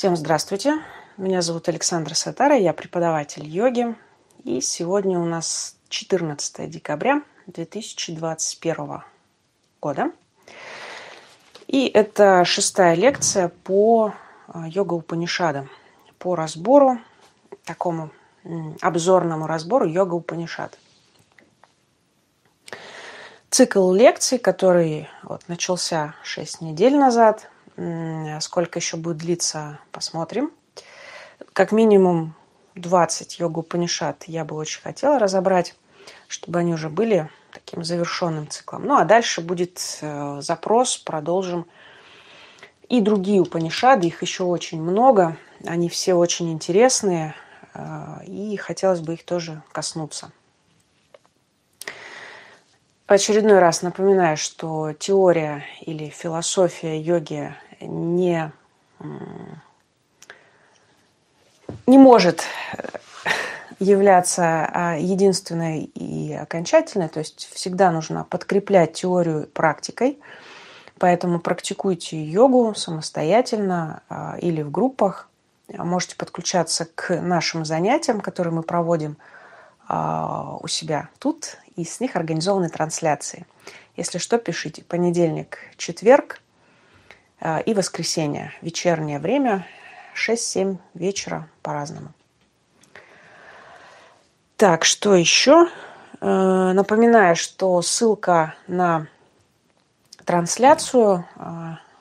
Всем 0.00 0.16
здравствуйте. 0.16 0.78
Меня 1.18 1.42
зовут 1.42 1.68
Александра 1.68 2.14
Сатара, 2.14 2.56
я 2.56 2.72
преподаватель 2.72 3.46
йоги. 3.46 3.94
И 4.44 4.62
сегодня 4.62 5.18
у 5.18 5.26
нас 5.26 5.76
14 5.90 6.70
декабря 6.70 7.20
2021 7.48 9.02
года. 9.78 10.10
И 11.66 11.86
это 11.86 12.46
шестая 12.46 12.94
лекция 12.94 13.50
по 13.50 14.14
а, 14.48 14.66
йога 14.66 14.94
Упанишада, 14.94 15.68
по 16.18 16.34
разбору, 16.34 16.98
такому 17.66 18.08
обзорному 18.80 19.46
разбору 19.46 19.86
йога 19.86 20.14
Упанишад. 20.14 20.78
Цикл 23.50 23.92
лекций, 23.92 24.38
который 24.38 25.10
вот, 25.24 25.42
начался 25.48 26.14
6 26.22 26.62
недель 26.62 26.96
назад, 26.96 27.50
сколько 28.40 28.78
еще 28.78 28.96
будет 28.96 29.18
длиться, 29.18 29.78
посмотрим. 29.92 30.50
Как 31.52 31.72
минимум 31.72 32.34
20 32.74 33.38
йогу 33.38 33.62
Панишат 33.62 34.24
я 34.24 34.44
бы 34.44 34.56
очень 34.56 34.80
хотела 34.80 35.18
разобрать, 35.18 35.74
чтобы 36.28 36.58
они 36.58 36.74
уже 36.74 36.88
были 36.88 37.28
таким 37.52 37.84
завершенным 37.84 38.48
циклом. 38.48 38.86
Ну 38.86 38.96
а 38.96 39.04
дальше 39.04 39.40
будет 39.40 39.98
э, 40.00 40.38
запрос, 40.40 40.98
продолжим. 40.98 41.66
И 42.88 43.00
другие 43.00 43.40
Упанишады, 43.40 44.08
их 44.08 44.22
еще 44.22 44.44
очень 44.44 44.82
много, 44.82 45.36
они 45.64 45.88
все 45.88 46.14
очень 46.14 46.52
интересные, 46.52 47.34
э, 47.74 48.24
и 48.26 48.56
хотелось 48.56 49.00
бы 49.00 49.14
их 49.14 49.24
тоже 49.24 49.62
коснуться 49.72 50.32
очередной 53.12 53.58
раз 53.58 53.82
напоминаю, 53.82 54.36
что 54.36 54.92
теория 54.92 55.64
или 55.80 56.08
философия 56.10 57.00
йоги 57.00 57.52
не, 57.80 58.52
не 61.86 61.98
может 61.98 62.44
являться 63.78 64.70
а, 64.72 64.96
единственной 64.96 65.84
и 65.84 66.34
окончательной, 66.34 67.08
то 67.08 67.18
есть 67.18 67.48
всегда 67.52 67.90
нужно 67.90 68.24
подкреплять 68.24 68.92
теорию 68.92 69.46
практикой, 69.46 70.18
поэтому 70.98 71.40
практикуйте 71.40 72.22
йогу 72.22 72.74
самостоятельно 72.74 74.02
а, 74.08 74.36
или 74.38 74.60
в 74.62 74.70
группах, 74.70 75.28
можете 75.78 76.16
подключаться 76.16 76.86
к 76.94 77.20
нашим 77.20 77.64
занятиям, 77.64 78.20
которые 78.20 78.52
мы 78.52 78.62
проводим 78.62 79.16
а, 79.88 80.58
у 80.60 80.68
себя 80.68 81.08
тут 81.18 81.56
и 81.76 81.84
с 81.84 82.00
них 82.00 82.16
организованы 82.16 82.68
трансляции. 82.68 83.46
Если 83.96 84.18
что, 84.18 84.38
пишите. 84.38 84.84
Понедельник, 84.84 85.58
четверг 85.76 86.34
э, 86.34 86.49
и 87.64 87.74
воскресенье. 87.74 88.52
Вечернее 88.60 89.18
время 89.18 89.66
6-7 90.14 90.76
вечера 90.94 91.48
по-разному. 91.62 92.08
Так, 94.56 94.84
что 94.84 95.14
еще? 95.14 95.68
Э, 96.20 96.72
напоминаю, 96.72 97.36
что 97.36 97.80
ссылка 97.80 98.54
на 98.66 99.06
трансляцию 100.24 101.24
э, 101.36 101.40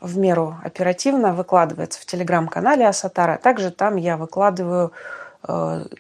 в 0.01 0.17
меру 0.17 0.57
оперативно 0.63 1.33
выкладывается 1.33 2.01
в 2.01 2.05
телеграм-канале 2.05 2.87
Асатара. 2.87 3.37
Также 3.37 3.71
там 3.71 3.95
я 3.95 4.17
выкладываю 4.17 4.91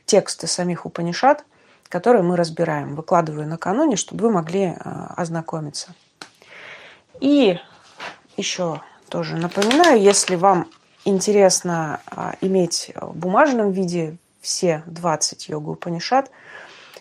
тексты 0.05 0.47
самих 0.47 0.85
Упанишат– 0.85 1.45
которые 1.89 2.21
мы 2.21 2.37
разбираем. 2.37 2.95
Выкладываю 2.95 3.47
накануне, 3.47 3.95
чтобы 3.95 4.27
вы 4.27 4.31
могли 4.31 4.75
а, 4.79 5.13
ознакомиться. 5.17 5.93
И 7.19 7.59
еще 8.37 8.81
тоже 9.09 9.35
напоминаю, 9.35 10.01
если 10.01 10.35
вам 10.35 10.69
интересно 11.05 12.01
а, 12.05 12.35
иметь 12.41 12.91
в 12.95 13.15
бумажном 13.15 13.71
виде 13.71 14.17
все 14.41 14.83
20 14.85 15.49
йогу 15.49 15.75
Панишат, 15.75 16.31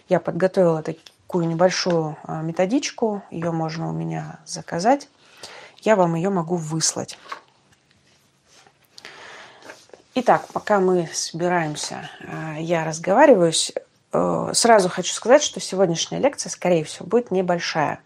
я 0.09 0.21
подготовила 0.21 0.83
такую 0.83 1.47
небольшую 1.47 2.17
а, 2.25 2.43
методичку, 2.43 3.23
ее 3.31 3.53
можно 3.53 3.89
у 3.89 3.93
меня 3.93 4.41
заказать. 4.47 5.09
Я 5.81 5.95
вам 5.95 6.17
ее 6.17 6.31
могу 6.31 6.57
выслать. 6.57 7.19
Итак, 10.15 10.49
пока 10.53 10.81
мы 10.81 11.09
собираемся, 11.13 12.11
я 12.59 12.85
разговариваюсь, 12.85 13.73
Э, 14.13 14.51
сразу 14.55 14.89
хочу 14.89 15.13
сказать, 15.13 15.43
что 15.43 15.61
сегодняшняя 15.61 16.19
лекция, 16.19 16.51
скорее 16.51 16.85
всего, 16.85 17.07
будет 17.07 17.31
небольшая, 17.31 18.01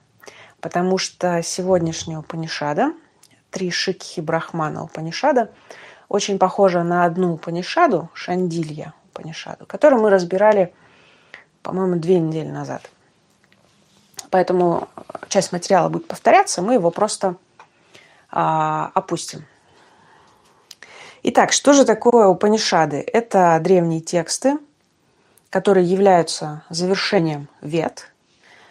потому 0.61 0.99
что 0.99 1.43
сегодняшняя 1.43 2.19
Упанишада, 2.19 2.93
три 3.53 3.71
шикхи 3.71 4.21
Брахмана 4.21 4.83
Упанишада, 4.83 5.53
очень 6.09 6.39
похожа 6.39 6.83
на 6.83 7.05
одну 7.05 7.35
Упанишаду, 7.35 8.09
Шандилья 8.15 8.95
Упанишаду, 9.11 9.67
которую 9.67 10.03
мы 10.03 10.11
разбирали, 10.11 10.75
по-моему, 11.63 11.97
две 11.97 12.19
недели 12.19 12.49
назад. 12.49 12.91
Поэтому 14.31 14.89
часть 15.29 15.53
материала 15.53 15.89
будет 15.89 16.09
повторяться, 16.09 16.63
мы 16.63 16.75
его 16.75 16.91
просто 16.91 17.37
а, 18.31 18.91
опустим. 18.95 19.45
Итак, 21.23 21.53
что 21.53 21.73
же 21.75 21.85
такое 21.85 22.27
Упанишады? 22.27 22.97
Это 22.97 23.59
древние 23.61 24.01
тексты, 24.01 24.59
которые 25.51 25.87
являются 25.87 26.65
завершением 26.71 27.49
вет, 27.61 28.11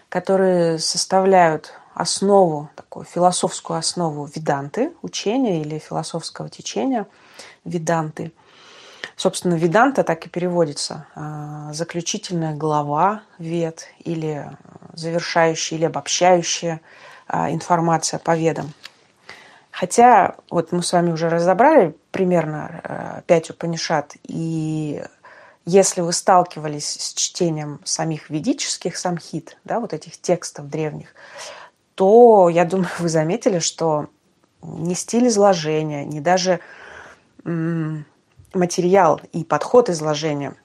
которые 0.09 0.79
составляют 0.79 1.73
основу, 1.93 2.69
такую 2.75 3.05
философскую 3.05 3.77
основу 3.77 4.29
веданты, 4.33 4.93
учения 5.01 5.61
или 5.61 5.79
философского 5.79 6.49
течения 6.49 7.07
веданты. 7.65 8.31
Собственно, 9.15 9.55
веданта 9.55 10.03
так 10.03 10.25
и 10.25 10.29
переводится. 10.29 11.05
А, 11.15 11.73
заключительная 11.73 12.55
глава 12.55 13.21
вед 13.37 13.87
или 13.99 14.49
завершающая 14.93 15.77
или 15.77 15.85
обобщающая 15.85 16.81
а, 17.27 17.51
информация 17.51 18.19
по 18.19 18.35
ведам. 18.35 18.73
Хотя 19.69 20.35
вот 20.49 20.71
мы 20.71 20.83
с 20.83 20.91
вами 20.91 21.11
уже 21.11 21.29
разобрали 21.29 21.95
примерно 22.11 22.81
а, 22.83 23.21
пять 23.27 23.49
Упанишат, 23.49 24.15
и 24.23 25.03
если 25.65 26.01
вы 26.01 26.11
сталкивались 26.11 26.89
с 26.89 27.13
чтением 27.13 27.79
самих 27.83 28.29
ведических 28.29 28.97
самхит, 28.97 29.57
да, 29.63 29.79
вот 29.79 29.93
этих 29.93 30.19
текстов 30.19 30.69
древних, 30.69 31.13
то, 32.01 32.49
я 32.49 32.65
думаю, 32.65 32.89
вы 32.97 33.09
заметили, 33.09 33.59
что 33.59 34.07
ни 34.63 34.95
стиль 34.95 35.27
изложения, 35.27 36.03
ни 36.03 36.19
даже 36.19 36.59
материал 38.55 39.21
и 39.33 39.43
подход 39.43 39.87
изложения 39.87 40.55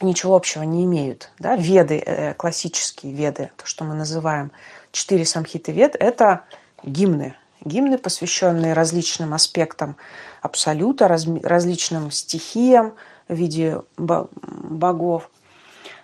ничего 0.00 0.34
общего 0.34 0.62
не 0.62 0.86
имеют. 0.86 1.30
Да? 1.38 1.56
Веды, 1.56 1.98
э, 1.98 2.32
классические 2.32 3.12
веды, 3.12 3.50
то, 3.58 3.66
что 3.66 3.84
мы 3.84 3.94
называем 3.94 4.50
четыре 4.92 5.26
самхиты 5.26 5.72
вед, 5.72 5.94
это 6.00 6.44
гимны. 6.82 7.34
Гимны, 7.62 7.98
посвященные 7.98 8.72
различным 8.72 9.34
аспектам 9.34 9.98
абсолюта, 10.40 11.06
различным 11.06 12.10
стихиям, 12.10 12.94
в 13.28 13.34
виде 13.34 13.82
богов, 13.98 15.30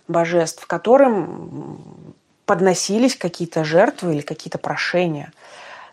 божеств, 0.08 0.66
которым 0.66 2.14
подносились 2.46 3.16
какие-то 3.16 3.64
жертвы 3.64 4.14
или 4.14 4.22
какие-то 4.22 4.58
прошения. 4.58 5.32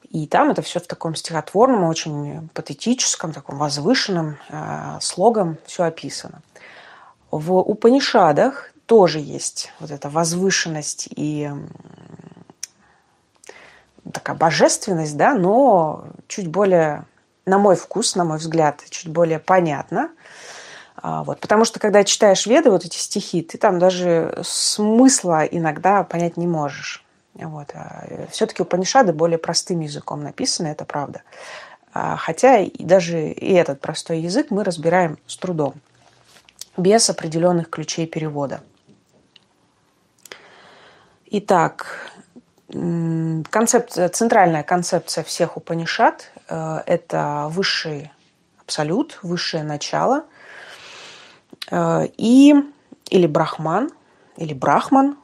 И 0.10 0.28
там 0.28 0.52
это 0.52 0.62
все 0.62 0.80
в 0.80 0.86
таком 0.86 1.16
стихотворном, 1.16 1.84
очень 1.84 2.48
патетическом, 2.54 3.34
таком 3.34 3.58
возвышенном 3.58 4.38
э, 4.50 5.00
слогом 5.02 5.58
все 5.66 5.84
описано. 5.84 6.42
В 7.32 7.58
Упанишадах 7.58 8.72
тоже 8.86 9.20
есть 9.20 9.72
вот 9.80 9.90
эта 9.90 10.10
возвышенность 10.10 11.08
и 11.10 11.50
такая 14.12 14.36
божественность, 14.36 15.18
да, 15.18 15.34
но 15.34 16.06
чуть 16.28 16.48
более, 16.48 17.06
на 17.48 17.58
мой 17.58 17.76
вкус, 17.76 18.16
на 18.16 18.24
мой 18.24 18.38
взгляд, 18.38 18.84
чуть 18.90 19.12
более 19.12 19.40
понятно– 19.40 20.12
вот, 21.04 21.42
потому 21.42 21.66
что 21.66 21.82
когда 21.82 22.06
читаешь 22.06 22.48
веды, 22.48 22.72
вот 22.72 22.86
эти 22.86 22.98
стихи, 22.98 23.42
ты 23.42 23.58
там 23.58 23.78
даже 23.78 24.40
смысла 24.42 25.44
иногда 25.44 26.04
понять 26.04 26.38
не 26.38 26.48
можешь. 26.48 27.04
Вот. 27.34 27.72
А, 27.74 28.08
Все-таки 28.32 28.62
Упанишады 28.62 29.12
более 29.12 29.38
простым 29.38 29.82
языком 29.82 30.24
написаны, 30.24 30.68
это 30.68 30.86
правда. 30.86 31.24
А, 31.94 32.16
хотя 32.16 32.66
даже 32.80 33.30
и 33.32 33.52
этот 33.54 33.82
простой 33.82 34.22
язык 34.22 34.48
мы 34.50 34.64
разбираем 34.64 35.18
с 35.28 35.36
трудом, 35.36 35.74
без 36.78 37.10
определенных 37.10 37.70
ключей 37.70 38.08
перевода. 38.08 38.62
Итак, 41.26 42.14
концепция, 42.70 44.08
центральная 44.08 44.64
концепция 44.64 45.26
всех 45.26 45.58
Упанишат 45.58 46.32
э,– 46.48 46.78
это 46.86 47.48
высший 47.50 48.12
абсолют, 48.62 49.20
высшее 49.22 49.64
начало– 49.64 50.24
и, 51.72 52.56
или 53.10 53.28
брахман, 53.28 53.92
или 54.38 54.54
брахман, 54.54 55.18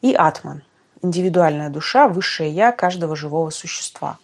и 0.00 0.14
атман, 0.14 0.62
индивидуальная 1.02 1.70
душа, 1.70 2.08
высшее 2.08 2.50
я 2.50 2.72
каждого 2.72 3.16
живого 3.16 3.50
существа. 3.50 4.18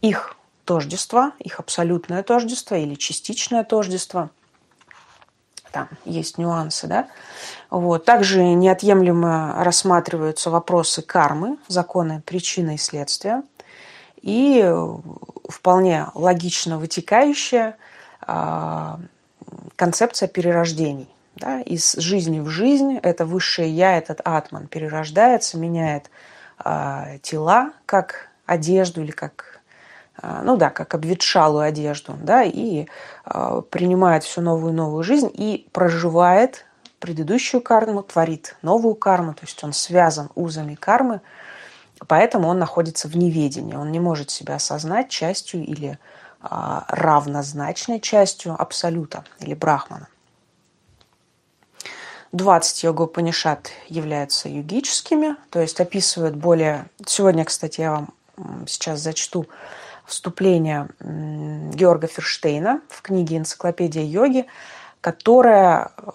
Их 0.00 0.36
тождество, 0.64 1.32
их 1.38 1.60
абсолютное 1.60 2.22
тождество 2.22 2.74
или 2.74 2.94
частичное 2.94 3.64
тождество. 3.64 4.30
Там 5.72 5.88
есть 6.04 6.36
нюансы, 6.38 6.86
да. 6.86 7.08
Вот. 7.70 8.04
Также 8.04 8.42
неотъемлемо 8.42 9.64
рассматриваются 9.64 10.50
вопросы 10.50 11.00
кармы, 11.00 11.56
законы 11.66 12.22
причины 12.24 12.74
и 12.74 12.78
следствия. 12.78 13.42
И 14.20 14.70
вполне 15.48 16.06
логично 16.14 16.78
вытекающая 16.78 17.76
а, 18.20 19.00
концепция 19.76 20.28
перерождений. 20.28 21.08
Да, 21.34 21.62
из 21.62 21.94
жизни 21.94 22.40
в 22.40 22.48
жизнь 22.48 22.98
это 23.02 23.24
высшее 23.24 23.70
я, 23.70 23.96
этот 23.96 24.20
атман 24.22 24.66
перерождается, 24.66 25.56
меняет 25.56 26.10
э, 26.62 27.18
тела, 27.22 27.72
как 27.86 28.28
одежду 28.44 29.02
или 29.02 29.12
как, 29.12 29.60
э, 30.22 30.42
ну 30.44 30.58
да, 30.58 30.68
как 30.68 30.94
обветшалую 30.94 31.62
одежду, 31.62 32.14
да, 32.22 32.42
и 32.42 32.86
э, 33.24 33.62
принимает 33.70 34.24
всю 34.24 34.42
новую 34.42 34.74
новую 34.74 35.02
жизнь 35.02 35.30
и 35.32 35.66
проживает 35.72 36.66
предыдущую 36.98 37.62
карму, 37.62 38.02
творит 38.02 38.56
новую 38.62 38.94
карму, 38.94 39.32
то 39.32 39.42
есть 39.42 39.62
он 39.64 39.72
связан 39.72 40.28
узами 40.34 40.74
кармы, 40.74 41.20
поэтому 42.06 42.48
он 42.48 42.58
находится 42.58 43.08
в 43.08 43.16
неведении, 43.16 43.74
он 43.74 43.90
не 43.90 44.00
может 44.00 44.30
себя 44.30 44.56
осознать 44.56 45.08
частью 45.08 45.64
или 45.64 45.98
равнозначной 46.42 48.00
частью 48.00 48.60
абсолюта 48.60 49.24
или 49.40 49.54
брахмана. 49.54 50.08
20 52.32 52.84
йога-панишат 52.84 53.70
являются 53.88 54.48
югическими, 54.48 55.36
то 55.50 55.60
есть 55.60 55.80
описывают 55.80 56.34
более... 56.34 56.86
Сегодня, 57.04 57.44
кстати, 57.44 57.82
я 57.82 57.92
вам 57.92 58.14
сейчас 58.66 59.00
зачту 59.00 59.46
вступление 60.06 60.88
Георга 61.00 62.06
Ферштейна 62.06 62.80
в 62.88 63.02
книге 63.02 63.36
«Энциклопедия 63.36 64.02
йоги», 64.02 64.46
которая, 65.02 65.90
э, 65.96 66.12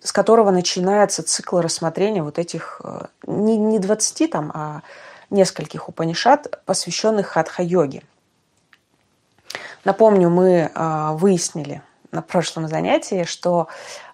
с 0.00 0.10
которого 0.10 0.50
начинается 0.50 1.22
цикл 1.22 1.58
рассмотрения 1.58 2.22
вот 2.22 2.38
этих 2.38 2.80
э, 2.82 3.06
не, 3.26 3.58
не 3.58 3.78
20 3.78 4.30
там, 4.30 4.50
а 4.54 4.82
нескольких 5.28 5.88
упанишат, 5.88 6.64
посвященных 6.64 7.26
хатха-йоге. 7.26 8.02
Напомню, 9.84 10.30
мы 10.30 10.70
э, 10.74 11.10
выяснили 11.12 11.82
на 12.10 12.22
прошлом 12.22 12.68
занятии, 12.68 13.24
что 13.24 13.68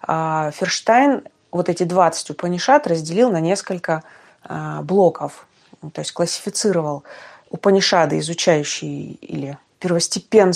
э, 0.05 0.51
Ферштайн 0.53 1.23
вот 1.51 1.69
эти 1.69 1.83
20 1.83 2.31
Упанишат 2.31 2.87
разделил 2.87 3.31
на 3.31 3.39
несколько 3.39 4.03
э, 4.43 4.79
блоков, 4.81 5.47
то 5.93 6.01
есть 6.01 6.11
классифицировал 6.11 7.03
Упанишады, 7.49 8.19
изучающие 8.19 9.13
или 9.13 9.57
первостепен, 9.79 10.51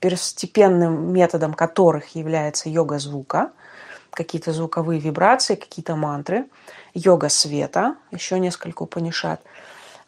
первостепенным 0.00 1.12
методом 1.12 1.52
которых 1.52 2.14
является 2.14 2.70
йога 2.70 2.98
звука, 2.98 3.52
какие-то 4.10 4.52
звуковые 4.52 5.00
вибрации, 5.00 5.54
какие-то 5.54 5.96
мантры, 5.96 6.46
йога 6.94 7.28
света, 7.28 7.96
еще 8.10 8.40
несколько 8.40 8.82
Упанишат, 8.82 9.40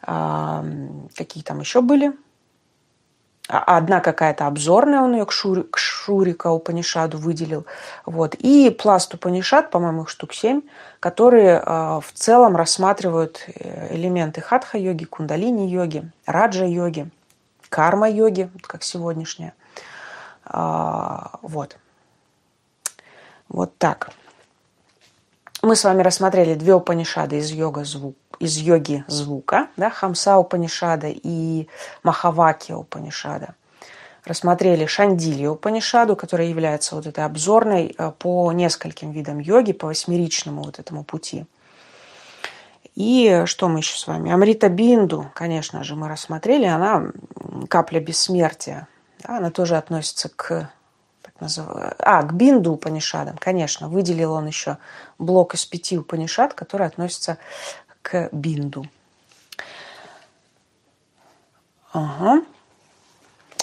какие 0.01 1.43
там 1.43 1.61
еще 1.61 1.81
были, 1.81 2.09
а 2.09 2.13
одна 3.47 3.99
какая-то 3.99 4.47
обзорная 4.47 5.01
он 5.01 5.13
ее 5.13 5.25
к, 5.25 5.31
Шури, 5.31 5.63
к 5.63 5.77
Шурика 5.77 6.51
Упанишаду 6.51 7.17
выделил. 7.17 7.65
Вот. 8.05 8.35
И 8.35 8.69
пласт 8.69 9.13
Упанишад, 9.13 9.69
по-моему, 9.69 10.03
их 10.03 10.09
штук 10.09 10.33
семь, 10.33 10.61
которые 10.99 11.59
э, 11.59 11.99
в 12.01 12.11
целом 12.13 12.55
рассматривают 12.55 13.43
э, 13.47 13.93
элементы 13.95 14.41
хатха-йоги, 14.41 15.03
кундалини-йоги, 15.05 16.09
раджа-йоги, 16.25 17.09
карма-йоги, 17.69 18.49
как 18.61 18.83
сегодняшняя. 18.83 19.53
А, 20.45 21.39
вот. 21.41 21.77
Вот 23.49 23.77
так. 23.77 24.11
Мы 25.61 25.75
с 25.75 25.83
вами 25.83 26.01
рассмотрели 26.01 26.55
две 26.55 26.75
Упанишады 26.75 27.37
из 27.37 27.51
йога 27.51 27.83
звук 27.83 28.15
из 28.43 28.57
йоги 28.57 29.05
звука, 29.07 29.69
да, 29.77 29.89
Хамса 29.89 30.37
Упанишада 30.37 31.07
и 31.07 31.67
Махаваки 32.03 32.73
Упанишада. 32.73 33.55
Рассмотрели 34.25 34.85
Шандили 34.85 35.47
Упанишаду, 35.47 36.15
которая 36.15 36.47
является 36.47 36.95
вот 36.95 37.07
этой 37.07 37.23
обзорной 37.23 37.95
э, 37.97 38.11
по 38.11 38.51
нескольким 38.51 39.11
видам 39.11 39.39
йоги, 39.39 39.71
по 39.71 39.87
восьмеричному 39.87 40.63
вот 40.63 40.79
этому 40.79 41.03
пути. 41.03 41.45
И 42.95 43.43
что 43.45 43.69
мы 43.69 43.79
еще 43.79 43.97
с 43.97 44.07
вами? 44.07 44.31
Амрита 44.31 44.69
Бинду, 44.69 45.31
конечно 45.33 45.83
же, 45.83 45.95
мы 45.95 46.09
рассмотрели. 46.09 46.65
Она 46.65 47.11
капля 47.69 47.99
бессмертия. 47.99 48.87
Да, 49.23 49.37
она 49.37 49.51
тоже 49.51 49.77
относится 49.77 50.29
к 50.29 50.69
так 51.23 51.39
называю, 51.39 51.95
а, 51.99 52.21
к 52.21 52.33
Бинду 52.33 52.73
Упанишадам, 52.73 53.37
конечно. 53.37 53.87
Выделил 53.87 54.33
он 54.33 54.45
еще 54.45 54.77
блок 55.17 55.55
из 55.55 55.65
пяти 55.65 55.97
Упанишад, 55.97 56.53
который 56.53 56.85
относится 56.85 57.37
к 58.03 58.29
бинду. 58.31 58.85
Ага. 61.91 62.43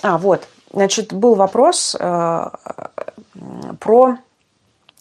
А, 0.03 0.19
вот. 0.19 0.49
Значит, 0.73 1.13
был 1.13 1.35
вопрос 1.35 1.97
э, 1.99 2.51
про 3.81 4.19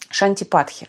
шантипатхи. 0.08 0.88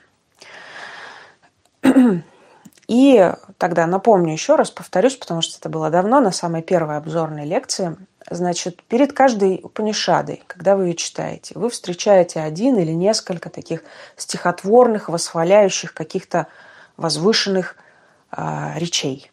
И 2.87 3.33
тогда 3.57 3.87
напомню 3.87 4.33
еще 4.33 4.55
раз, 4.55 4.69
повторюсь, 4.69 5.15
потому 5.15 5.41
что 5.41 5.57
это 5.57 5.69
было 5.69 5.89
давно, 5.89 6.19
на 6.19 6.31
самой 6.31 6.61
первой 6.61 6.97
обзорной 6.97 7.45
лекции. 7.45 7.95
Значит, 8.29 8.83
перед 8.83 9.13
каждой 9.13 9.61
Упанишадой, 9.63 10.43
когда 10.47 10.75
вы 10.75 10.87
ее 10.87 10.95
читаете, 10.95 11.53
вы 11.57 11.69
встречаете 11.69 12.41
один 12.41 12.77
или 12.77 12.91
несколько 12.91 13.49
таких 13.49 13.83
стихотворных, 14.17 15.09
восхваляющих 15.09 15.93
каких-то 15.93 16.47
возвышенных 16.97 17.77
речей. 18.31 19.31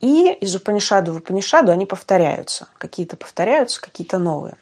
И 0.00 0.32
из 0.32 0.56
Упанишаду 0.56 1.12
в 1.12 1.18
Упанишаду 1.18 1.72
они 1.72 1.86
повторяются. 1.86 2.68
Какие-то 2.78 3.16
повторяются, 3.16 3.80
какие-то 3.80 4.18
новые. 4.18 4.56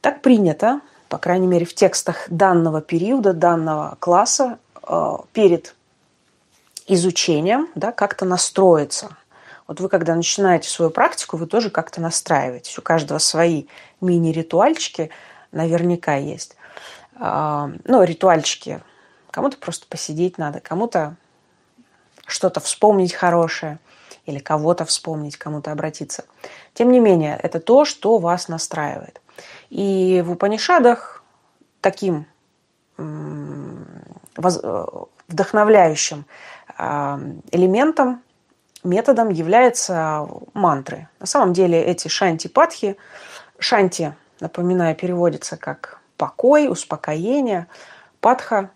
Так 0.00 0.20
принято, 0.20 0.80
по 1.08 1.18
крайней 1.18 1.46
мере, 1.46 1.64
в 1.64 1.74
текстах 1.74 2.24
данного 2.28 2.80
периода, 2.80 3.32
данного 3.32 3.96
класса, 4.00 4.58
а, 4.82 5.20
перед 5.32 5.76
изучением 6.88 7.68
да, 7.76 7.92
как-то 7.92 8.24
настроиться. 8.24 9.16
Вот 9.68 9.78
вы, 9.78 9.88
когда 9.88 10.16
начинаете 10.16 10.68
свою 10.68 10.90
практику, 10.90 11.36
вы 11.36 11.46
тоже 11.46 11.70
как-то 11.70 12.00
настраиваетесь. 12.00 12.76
У 12.78 12.82
каждого 12.82 13.18
свои 13.18 13.66
мини-ритуальчики 14.00 15.10
наверняка 15.52 16.16
есть. 16.16 16.56
А, 17.14 17.70
ну, 17.84 18.02
ритуальчики. 18.02 18.82
Кому-то 19.30 19.56
просто 19.56 19.86
посидеть 19.88 20.36
надо, 20.36 20.58
кому-то 20.58 21.16
что-то 22.32 22.60
вспомнить 22.60 23.12
хорошее 23.12 23.78
или 24.26 24.38
кого-то 24.38 24.84
вспомнить, 24.84 25.36
кому-то 25.36 25.72
обратиться. 25.72 26.24
Тем 26.74 26.90
не 26.90 27.00
менее, 27.00 27.38
это 27.42 27.60
то, 27.60 27.84
что 27.84 28.18
вас 28.18 28.48
настраивает. 28.48 29.20
И 29.70 30.22
в 30.24 30.32
Упанишадах 30.32 31.22
таким 31.80 32.26
вдохновляющим 35.28 36.24
а, 36.78 37.20
элементом, 37.50 38.22
методом 38.84 39.28
являются 39.30 40.28
мантры. 40.54 41.08
На 41.20 41.26
самом 41.26 41.52
деле 41.52 41.82
эти 41.82 42.08
шанти-патхи, 42.08 42.96
шанти, 43.58 44.14
напоминаю, 44.40 44.94
переводится 44.94 45.56
как 45.56 46.00
покой, 46.16 46.68
успокоение, 46.68 47.66
патха 48.20 48.70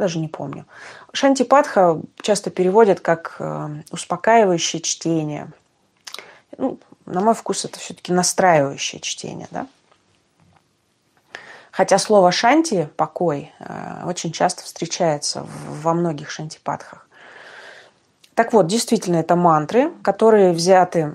даже 0.00 0.18
не 0.18 0.28
помню. 0.28 0.66
Шантипатха 1.12 2.00
часто 2.20 2.50
переводят 2.50 3.00
как 3.00 3.36
э, 3.38 3.68
успокаивающее 3.90 4.82
чтение. 4.82 5.52
Ну, 6.58 6.80
на 7.06 7.20
мой 7.20 7.34
вкус 7.34 7.64
это 7.64 7.78
все-таки 7.78 8.12
настраивающее 8.12 9.00
чтение, 9.00 9.46
да? 9.50 9.66
Хотя 11.70 11.98
слово 11.98 12.32
шанти, 12.32 12.88
покой, 12.96 13.52
э, 13.60 14.02
очень 14.06 14.32
часто 14.32 14.64
встречается 14.64 15.46
во 15.68 15.94
многих 15.94 16.30
шантипатхах. 16.30 17.06
Так 18.34 18.52
вот, 18.52 18.66
действительно, 18.66 19.16
это 19.16 19.36
мантры, 19.36 19.92
которые 20.02 20.52
взяты, 20.52 21.14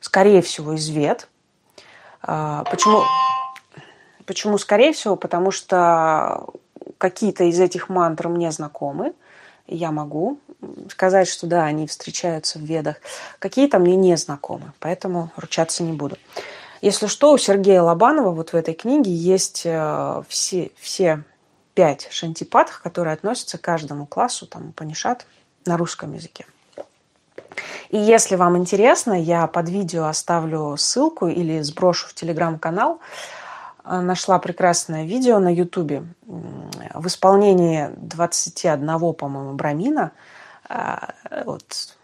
скорее 0.00 0.42
всего, 0.42 0.72
из 0.72 0.88
вет. 0.88 1.28
Э, 2.26 2.64
почему? 2.70 3.02
Почему 4.26 4.58
скорее 4.58 4.92
всего? 4.92 5.16
Потому 5.16 5.50
что 5.50 6.46
какие-то 7.02 7.42
из 7.42 7.58
этих 7.58 7.88
мантр 7.88 8.28
мне 8.28 8.52
знакомы, 8.52 9.12
я 9.66 9.90
могу 9.90 10.38
сказать, 10.88 11.26
что 11.26 11.48
да, 11.48 11.64
они 11.64 11.88
встречаются 11.88 12.60
в 12.60 12.62
ведах. 12.62 12.96
Какие-то 13.40 13.80
мне 13.80 13.96
не 13.96 14.16
знакомы, 14.16 14.72
поэтому 14.78 15.32
ручаться 15.36 15.82
не 15.82 15.92
буду. 15.92 16.16
Если 16.80 17.08
что, 17.08 17.32
у 17.32 17.38
Сергея 17.38 17.82
Лобанова 17.82 18.30
вот 18.30 18.52
в 18.52 18.54
этой 18.54 18.74
книге 18.74 19.12
есть 19.12 19.62
э, 19.64 20.22
все, 20.28 20.70
все 20.78 21.24
пять 21.74 22.06
шантипатх, 22.12 22.80
которые 22.82 23.14
относятся 23.14 23.58
к 23.58 23.62
каждому 23.62 24.06
классу, 24.06 24.46
там, 24.46 24.72
Панишат 24.72 25.26
на 25.66 25.76
русском 25.76 26.14
языке. 26.14 26.46
И 27.90 27.98
если 27.98 28.36
вам 28.36 28.56
интересно, 28.56 29.20
я 29.20 29.48
под 29.48 29.68
видео 29.68 30.04
оставлю 30.04 30.76
ссылку 30.76 31.26
или 31.26 31.62
сброшу 31.62 32.06
в 32.08 32.14
телеграм-канал. 32.14 33.00
Э, 33.84 34.00
нашла 34.00 34.38
прекрасное 34.38 35.04
видео 35.04 35.38
на 35.38 35.52
ютубе 35.52 36.04
в 36.22 37.06
исполнении 37.06 37.90
21, 37.96 39.14
по-моему, 39.14 39.54
брамина. 39.54 40.12
Э, 40.68 40.96
вот 41.44 41.96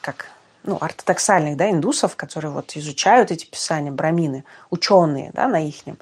как 0.00 0.26
ну, 0.62 0.76
ортодоксальных 0.80 1.56
да, 1.56 1.70
индусов, 1.70 2.16
которые 2.16 2.50
вот 2.50 2.76
изучают 2.76 3.30
эти 3.30 3.46
писания, 3.46 3.90
брамины, 3.90 4.44
ученые 4.68 5.30
да, 5.32 5.48
на 5.48 5.66
ихнем, 5.66 5.98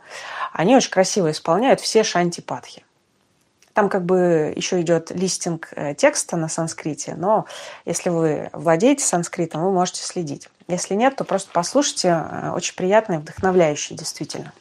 они 0.52 0.74
очень 0.76 0.90
красиво 0.90 1.30
исполняют 1.30 1.80
все 1.80 2.02
шантипатхи. 2.02 2.84
Там 3.72 3.88
как 3.88 4.04
бы 4.04 4.52
еще 4.56 4.80
идет 4.80 5.12
листинг 5.12 5.68
э, 5.76 5.94
текста 5.94 6.36
на 6.36 6.48
санскрите, 6.48 7.14
но 7.16 7.46
если 7.84 8.10
вы 8.10 8.50
владеете 8.52 9.04
санскритом, 9.04 9.62
вы 9.62 9.70
можете 9.70 10.02
следить. 10.02 10.48
Если 10.66 10.94
нет, 10.94 11.14
то 11.14 11.22
просто 11.22 11.50
послушайте. 11.52 12.24
Очень 12.54 12.74
приятный, 12.74 13.18
вдохновляющий, 13.18 13.96
действительно. 13.96 14.52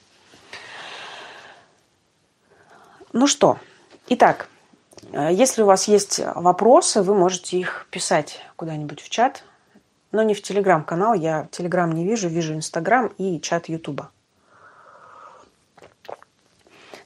Ну 3.19 3.25
что, 3.25 3.57
итак, 4.09 4.47
э, 5.11 5.29
если 5.33 5.63
у 5.63 5.65
вас 5.65 5.87
есть 5.87 6.21
вопросы, 6.35 7.01
вы 7.01 7.15
можете 7.15 7.57
их 7.57 7.87
писать 7.89 8.39
куда-нибудь 8.55 9.01
в 9.01 9.09
чат, 9.09 9.43
но 10.11 10.21
не 10.21 10.35
в 10.35 10.43
телеграм-канал. 10.43 11.15
Я 11.15 11.47
телеграм 11.49 11.91
не 11.91 12.05
вижу, 12.05 12.29
вижу 12.29 12.53
инстаграм 12.53 13.07
и 13.17 13.41
чат 13.41 13.69
ютуба. 13.69 14.11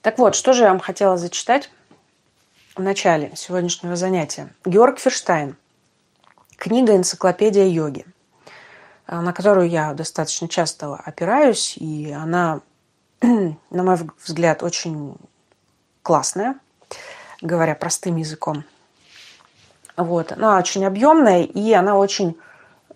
Так 0.02 0.18
вот, 0.18 0.36
что 0.36 0.52
же 0.52 0.64
я 0.64 0.72
вам 0.72 0.82
хотела 0.82 1.16
зачитать 1.16 1.72
в 2.76 2.82
начале 2.82 3.32
сегодняшнего 3.38 3.96
занятия. 3.96 4.54
Георг 4.66 5.00
Ферштайн. 5.00 5.56
Книга 6.58 6.94
«Энциклопедия 6.94 7.68
йоги», 7.68 8.06
э, 9.08 9.18
на 9.18 9.32
которую 9.32 9.70
я 9.70 9.94
достаточно 9.94 10.50
часто 10.50 10.94
опираюсь, 10.94 11.78
и 11.78 12.12
она, 12.12 12.60
на 13.22 13.56
мой 13.84 13.98
взгляд, 14.20 14.62
очень 14.62 15.16
классная, 16.04 16.56
говоря 17.42 17.76
простым 17.76 18.18
языком. 18.18 18.64
Вот. 19.98 20.32
Она 20.32 20.58
очень 20.58 20.86
объемная, 20.86 21.44
и 21.44 21.74
она 21.74 21.98
очень 21.98 22.38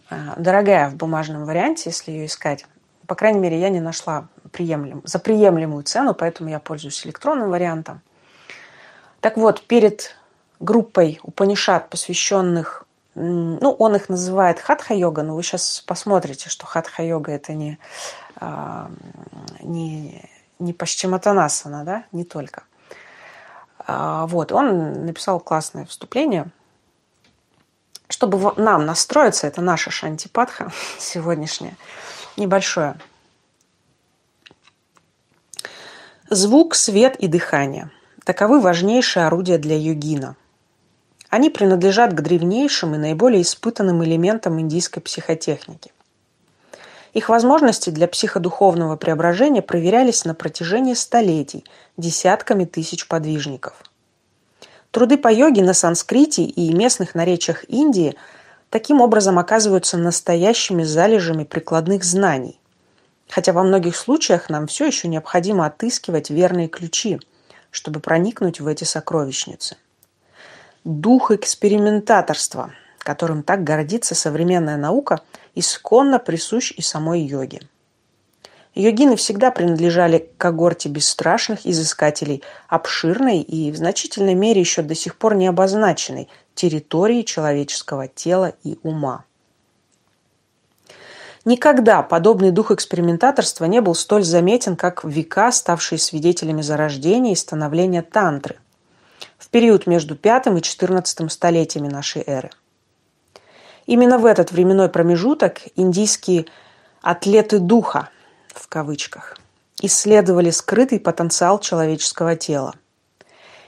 э, 0.09 0.15
дорогая 0.38 0.89
в 0.89 0.95
бумажном 0.95 1.45
варианте, 1.45 1.89
если 1.89 2.12
ее 2.12 2.25
искать. 2.25 2.65
По 3.07 3.15
крайней 3.15 3.39
мере, 3.39 3.59
я 3.59 3.69
не 3.69 3.79
нашла 3.79 4.27
приемлем, 4.51 5.01
за 5.05 5.19
приемлемую 5.19 5.83
цену, 5.83 6.13
поэтому 6.13 6.50
я 6.50 6.59
пользуюсь 6.59 7.05
электронным 7.05 7.50
вариантом. 7.50 8.01
Так 9.19 9.38
вот, 9.38 9.62
перед 9.67 10.15
группой 10.59 11.19
Упанишат, 11.24 11.89
посвященных, 11.89 12.85
ну, 13.15 13.71
он 13.79 13.95
их 13.95 14.09
называет 14.09 14.59
хатха-йога, 14.59 15.24
но 15.24 15.35
вы 15.35 15.43
сейчас 15.43 15.83
посмотрите, 15.85 16.50
что 16.50 16.65
хатха-йога 16.65 17.31
это 17.31 17.53
не, 17.53 17.79
а, 18.35 18.91
не, 19.62 20.29
не 20.59 20.74
пашчиматанасана, 20.74 21.83
да, 21.83 22.03
не 22.12 22.24
только. 22.24 22.63
А, 23.88 24.25
вот, 24.27 24.51
он 24.51 25.06
написал 25.06 25.39
классное 25.39 25.86
вступление. 25.86 26.48
Чтобы 28.08 28.54
нам 28.58 28.86
настроиться, 28.86 29.48
это 29.48 29.62
наша 29.62 29.92
шантипатха 29.92 30.72
сегодняшняя, 31.00 31.75
небольшое. 32.38 32.96
Звук, 36.30 36.75
свет 36.75 37.15
и 37.18 37.27
дыхание– 37.27 37.92
Таковы 38.25 38.60
важнейшие 38.60 39.27
орудия 39.27 39.60
для 39.60 39.77
йогина. 39.77 40.36
Они 41.30 41.51
принадлежат 41.51 42.12
к 42.13 42.22
древнейшим 42.22 42.96
и 42.96 42.98
наиболее 42.98 43.44
испытанным 43.44 44.04
элементам 44.04 44.60
индийской 44.60 45.04
психотехники. 45.04 45.92
Их 47.15 47.29
возможности 47.29 47.89
для 47.89 48.07
психодуховного 48.07 48.95
преображения 48.95 49.63
проверялись 49.63 50.24
на 50.25 50.36
протяжении 50.36 50.93
столетий 50.93 51.65
десятками 51.98 52.65
тысяч 52.65 53.07
подвижников. 53.07 53.74
Труды 54.91 55.17
по 55.17 55.34
йоге 55.34 55.63
на 55.63 55.74
санскрите 55.74 56.43
и 56.43 56.72
местных 56.72 57.15
наречиях 57.15 57.67
Индии 57.67 58.15
таким 58.69 59.01
образом 59.01 59.39
оказываются 59.39 59.98
настоящими 59.98 60.84
залежами 60.84 61.43
прикладных 61.43 62.03
знаний. 62.03 62.60
Хотя 63.29 63.51
во 63.51 63.63
многих 63.63 63.95
случаях 63.95 64.51
нам 64.51 64.67
все 64.67 64.86
еще 64.86 65.07
необходимо 65.07 65.65
отыскивать 65.65 66.29
верные 66.29 66.67
ключи– 66.67 67.19
чтобы 67.75 68.00
проникнуть 68.00 68.62
в 68.62 68.67
эти 68.67 68.86
сокровищницы. 68.86 69.75
Дух 70.86 71.31
экспериментаторства, 71.31 72.72
которым 73.05 73.43
так 73.43 73.63
гордится 73.63 74.15
современная 74.15 74.77
наука, 74.77 75.21
исконно 75.53 76.17
присущ 76.17 76.74
и 76.75 76.81
самой 76.81 77.21
йоге. 77.21 77.62
Йогины 78.74 79.15
всегда 79.15 79.51
принадлежали 79.51 80.17
к 80.17 80.38
когорте 80.38 80.89
бесстрашных 80.89 81.65
изыскателей 81.65 82.43
обширной 82.67 83.41
и 83.41 83.71
в 83.71 83.77
значительной 83.77 84.33
мере 84.33 84.59
еще 84.59 84.81
до 84.81 84.95
сих 84.95 85.15
пор 85.17 85.35
не 85.35 85.47
обозначенной 85.47 86.27
территории 86.55 87.21
человеческого 87.21 88.07
тела 88.07 88.53
и 88.63 88.77
ума. 88.81 89.24
Никогда 91.45 92.01
подобный 92.01 92.50
дух 92.50 92.71
экспериментаторства 92.71 93.65
не 93.65 93.81
был 93.81 93.93
столь 93.93 94.24
заметен, 94.24 94.75
как 94.75 95.03
века, 95.05 95.51
ставшие 95.51 96.00
свидетелями 96.00 96.63
зарождения 96.63 97.33
и 97.33 97.35
становления 97.35 98.01
тантры 98.01 98.57
в 99.38 99.50
период 99.50 99.85
между 99.85 100.15
V 100.15 100.19
и 100.21 100.59
XIV 100.59 101.29
столетиями 101.29 101.88
нашей 101.88 102.24
эры. 102.25 102.50
Именно 103.86 104.18
в 104.18 104.25
этот 104.25 104.51
временной 104.51 104.89
промежуток 104.89 105.62
индийские 105.75 106.46
«атлеты 107.01 107.60
духа» 107.60 108.10
в 108.48 108.68
кавычках 108.68 109.38
исследовали 109.82 110.50
скрытый 110.50 111.00
потенциал 111.00 111.60
человеческого 111.60 112.36
тела. 112.36 112.74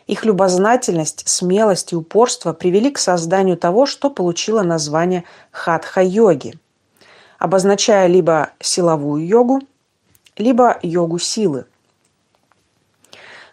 Их 0.08 0.24
любознательность, 0.24 1.28
смелость 1.28 1.92
и 1.92 1.96
упорство 1.96 2.54
привели 2.54 2.92
к 2.92 2.98
созданию 2.98 3.58
того, 3.58 3.86
что 3.86 4.10
получило 4.10 4.64
название 4.64 5.26
хатха-йоги– 5.52 6.56
обозначая 7.38 8.08
либо 8.08 8.52
силовую 8.60 9.26
йогу, 9.26 9.62
либо 10.38 10.80
йогу 10.82 11.20
силы. 11.20 11.66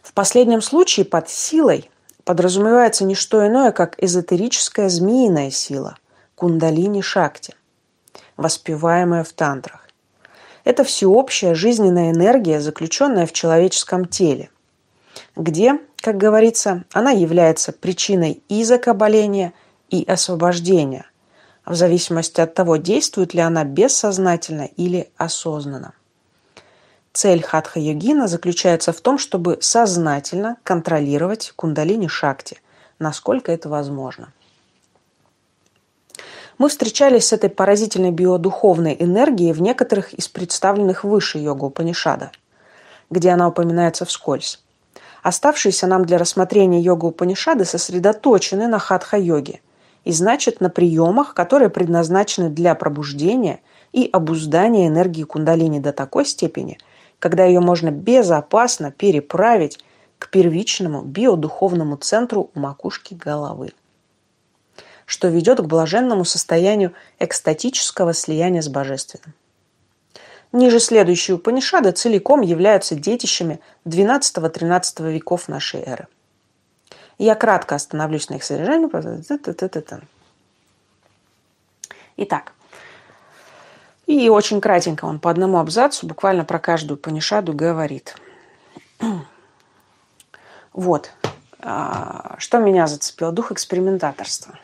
В 0.03 0.13
последнем 0.13 0.63
случае 0.63 1.07
под 1.07 1.29
силой 1.29 1.91
подразумевается 2.25 3.05
не 3.05 3.15
что 3.15 3.47
иное, 3.47 3.73
как 3.73 4.03
эзотерическая 4.03 4.89
змеиная 4.89 5.51
сила– 5.51 5.99
кундалини-шакти, 6.45 7.55
воспеваемая 8.37 9.25
в 9.25 9.33
тантрах. 9.33 9.89
Это 10.65 10.85
всеобщая 10.85 11.55
жизненная 11.55 12.11
энергия, 12.11 12.61
заключенная 12.61 13.27
в 13.27 13.33
человеческом 13.33 14.05
теле, 14.05 14.51
где, 15.37 15.81
как 15.97 16.19
говорится, 16.19 16.85
она 16.93 17.13
является 17.13 17.73
причиной 17.73 18.43
и 18.51 18.63
закабаления, 18.65 19.55
и 19.89 20.05
освобождения– 20.05 21.07
в 21.65 21.75
зависимости 21.75 22.43
от 22.43 22.53
того, 22.53 22.77
действует 22.77 23.33
ли 23.33 23.41
она 23.41 23.65
бессознательно 23.65 24.69
или 24.77 25.11
осознанно. 25.17 25.95
Цель 27.15 27.43
хатха-йогина 27.43 28.29
заключается 28.29 28.93
в 28.93 29.01
том, 29.01 29.17
чтобы 29.17 29.57
сознательно 29.63 30.59
контролировать 30.63 31.55
кундалини-шакти, 31.57 32.59
насколько 32.99 33.51
это 33.51 33.71
возможно. 33.71 34.31
Мы 36.59 36.69
встречались 36.69 37.27
с 37.27 37.33
этой 37.33 37.51
поразительной 37.51 38.11
биодуховной 38.11 38.97
энергией 38.99 39.53
в 39.53 39.61
некоторых 39.61 40.15
из 40.15 40.29
представленных 40.29 41.05
выше 41.05 41.39
йога 41.39 41.65
Упанишада, 41.65 42.31
где 43.11 43.31
она 43.31 43.49
упоминается 43.49 44.05
вскользь. 44.05 44.63
Оставшиеся 45.23 45.87
нам 45.87 46.05
для 46.05 46.19
рассмотрения 46.19 46.81
йога 46.81 47.07
Упанишады 47.07 47.65
сосредоточены 47.65 48.69
на 48.69 48.79
хатха-йоге– 48.79 49.61
и 50.05 50.13
значит 50.13 50.61
на 50.61 50.71
приемах, 50.71 51.35
которые 51.35 51.71
предназначены 51.71 52.51
для 52.51 52.75
пробуждения 52.75 53.61
и 53.93 54.09
обуздания 54.13 54.87
энергии 54.89 55.25
кундалини 55.25 55.81
до 55.81 55.93
такой 55.93 56.27
степени, 56.27 56.79
когда 57.19 57.45
ее 57.45 57.61
можно 57.61 57.91
безопасно 57.91 58.91
переправить 58.91 59.79
к 60.19 60.31
первичному 60.31 61.03
биодуховному 61.03 61.97
центру 61.97 62.51
макушки 62.55 63.15
головы, 63.15 63.73
что 65.07 65.29
ведет 65.29 65.59
к 65.59 65.65
блаженному 65.65 66.25
состоянию 66.25 66.93
экстатического 67.19 68.15
слияния 68.15 68.63
с 68.63 68.69
Божественным. 68.69 69.35
Ниже 70.53 70.79
следующие 70.79 71.37
Упанишады 71.37 71.91
целиком 71.91 72.41
являются 72.41 72.95
детищами 72.95 73.61
XII-XIII 73.85 75.13
веков 75.13 75.49
нашей 75.49 75.81
эры. 75.81 76.07
Я 77.19 77.35
кратко 77.35 77.75
остановлюсь 77.75 78.29
на 78.29 78.35
их 78.35 78.45
содержании. 78.45 78.89
Итак, 82.17 82.53
и 84.07 84.29
очень 84.29 84.61
кратенько 84.61 85.07
он 85.07 85.19
по 85.19 85.31
одному 85.31 85.59
абзацу 85.59 86.07
буквально 86.07 86.45
про 86.45 86.59
каждую 86.59 86.99
панишаду 86.99 87.53
говорит. 87.53 88.17
Вот. 90.73 91.11
А, 91.61 92.37
что 92.39 92.59
меня 92.59 92.87
зацепило? 92.87 93.33
Дух 93.33 93.53
экспериментаторства. 93.53 94.59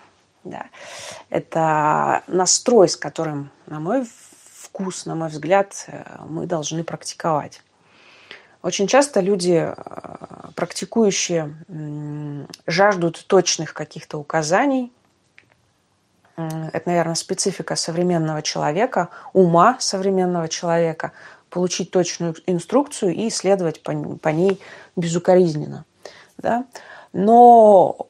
Да. 0.45 0.67
Это 1.29 2.23
настрой, 2.27 2.89
с 2.89 2.97
которым, 2.97 3.51
на 3.67 3.81
мой 3.81 4.07
вкус, 4.55 5.07
на 5.07 5.15
мой 5.15 5.29
взгляд, 5.29 5.87
мы 6.29 6.47
должны 6.47 6.85
практиковать. 6.85 7.63
Очень 8.63 8.87
часто 8.87 9.21
люди, 9.21 9.75
практикующие, 10.55 11.55
жаждут 12.67 13.27
точных 13.27 13.73
каких-то 13.75 14.19
указаний, 14.19 14.93
это, 16.73 16.83
наверное, 16.89 17.15
специфика 17.15 17.77
современного 17.77 18.43
человека, 18.43 19.11
ума 19.33 19.77
современного 19.79 20.49
человека, 20.49 21.13
получить 21.51 21.91
точную 21.91 22.35
инструкцию 22.47 23.15
и 23.15 23.29
следовать 23.31 23.83
по, 23.83 23.93
по 23.93 24.29
ней 24.29 24.61
безукоризненно. 24.97 25.85
Да? 26.39 26.65
Но 27.13 28.09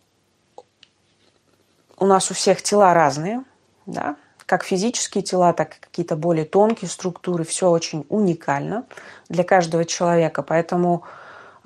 у 2.00 2.07
нас 2.07 2.30
у 2.30 2.35
всех 2.35 2.62
тела 2.62 2.92
разные, 2.95 3.45
да? 3.87 4.16
как 4.47 4.64
физические 4.64 5.23
тела, 5.23 5.52
так 5.52 5.76
и 5.76 5.80
какие-то 5.80 6.16
более 6.16 6.45
тонкие 6.45 6.90
структуры, 6.90 7.45
все 7.45 7.71
очень 7.71 8.04
уникально 8.09 8.85
для 9.28 9.45
каждого 9.45 9.85
человека, 9.85 10.42
поэтому 10.42 11.04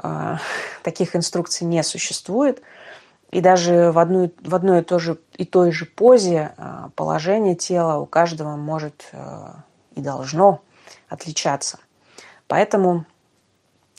э, 0.03 0.37
таких 0.83 1.17
инструкций 1.17 1.67
не 1.67 1.83
существует– 1.83 2.61
и 3.35 3.41
даже 3.41 3.91
в, 3.91 3.99
одну, 3.99 4.31
в 4.45 4.55
одной 4.55 4.81
и, 4.81 4.85
то 4.85 5.01
же, 5.01 5.19
и 5.37 5.45
той 5.45 5.73
же 5.73 5.87
позе 5.87 6.55
а, 6.57 6.91
положение 6.95 7.57
тела 7.57 7.99
у 7.99 8.07
каждого 8.07 8.55
может 8.55 9.09
а, 9.13 9.65
и 9.97 10.01
должно 10.01 10.61
отличаться. 11.09 11.81
Поэтому 12.47 13.07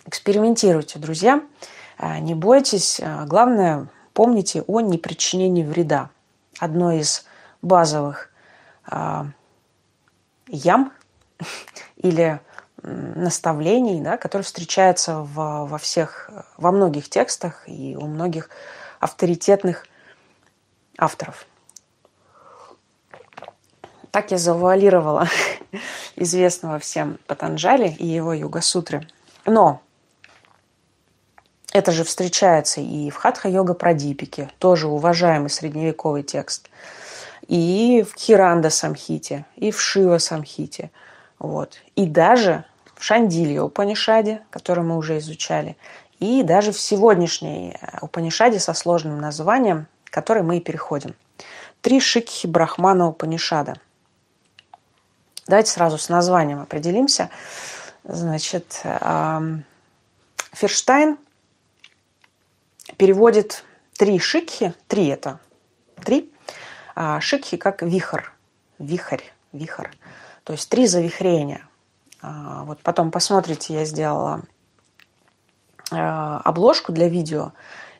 экспериментируйте, 0.06 1.00
друзья. 1.00 1.42
Не 2.22 2.34
бойтесь. 2.34 3.02
Главное, 3.26 3.88
помните 4.14 4.64
о 4.68 4.80
непричинении 4.80 5.64
вреда. 5.64 6.12
Одно 6.60 6.92
из 6.92 7.26
базовых 7.62 8.30
ям 10.48 10.94
или 11.98 12.40
наставлений, 12.82 14.02
да, 14.02 14.18
которые 14.18 14.46
встречаются 14.46 15.20
в, 15.20 15.66
во 15.66 15.78
всех, 15.78 16.30
во 16.58 16.72
многих 16.72 17.10
текстах 17.10 17.64
и 17.68 17.96
у 17.96 18.06
многих 18.06 18.50
авторитетных 19.00 19.88
авторов. 20.98 21.48
Так 24.12 24.32
я 24.32 24.38
завуалировала 24.38 25.28
известного 26.16 26.80
всем 26.80 27.20
Патанджали 27.28 27.90
и 27.90 28.06
его 28.06 28.34
Юга-сутры. 28.34 29.08
Но 29.46 29.82
это 31.76 31.92
же 31.92 32.06
встречается 32.06 32.80
и 32.80 33.10
в 33.10 33.18
Хатха-йога 33.18 33.74
Прадипике, 33.74 34.50
тоже 34.60 34.88
уважаемый 34.88 35.50
средневековый 35.50 36.24
текст, 36.24 36.70
и 37.50 38.06
в 38.10 38.18
Хиранда 38.18 38.70
Самхите, 38.70 39.46
и 39.58 39.72
в 39.72 39.82
Шива 39.82 40.18
Самхите, 40.20 40.90
вот. 41.38 41.80
и 41.98 42.06
даже 42.06 42.64
в 42.96 43.04
Шандилье 43.04 43.62
Упанишаде, 43.62 44.42
который 44.52 44.86
мы 44.86 44.96
уже 44.96 45.18
изучали, 45.18 45.76
и 46.22 46.44
даже 46.44 46.72
в 46.72 46.80
сегодняшней 46.80 47.76
э, 47.82 47.98
Упанишаде 48.00 48.62
со 48.62 48.74
сложным 48.74 49.20
названием, 49.20 49.88
который 50.06 50.44
мы 50.44 50.60
и 50.60 50.62
переходим. 50.62 51.14
Три 51.82 52.00
шикхи 52.00 52.48
Брахмана 52.48 53.10
Упанишада. 53.10 53.76
Давайте 55.46 55.72
сразу 55.72 55.98
с 55.98 56.08
названием 56.08 56.62
определимся. 56.62 57.30
Значит, 58.06 58.82
Ферштайн 60.54 61.18
переводит 62.98 63.64
три 63.98 64.20
шикхи, 64.20 64.74
три 64.88 65.08
это, 65.08 65.40
три, 66.04 66.32
а 66.96 67.20
шикхи 67.22 67.58
как 67.58 67.82
вихр, 67.82 68.34
вихрь, 68.80 69.24
вихрь, 69.52 69.90
то 70.44 70.54
есть 70.54 70.70
три 70.70 70.88
завихрения. 70.88 71.68
А, 72.22 72.64
вот 72.64 72.80
потом 72.82 73.12
посмотрите, 73.12 73.74
я 73.74 73.86
сделала 73.86 74.44
Э, 75.92 76.40
обложку 76.44 76.92
для 76.92 77.08
видео. 77.08 77.52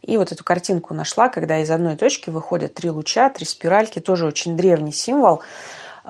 И 0.02 0.18
вот 0.18 0.32
эту 0.32 0.44
картинку 0.44 0.94
нашла, 0.94 1.30
когда 1.30 1.60
из 1.60 1.70
одной 1.70 1.96
точки 1.96 2.30
выходят 2.30 2.74
три 2.74 2.90
луча, 2.90 3.30
три 3.30 3.46
спиральки, 3.46 4.00
тоже 4.00 4.26
очень 4.26 4.56
древний 4.56 4.92
символ. 4.92 5.42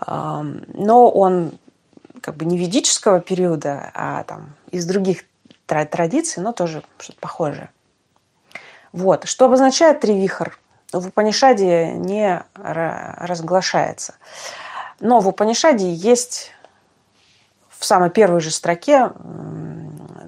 Но 0.06 1.10
он 1.10 1.54
как 2.20 2.36
бы 2.36 2.44
не 2.44 2.58
ведического 2.58 3.22
периода, 3.22 3.92
а 3.94 4.24
там 4.24 4.56
из 4.72 4.86
других 4.86 5.24
традиций, 5.66 6.44
но 6.44 6.52
тоже 6.52 6.84
что-то 6.98 7.20
похожее. 7.22 7.70
Вот. 8.96 9.28
Что 9.28 9.46
обозначает 9.46 10.00
три 10.00 10.18
вихр? 10.18 10.58
В 10.94 11.08
Упанишаде 11.08 11.92
не 11.92 12.42
разглашается. 12.54 14.16
Но 15.02 15.20
в 15.20 15.28
Упанишаде 15.28 15.92
есть 15.92 16.52
в 17.68 17.84
самой 17.84 18.10
первой 18.10 18.40
же 18.40 18.52
строке 18.52 19.12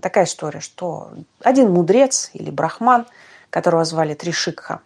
такая 0.02 0.26
история, 0.26 0.60
что 0.60 1.12
один 1.42 1.72
мудрец 1.72 2.30
или 2.34 2.52
брахман, 2.52 3.06
которого 3.50 3.86
звали 3.86 4.16
Тришикха, 4.16 4.82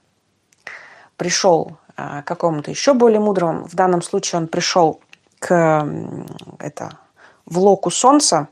пришел 1.18 1.78
а, 1.98 2.22
к 2.22 2.28
какому-то 2.28 2.70
еще 2.70 2.94
более 2.94 3.20
мудрому. 3.20 3.68
В 3.68 3.74
данном 3.74 4.04
случае 4.04 4.42
он 4.42 4.48
пришел 4.48 5.02
к 5.40 5.88
это, 6.60 7.00
в 7.48 7.58
локу 7.58 7.90
солнца, 7.90 8.48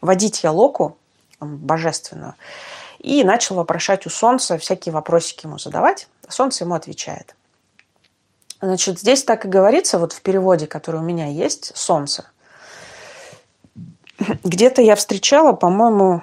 водить 0.00 0.42
я 0.42 0.52
локу 0.52 0.96
божественную, 1.38 2.34
и 3.00 3.24
начал 3.24 3.56
вопрошать 3.56 4.06
у 4.06 4.10
солнца, 4.10 4.58
всякие 4.58 4.92
вопросики 4.92 5.46
ему 5.46 5.58
задавать. 5.58 6.08
Солнце 6.28 6.64
ему 6.64 6.74
отвечает. 6.74 7.34
Значит, 8.60 9.00
здесь 9.00 9.24
так 9.24 9.46
и 9.46 9.48
говорится, 9.48 9.98
вот 9.98 10.12
в 10.12 10.20
переводе, 10.22 10.66
который 10.66 11.00
у 11.00 11.04
меня 11.04 11.26
есть, 11.26 11.72
солнце– 11.76 12.26
где-то 14.44 14.82
я 14.82 14.96
встречала, 14.96 15.52
по-моему, 15.52 16.22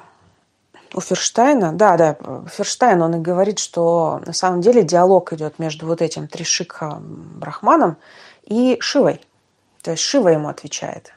у 0.93 1.01
Ферштайна, 1.01 1.73
да, 1.73 1.97
да, 1.97 2.17
Ферштайн, 2.47 3.01
он 3.01 3.15
и 3.15 3.19
говорит, 3.19 3.59
что 3.59 4.21
на 4.25 4.33
самом 4.33 4.61
деле 4.61 4.83
диалог 4.83 5.33
идет 5.33 5.59
между 5.59 5.87
вот 5.87 6.01
этим 6.01 6.27
Тришикха 6.27 6.97
Брахманом 6.99 7.97
и 8.43 8.77
Шивой. 8.79 9.21
То 9.81 9.91
есть 9.91 10.03
Шива 10.03 10.29
ему 10.29 10.47
отвечает. 10.47 11.13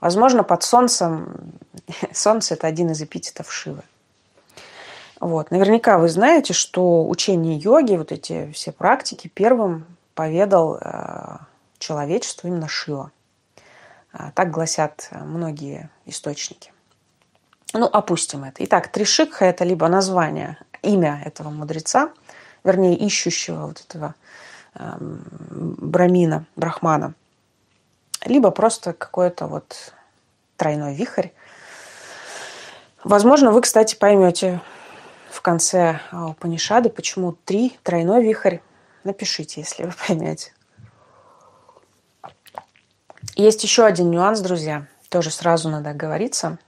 Возможно, 0.00 0.44
под 0.44 0.62
солнцем, 0.62 1.52
солнце– 2.12 2.54
это 2.54 2.66
один 2.66 2.90
из 2.90 3.02
эпитетов 3.02 3.52
Шивы. 3.52 3.82
Вот. 5.20 5.50
Наверняка 5.50 5.98
вы 5.98 6.08
знаете, 6.08 6.52
что 6.52 7.06
учение 7.08 7.56
йоги, 7.56 7.96
вот 7.96 8.12
эти 8.12 8.50
все 8.52 8.70
практики 8.70 9.28
первым 9.28 9.84
поведал 10.14 10.78
э, 10.80 11.38
человечеству 11.78 12.48
именно 12.48 12.68
Шива. 12.68 13.10
А, 14.12 14.30
так 14.32 14.50
гласят 14.50 15.08
э, 15.10 15.18
многие 15.22 15.90
источники. 16.06 16.72
Ну, 17.74 17.86
опустим 17.86 18.44
это. 18.44 18.64
Итак, 18.64 18.88
Тришикха– 18.88 19.44
это 19.46 19.64
либо 19.64 19.88
название, 19.88 20.58
имя 20.82 21.20
этого 21.24 21.50
мудреца, 21.50 22.10
вернее, 22.64 22.96
ищущего 22.96 23.66
вот 23.66 23.84
этого 23.86 24.14
э, 24.74 24.96
брамина, 24.98 26.46
брахмана, 26.56 27.14
либо 28.24 28.50
просто 28.50 28.92
какой-то 28.92 29.46
вот 29.46 29.94
тройной 30.56 30.94
вихрь. 30.94 31.28
Возможно, 33.04 33.50
вы, 33.50 33.60
кстати, 33.60 33.94
поймете 33.94 34.60
в 35.38 35.40
конце 35.40 36.00
Панишады, 36.40 36.90
почему 36.90 37.30
три 37.44 37.78
тройной 37.84 38.24
вихрь. 38.24 38.58
Напишите, 39.04 39.60
если 39.60 39.84
вы 39.84 39.92
поймете. 40.06 40.52
Есть 43.36 43.62
еще 43.62 43.84
один 43.84 44.10
нюанс, 44.10 44.40
друзья, 44.40 44.88
тоже 45.08 45.30
сразу 45.30 45.68
надо 45.68 45.92
говориться. 45.92 46.58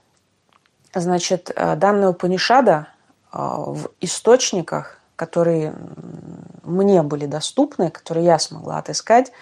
Значит, 0.93 1.51
э, 1.53 1.75
данная 1.75 2.09
Упанишада 2.09 2.87
э, 3.33 3.37
в 3.37 3.91
источниках, 3.99 5.01
которые 5.17 5.73
мне 6.63 7.03
были 7.03 7.25
доступны, 7.25 7.91
которые 7.91 8.25
я 8.25 8.39
смогла 8.39 8.77
отыскать, 8.77 9.33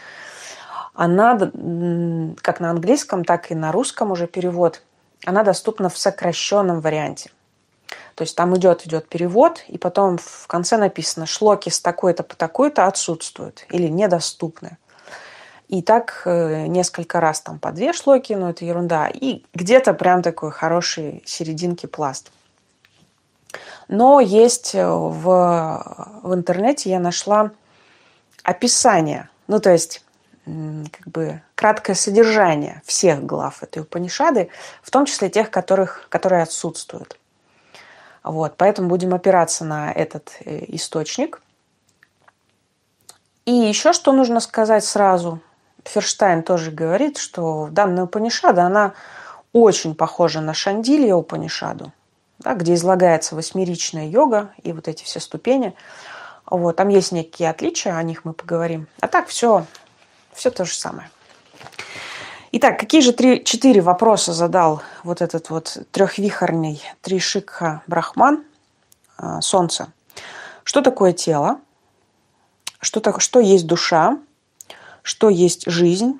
она, 0.95 1.37
как 1.37 2.59
на 2.59 2.71
английском, 2.71 3.23
так 3.23 3.51
и 3.51 3.55
на 3.55 3.71
русском 3.71 4.09
уже 4.09 4.25
перевод, 4.25 4.81
она 5.23 5.43
доступна 5.43 5.87
в 5.89 5.97
сокращенном 5.99 6.81
варианте. 6.81 7.29
То 8.19 8.23
есть 8.23 8.35
там 8.35 8.53
идет, 8.57 8.85
идет 8.85 9.07
перевод, 9.07 9.63
и 9.69 9.77
потом 9.77 10.17
в 10.17 10.45
конце 10.47 10.75
написано 10.75 11.25
«шлоки 11.25 11.69
с 11.69 11.79
такой-то 11.79 12.21
по 12.21 12.35
такой-то 12.35 12.85
отсутствуют» 12.85 13.65
или 13.69 13.87
«недоступны». 13.87 14.77
И 15.69 15.81
так 15.81 16.23
э, 16.25 16.67
несколько 16.67 17.21
раз 17.21 17.39
там 17.39 17.59
по 17.59 17.71
две 17.71 17.93
шлоки, 17.93 18.33
но 18.33 18.49
это 18.49 18.65
ерунда. 18.65 19.07
И 19.07 19.45
где-то 19.53 19.93
прям 19.93 20.21
такой 20.21 20.51
хороший 20.51 21.23
серединки 21.25 21.85
пласт. 21.85 22.29
Но 23.87 24.19
есть 24.19 24.75
э, 24.75 24.85
в, 24.85 26.19
в 26.21 26.33
интернете 26.33 26.89
я 26.89 26.99
нашла 26.99 27.51
описание, 28.43 29.29
ну 29.47 29.61
то 29.61 29.71
есть 29.71 30.03
как 30.45 31.07
бы 31.07 31.41
краткое 31.55 31.93
содержание 31.93 32.81
всех 32.83 33.25
глав 33.25 33.63
этой 33.63 33.83
Упанишады, 33.83 34.49
в 34.83 34.91
том 34.91 35.05
числе 35.05 35.29
тех, 35.29 35.49
которых, 35.51 36.07
которые 36.09 36.43
отсутствуют. 36.43 37.18
Вот, 38.23 38.55
поэтому 38.57 38.89
будем 38.89 39.13
опираться 39.13 39.65
на 39.65 39.91
этот 39.91 40.31
э, 40.45 40.65
источник. 40.67 41.41
И 43.45 43.51
еще 43.51 43.93
что 43.93 44.11
нужно 44.11 44.39
сказать 44.39 44.83
сразу. 44.83 45.39
Ферштайн 45.85 46.43
тоже 46.43 46.71
говорит, 46.71 47.17
что 47.17 47.69
данная 47.71 48.03
Упанишада, 48.03 48.63
она 48.63 48.93
очень 49.53 49.95
похожа 49.95 50.41
на 50.41 50.53
Шандилья 50.53 51.15
Упанишаду, 51.15 51.91
да, 52.39 52.53
где 52.53 52.75
излагается 52.75 53.35
восьмеричная 53.35 54.07
йога 54.07 54.51
и 54.61 54.73
вот 54.73 54.87
эти 54.87 55.03
все 55.03 55.19
ступени. 55.19 55.73
Вот, 56.45 56.75
там 56.75 56.89
есть 56.89 57.11
некие 57.11 57.49
отличия, 57.49 57.95
о 57.95 58.03
них 58.03 58.25
мы 58.25 58.33
поговорим. 58.33 58.87
А 58.99 59.07
так 59.07 59.27
все, 59.27 59.65
все 60.33 60.51
то 60.51 60.65
же 60.65 60.73
самое. 60.73 61.09
Итак, 62.51 62.79
какие 62.79 63.01
же 63.01 63.13
три, 63.13 63.43
четыре 63.43 63.79
вопроса 63.79 64.33
задал 64.33 64.81
вот 65.03 65.21
этот 65.21 65.51
вот 65.51 65.77
трехвихорный 65.91 66.81
Тришикха 67.01 67.83
Брахман, 67.85 68.43
а, 69.17 69.39
Солнце? 69.41 69.93
Что 70.63 70.81
такое 70.81 71.13
тело? 71.13 71.59
Что, 72.81 73.01
так, 73.01 73.21
что 73.21 73.39
есть 73.39 73.67
душа? 73.67 74.17
Что 75.03 75.29
есть 75.29 75.69
жизнь? 75.69 76.19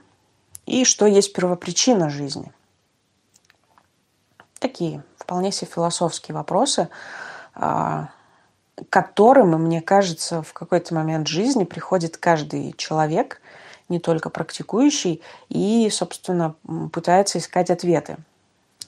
И 0.68 0.86
что 0.86 1.08
есть 1.08 1.34
первопричина 1.34 2.12
жизни? 2.12 2.54
Такие 4.60 5.04
вполне 5.18 5.52
себе 5.52 5.72
философские 5.74 6.36
вопросы, 6.36 6.90
а, 7.56 8.10
которым, 8.92 9.60
мне 9.64 9.82
кажется, 9.82 10.44
в 10.44 10.54
какой-то 10.54 10.94
момент 10.94 11.28
жизни 11.28 11.64
приходит 11.64 12.18
каждый 12.18 12.76
человек– 12.78 13.42
не 13.90 14.00
только 14.00 14.30
практикующий, 14.30 15.22
и, 15.50 15.90
собственно, 15.92 16.56
пытается 16.94 17.40
искать 17.40 17.70
ответы 17.70 18.18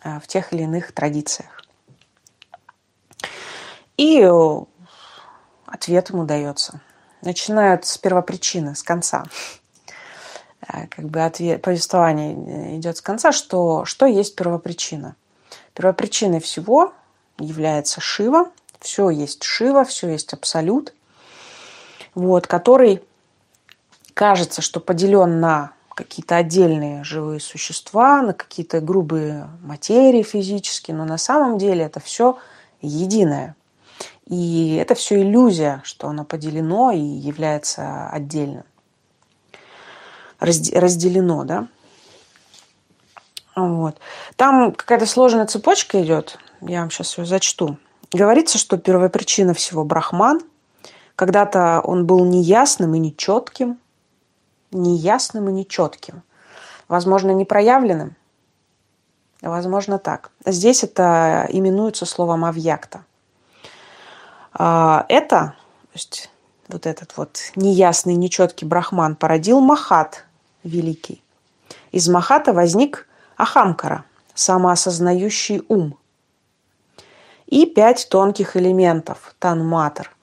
э, 0.03 0.19
в 0.19 0.27
тех 0.27 0.53
или 0.53 0.63
иных 0.63 0.91
традициях. 0.91 1.63
И 3.97 4.21
э, 4.21 4.59
ответ 5.65 6.09
ему 6.09 6.25
дается. 6.25 6.81
Начинают 7.21 7.85
с 7.85 7.97
первопричины, 7.97 8.75
с 8.75 8.83
конца. 8.83 9.25
Э, 10.67 10.87
как 10.87 11.05
бы 11.05 11.21
ответ, 11.23 11.61
повествование 11.61 12.77
идет 12.77 12.97
с 12.97 13.01
конца, 13.01 13.31
что, 13.31 13.85
что 13.85 14.05
есть 14.05 14.35
первопричина. 14.35 15.15
Первопричиной 15.73 16.39
всего 16.39 16.93
является 17.39 18.01
Шива. 18.01 18.51
Все 18.79 19.09
есть 19.09 19.43
Шива, 19.43 19.83
все 19.83 20.09
есть 20.09 20.33
Абсолют, 20.33 20.93
вот, 22.15 22.47
который 22.47 23.03
кажется, 24.21 24.61
что 24.61 24.79
поделен 24.79 25.39
на 25.39 25.71
какие-то 25.95 26.35
отдельные 26.35 27.03
живые 27.03 27.39
существа, 27.39 28.21
на 28.21 28.33
какие-то 28.33 28.79
грубые 28.79 29.49
материи 29.63 30.21
физические, 30.21 30.95
но 30.95 31.05
на 31.05 31.17
самом 31.17 31.57
деле 31.57 31.85
это 31.85 31.99
все 31.99 32.37
единое. 32.83 33.55
И 34.27 34.75
это 34.75 34.93
все 34.93 35.23
иллюзия, 35.23 35.81
что 35.83 36.07
оно 36.07 36.23
поделено 36.23 36.91
и 36.91 36.99
является 36.99 38.09
отдельным. 38.09 38.63
Разделено, 40.39 41.43
да? 41.43 41.67
Вот. 43.55 43.97
Там 44.35 44.71
какая-то 44.71 45.07
сложная 45.07 45.47
цепочка 45.47 45.99
идет, 45.99 46.37
я 46.61 46.81
вам 46.81 46.91
сейчас 46.91 47.17
ее 47.17 47.25
зачту. 47.25 47.79
Говорится, 48.13 48.59
что 48.59 48.77
первая 48.77 49.09
причина 49.09 49.55
всего 49.55 49.83
Брахман. 49.83 50.41
Когда-то 51.15 51.81
он 51.83 52.05
был 52.05 52.23
неясным 52.23 52.93
и 52.93 52.99
нечетким, 52.99 53.79
неясным 54.71 55.49
и 55.49 55.51
нечетким. 55.51 56.23
Возможно, 56.87 57.31
непроявленным. 57.31 58.15
Возможно, 59.41 59.97
так. 59.97 60.31
Здесь 60.45 60.83
это 60.83 61.47
именуется 61.49 62.05
словом 62.05 62.45
авьякта. 62.45 63.05
А, 64.53 65.05
это, 65.09 65.55
то 65.83 65.93
есть 65.93 66.29
вот 66.67 66.85
этот 66.85 67.17
вот 67.17 67.39
неясный, 67.55 68.15
нечеткий 68.15 68.67
брахман 68.67 69.15
породил 69.15 69.59
Махат 69.59 70.25
великий. 70.63 71.23
Из 71.91 72.07
Махата 72.07 72.53
возник 72.53 73.07
Ахамкара, 73.35 74.05
самоосознающий 74.33 75.63
ум. 75.67 75.97
И 77.47 77.65
пять 77.65 78.07
тонких 78.09 78.55
элементов, 78.55 79.35
танматр, 79.39 80.15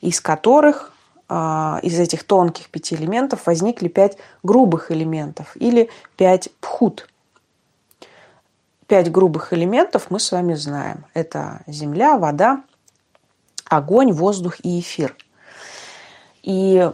из 0.00 0.20
которых 0.20 0.92
из 1.30 2.00
этих 2.00 2.24
тонких 2.24 2.70
пяти 2.70 2.96
элементов 2.96 3.46
возникли 3.46 3.86
пять 3.86 4.18
грубых 4.42 4.90
элементов 4.90 5.56
или 5.56 5.88
пять 6.16 6.50
пхут. 6.60 7.08
Пять 8.88 9.12
грубых 9.12 9.52
элементов 9.52 10.10
мы 10.10 10.18
с 10.18 10.32
вами 10.32 10.54
знаем. 10.54 11.06
Это 11.14 11.60
земля, 11.68 12.18
вода, 12.18 12.64
огонь, 13.64 14.10
воздух 14.10 14.56
и 14.64 14.80
эфир. 14.80 15.14
И 16.42 16.90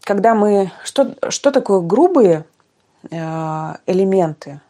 когда 0.00 0.34
мы... 0.34 0.72
Что, 0.82 1.14
что 1.30 1.52
такое 1.52 1.80
грубые 1.80 2.46
э, 3.08 3.74
элементы? 3.86 4.60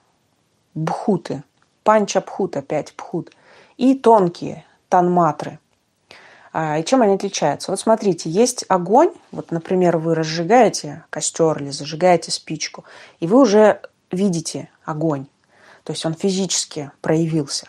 Бхуты. 0.75 1.43
Панча 1.83 2.21
пхута, 2.21 2.61
пять 2.61 2.93
пхут. 2.93 3.33
И 3.79 3.95
тонкие 3.95 4.67
танматры– 4.91 5.59
а, 5.66 5.66
и 6.57 6.85
чем 6.85 7.03
они 7.03 7.15
отличаются? 7.15 7.71
Вот 7.71 7.79
смотрите, 7.79 8.31
есть 8.31 8.65
огонь, 8.69 9.13
вот, 9.31 9.51
например, 9.51 9.99
вы 9.99 10.15
разжигаете 10.15 11.05
костер 11.11 11.63
или 11.63 11.71
зажигаете 11.71 12.31
спичку, 12.31 12.85
и 13.21 13.27
вы 13.27 13.41
уже 13.41 13.81
видите 14.11 14.71
огонь, 14.85 15.27
то 15.85 15.93
есть 15.93 16.07
он 16.07 16.15
физически 16.15 16.91
проявился. 17.01 17.69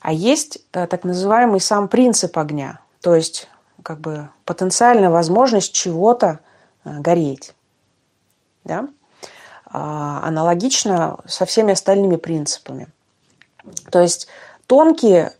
А 0.00 0.12
есть 0.12 0.58
э, 0.72 0.86
так 0.86 1.04
называемый 1.04 1.60
сам 1.60 1.88
принцип 1.88 2.36
огня, 2.38 2.80
то 3.00 3.14
есть 3.14 3.48
как 3.82 4.00
бы 4.00 4.28
потенциальная 4.44 5.10
возможность 5.10 5.72
чего-то 5.72 6.40
э, 6.84 7.00
гореть. 7.00 7.54
Да? 8.64 8.88
А, 9.70 10.20
аналогично 10.24 11.18
со 11.26 11.44
всеми 11.44 11.72
остальными 11.72 12.16
принципами. 12.16 12.88
То 13.90 14.00
есть 14.00 14.28
тонкие 14.66 15.32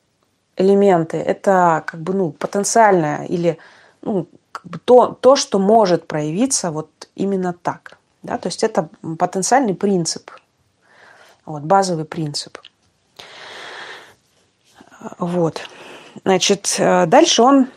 элементы– 0.58 1.16
это 1.26 1.82
как 1.86 2.00
бы 2.00 2.12
ну, 2.12 2.30
потенциальное 2.32 3.24
или 3.24 3.58
ну, 4.02 4.26
как 4.52 4.66
бы 4.66 4.78
то, 4.78 5.16
то, 5.20 5.36
что 5.36 5.58
может 5.58 6.06
проявиться 6.06 6.70
вот 6.70 6.90
именно 7.14 7.54
так. 7.54 7.98
Да? 8.22 8.36
То 8.38 8.48
есть 8.48 8.64
это 8.64 8.88
потенциальный 9.18 9.74
принцип, 9.74 10.30
вот, 11.46 11.62
базовый 11.62 12.04
принцип. 12.04 12.58
Вот. 15.18 15.60
Значит, 16.24 16.74
э, 16.78 17.06
дальше 17.06 17.42
он... 17.42 17.68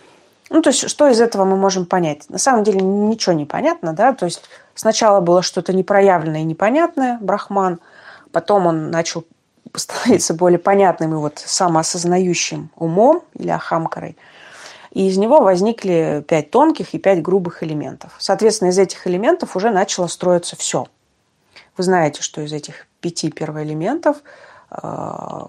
Ну, 0.50 0.62
то 0.62 0.72
есть, 0.72 0.90
что 0.90 1.08
из 1.08 1.22
этого 1.22 1.46
мы 1.46 1.56
можем 1.56 1.86
понять? 1.86 2.30
На 2.30 2.38
самом 2.38 2.64
деле 2.64 2.82
ничего 2.82 3.34
не 3.34 3.46
понятно, 3.46 3.94
да, 3.94 4.12
то 4.12 4.26
есть 4.26 4.42
сначала 4.76 5.22
было 5.22 5.42
что-то 5.42 5.72
непроявленное 5.72 6.42
и 6.42 6.46
непонятное, 6.46 7.20
Брахман, 7.22 7.80
потом 8.34 8.68
он 8.68 8.92
начал 8.92 9.24
становиться 9.76 10.34
более 10.34 10.60
понятным 10.60 11.14
и 11.14 11.18
вот 11.18 11.40
самоосознающим 11.40 12.70
умом 12.76 13.24
или 13.34 13.50
ахамкарой. 13.50 14.18
И 14.92 15.08
из 15.08 15.18
него 15.18 15.40
возникли 15.40 16.24
пять 16.28 16.52
тонких 16.52 16.94
и 16.94 17.00
пять 17.00 17.22
грубых 17.22 17.64
элементов. 17.64 18.14
Соответственно, 18.20 18.70
из 18.70 18.80
этих 18.80 19.08
элементов 19.08 19.56
уже 19.56 19.70
начало 19.70 20.08
строиться 20.08 20.58
все. 20.58 20.88
Вы 21.78 21.84
знаете, 21.84 22.22
что 22.22 22.42
из 22.42 22.52
этих 22.52 22.88
пяти 23.00 23.32
первоэлементов 23.32 24.18
э, 24.70 25.46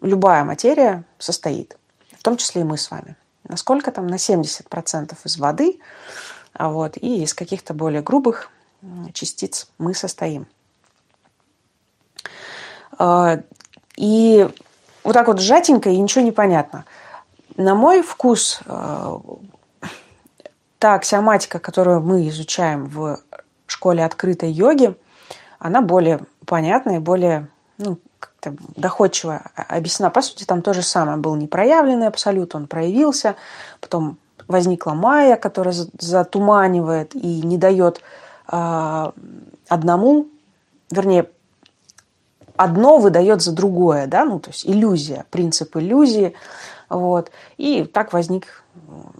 любая 0.00 0.44
материя 0.44 1.04
состоит, 1.18 1.76
в 2.18 2.22
том 2.22 2.38
числе 2.38 2.62
и 2.62 2.64
мы 2.64 2.78
с 2.78 2.90
вами. 2.90 3.16
Насколько 3.46 3.92
там? 3.92 4.06
На 4.06 4.14
70% 4.14 5.14
из 5.24 5.36
воды, 5.36 5.78
а 6.54 6.70
вот, 6.70 6.96
и 6.96 7.22
из 7.22 7.34
каких-то 7.34 7.74
более 7.74 8.00
грубых 8.00 8.50
частиц 9.12 9.68
мы 9.78 9.94
состоим. 9.94 10.46
А, 12.98 13.40
и 13.96 14.48
вот 15.02 15.12
так 15.12 15.28
вот 15.28 15.40
сжатенько 15.40 15.90
и 15.90 15.98
ничего 15.98 16.24
не 16.24 16.32
понятно. 16.32 16.84
На 17.56 17.74
мой 17.74 18.02
вкус, 18.02 18.60
а, 18.66 19.20
та 20.78 20.94
аксиоматика, 20.94 21.58
которую 21.58 22.00
мы 22.00 22.28
изучаем 22.28 22.86
в 22.86 23.20
школе 23.66 24.04
открытой 24.04 24.50
йоги, 24.50 24.94
она 25.58 25.80
более 25.80 26.20
понятная 26.46 26.96
и 26.96 27.00
более 27.00 27.48
ну, 27.78 27.98
как-то 28.18 28.54
доходчиво 28.76 29.42
объяснена. 29.54 30.10
По 30.10 30.22
сути, 30.22 30.44
там 30.44 30.62
то 30.62 30.74
же 30.74 30.82
самое. 30.82 31.16
Был 31.16 31.34
непроявленный 31.36 32.06
абсолют, 32.06 32.54
он 32.54 32.66
проявился. 32.66 33.36
Потом 33.80 34.18
возникла 34.46 34.92
майя, 34.92 35.36
которая 35.36 35.74
затуманивает 35.98 37.14
и 37.14 37.40
не 37.42 37.56
дает 37.56 38.02
э, 38.50 39.10
одному, 39.68 40.28
вернее, 40.90 41.30
одно 42.56 42.98
выдает 42.98 43.42
за 43.42 43.52
другое, 43.52 44.06
да, 44.06 44.24
ну, 44.24 44.38
то 44.38 44.50
есть 44.50 44.66
иллюзия, 44.66 45.26
принцип 45.30 45.76
иллюзии, 45.76 46.34
вот, 46.88 47.30
и 47.56 47.84
так 47.84 48.12
возник 48.12 48.64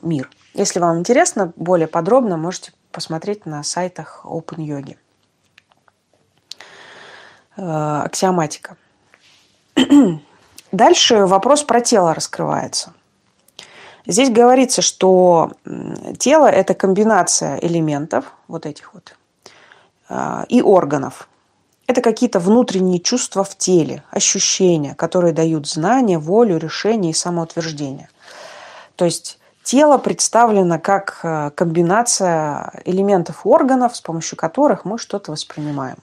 мир. 0.03 0.31
Если 0.55 0.79
вам 0.79 0.99
интересно, 0.99 1.53
более 1.57 1.89
подробно 1.89 2.37
можете 2.37 2.73
посмотреть 2.93 3.47
на 3.47 3.63
сайтах 3.63 4.25
Open 4.25 4.59
Yogi. 4.59 4.97
Э, 7.57 8.03
аксиоматика. 8.05 8.77
Дальше 10.73 11.27
вопрос 11.27 11.63
про 11.63 11.81
тело 11.81 12.15
раскрывается. 12.15 12.93
Здесь 14.07 14.29
говорится, 14.29 14.83
что 14.83 15.53
тело– 16.19 16.47
это 16.51 16.75
комбинация 16.75 17.57
элементов, 17.59 18.33
вот 18.49 18.67
этих 18.67 18.93
вот, 18.93 19.17
а, 20.09 20.45
и 20.49 20.61
органов. 20.61 21.29
Это 21.87 22.01
какие-то 22.01 22.41
внутренние 22.41 22.99
чувства 22.99 23.45
в 23.45 23.57
теле, 23.57 24.03
ощущения, 24.11 24.95
которые 24.95 25.35
дают 25.35 25.69
знания, 25.69 26.19
волю, 26.19 26.57
решение 26.57 27.11
и 27.11 27.15
самоутверждение. 27.15 28.09
То 28.97 29.05
есть 29.05 29.39
тело 29.63 29.99
представлено 29.99 30.79
как 30.79 31.21
э, 31.23 31.51
комбинация 31.55 32.73
элементов 32.87 33.47
органов, 33.47 33.97
с 33.97 34.01
помощью 34.01 34.39
которых 34.39 34.87
мы 34.87 34.99
что-то 34.99 35.33
воспринимаем. 35.33 35.99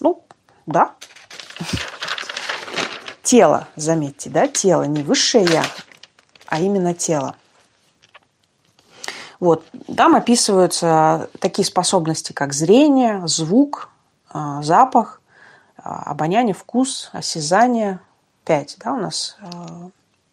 Ну, 0.00 0.24
да. 0.66 0.92
Тело, 3.22 3.68
заметьте, 3.76 4.30
да, 4.30 4.48
тело, 4.48 4.82
не 4.84 5.02
высшее 5.02 5.44
я, 5.44 5.64
а 6.46 6.60
именно 6.60 6.94
тело. 6.94 7.36
Вот. 9.38 9.64
Там 9.94 10.16
описываются 10.16 11.28
такие 11.40 11.66
способности, 11.66 12.32
как 12.32 12.52
зрение, 12.52 13.26
звук, 13.26 13.90
запах, 14.62 15.20
а, 15.76 16.10
обоняние, 16.10 16.54
вкус, 16.54 17.10
осязание. 17.12 18.00
Пять 18.44 18.76
да, 18.78 18.92
у 18.92 18.98
нас 18.98 19.36
а, 19.40 19.90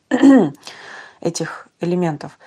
этих 1.22 1.68
элементов. 1.80 2.38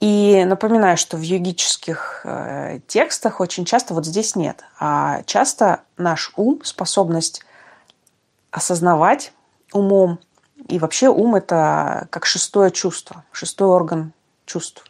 И 0.00 0.44
напоминаю, 0.46 0.96
что 0.96 1.18
в 1.18 1.20
йогических 1.20 2.22
э, 2.24 2.80
текстах 2.86 3.38
очень 3.38 3.66
часто 3.66 3.92
вот 3.92 4.06
здесь 4.06 4.34
нет. 4.34 4.64
А 4.78 5.22
часто 5.24 5.82
наш 5.98 6.32
ум, 6.36 6.64
способность 6.64 7.42
осознавать 8.50 9.34
умом, 9.74 10.18
и 10.68 10.78
вообще 10.78 11.08
ум– 11.08 11.34
это 11.36 12.08
как 12.10 12.24
шестое 12.24 12.70
чувство, 12.70 13.24
шестой 13.30 13.68
орган 13.68 14.14
чувств. 14.46 14.84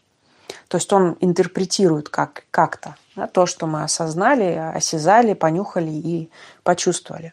То 0.68 0.76
есть 0.76 0.92
он 0.92 1.16
интерпретирует 1.20 2.08
как, 2.08 2.44
как-то 2.52 2.94
да, 3.16 3.26
то, 3.26 3.46
что 3.46 3.66
мы 3.66 3.82
осознали, 3.82 4.72
осязали, 4.74 5.34
понюхали 5.34 5.90
и 5.90 6.30
почувствовали. 6.62 7.32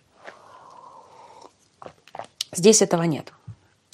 Здесь 2.52 2.82
этого 2.82 3.04
нет. 3.04 3.34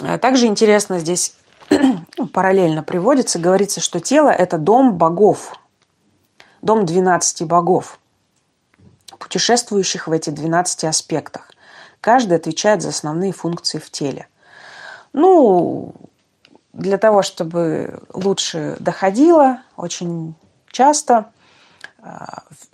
А 0.01 0.17
также 0.17 0.45
интересно 0.47 0.99
здесь 0.99 1.35
ну, 2.17 2.27
параллельно 2.27 2.83
приводится, 2.83 3.39
говорится, 3.39 3.81
что 3.81 3.99
тело– 3.99 4.29
это 4.29 4.57
дом 4.57 4.97
богов, 4.97 5.57
дом 6.61 6.85
12 6.85 7.43
богов, 7.43 7.99
путешествующих 9.19 10.07
в 10.07 10.11
эти 10.11 10.29
12 10.29 10.85
аспектах. 10.85 11.51
Каждый 12.01 12.37
отвечает 12.37 12.81
за 12.81 12.89
основные 12.89 13.31
функции 13.31 13.77
в 13.77 13.89
теле. 13.89 14.27
Ну, 15.13 15.93
для 16.73 16.97
того, 16.97 17.21
чтобы 17.21 18.01
лучше 18.13 18.75
доходило, 18.79 19.59
очень 19.77 20.35
часто 20.69 21.31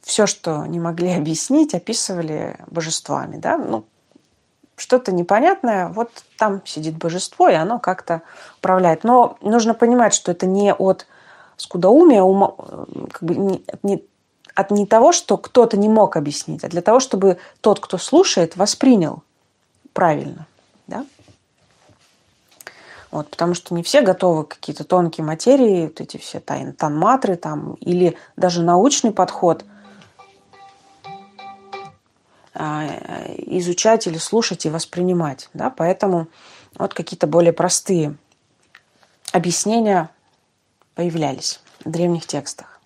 все, 0.01 0.25
что 0.25 0.65
не 0.65 0.79
могли 0.79 1.11
объяснить, 1.15 1.73
описывали 1.73 2.57
божествами. 2.67 3.37
Да? 3.37 3.57
Ну, 3.57 3.85
что-то 4.75 5.11
непонятное, 5.11 5.89
вот 5.89 6.09
там 6.37 6.61
сидит 6.65 6.97
божество, 6.97 7.49
и 7.49 7.53
оно 7.53 7.79
как-то 7.79 8.21
управляет. 8.59 9.03
Но 9.03 9.37
нужно 9.41 9.73
понимать, 9.73 10.13
что 10.13 10.31
это 10.31 10.45
не 10.45 10.73
от 10.73 11.05
скудоумия, 11.57 12.21
ума, 12.21 12.53
как 13.11 13.23
бы 13.23 13.35
не, 13.35 13.65
не, 13.83 14.03
от 14.55 14.71
не 14.71 14.85
того, 14.85 15.11
что 15.11 15.37
кто-то 15.37 15.77
не 15.77 15.89
мог 15.89 16.15
объяснить, 16.15 16.63
а 16.63 16.69
для 16.69 16.81
того, 16.81 16.99
чтобы 16.99 17.37
тот, 17.61 17.79
кто 17.79 17.97
слушает, 17.97 18.55
воспринял 18.55 19.23
правильно. 19.93 20.47
Вот, 23.11 23.29
потому 23.29 23.55
что 23.55 23.73
не 23.73 23.81
все 23.81 24.01
готовы 24.01 24.45
какие-то 24.45 24.83
тонкие 24.83 25.25
материи, 25.25 25.87
вот 25.87 25.99
эти 25.99 26.17
все 26.17 26.39
тайн, 26.39 26.73
танматры 26.73 27.35
там, 27.35 27.73
или 27.75 28.15
даже 28.35 28.61
научный 28.61 29.11
подход 29.11 29.65
а, 32.53 32.85
изучать 33.37 34.05
или 34.05 34.17
слушать 34.17 34.65
и 34.65 34.69
воспринимать. 34.69 35.49
Да? 35.53 35.71
Поэтому 35.71 36.27
вот 36.77 36.93
какие-то 36.93 37.25
более 37.25 37.53
простые 37.53 38.15
объяснения 39.31 40.09
появлялись 40.93 41.61
в 41.83 41.89
древних 41.89 42.27
текстах. 42.27 42.79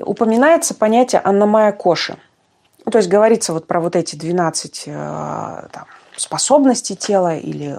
Упоминается 0.00 0.74
понятие 0.74 1.20
аннамая 1.20 1.72
коши. 1.72 2.18
Ну, 2.84 2.92
то 2.92 2.98
есть 2.98 3.08
говорится 3.10 3.52
вот 3.52 3.66
про 3.66 3.80
вот 3.80 3.96
эти 3.96 4.16
12 4.16 4.84
э, 4.86 5.68
там, 5.72 5.86
способностей 6.16 6.96
тела 6.96 7.36
или 7.36 7.78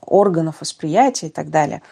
органов 0.00 0.56
восприятия 0.60 1.26
и 1.26 1.30
так 1.30 1.50
далее. 1.50 1.82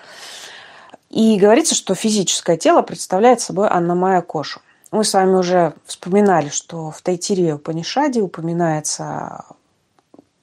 И 1.10 1.38
говорится, 1.38 1.74
что 1.74 1.94
физическое 1.94 2.56
тело 2.56 2.82
представляет 2.82 3.40
собой 3.40 3.68
аннамая 3.68 4.22
кошу. 4.22 4.60
Мы 4.90 5.04
с 5.04 5.14
вами 5.14 5.34
уже 5.34 5.74
вспоминали, 5.84 6.48
что 6.48 6.90
в 6.90 7.02
Тайтире 7.02 7.58
Панишаде 7.58 8.20
упоминается 8.20 9.44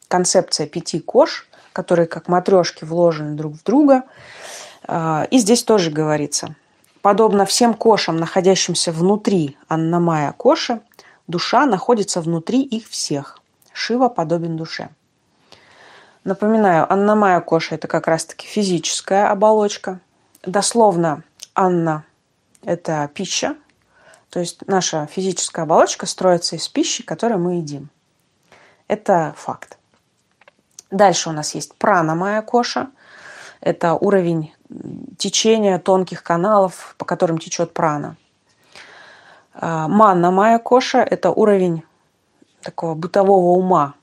концепция 0.07 0.67
пяти 0.67 0.99
кош, 0.99 1.47
которые 1.73 2.07
как 2.07 2.27
матрешки 2.27 2.85
вложены 2.85 3.35
друг 3.35 3.53
в 3.53 3.63
друга. 3.63 4.03
Э, 4.87 5.25
и 5.31 5.39
здесь 5.39 5.63
тоже 5.63 5.89
говорится– 5.89 6.55
Подобно 7.07 7.45
всем 7.45 7.73
кошам, 7.73 8.17
находящимся 8.17 8.91
внутри 8.91 9.57
Аннамая 9.69 10.33
Коши, 10.33 10.81
душа 11.25 11.65
находится 11.65 12.19
внутри 12.19 12.61
их 12.61 12.89
всех. 12.89 13.39
Шива 13.71 14.09
подобен 14.09 14.57
душе. 14.57 14.89
Напоминаю, 16.25 16.91
Аннамая 16.91 17.39
Коша– 17.39 17.75
это 17.75 17.87
как 17.87 18.07
раз-таки 18.07 18.45
физическая 18.45 19.31
оболочка. 19.31 20.01
Дословно 20.43 21.23
Анна– 21.55 22.03
это 22.65 23.09
пища, 23.13 23.55
то 24.29 24.41
есть 24.41 24.67
наша 24.67 25.05
физическая 25.05 25.63
оболочка 25.63 26.07
строится 26.07 26.57
из 26.57 26.67
пищи, 26.67 27.03
которую 27.03 27.39
мы 27.39 27.53
едим. 27.53 27.89
Это 28.89 29.33
факт. 29.37 29.77
Дальше 30.91 31.29
у 31.29 31.31
нас 31.31 31.55
есть 31.55 31.73
пранамая 31.75 32.41
коша. 32.41 32.89
Это 33.61 33.93
уровень 33.93 34.53
течения 35.17 35.79
тонких 35.79 36.23
каналов, 36.23 36.95
по 36.97 37.05
которым 37.05 37.37
течет 37.37 37.73
прана. 37.73 38.15
А, 39.53 39.87
манна 39.87 40.31
майя 40.31 40.59
коша– 40.59 40.99
это 41.09 41.31
уровень 41.31 41.83
такого 42.61 42.95
бытового 42.95 43.57
ума, 43.57 43.93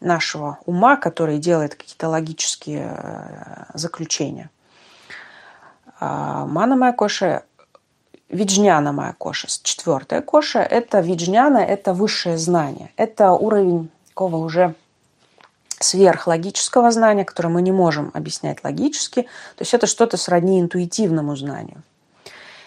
нашего 0.00 0.58
ума, 0.66 0.96
который 0.96 1.38
делает 1.38 1.74
какие-то 1.74 2.08
логические 2.08 2.96
э, 2.96 3.64
заключения. 3.74 4.50
А, 6.00 6.46
Мана 6.46 6.76
майя 6.76 6.92
коша– 6.92 7.42
виджняна 8.32 8.92
майя 8.92 9.14
коша. 9.18 9.48
Четвертая 9.62 10.22
коша– 10.22 10.60
это 10.70 11.00
виджняна, 11.00 11.64
это 11.64 11.92
высшее 11.92 12.38
знание. 12.38 12.90
Это 12.96 13.32
уровень 13.32 13.90
такого 14.08 14.36
уже 14.36 14.74
сверхлогического 15.82 16.90
знания, 16.90 17.24
которое 17.24 17.48
мы 17.48 17.62
не 17.62 17.72
можем 17.72 18.10
объяснять 18.14 18.64
логически. 18.64 19.22
То 19.22 19.62
есть 19.62 19.74
это 19.74 19.86
что-то 19.86 20.16
сродни 20.16 20.60
интуитивному 20.60 21.36
знанию. 21.36 21.82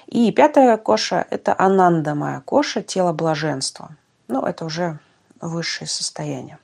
И 0.07 0.31
пятая 0.31 0.77
коша– 0.77 1.25
это 1.29 1.55
анандамая 1.57 2.41
коша, 2.41 2.81
тело 2.81 3.11
блаженства. 3.13 3.95
Ну, 4.27 4.41
это 4.43 4.65
уже 4.65 4.99
высшее 5.41 5.87
состояние. 5.87 6.57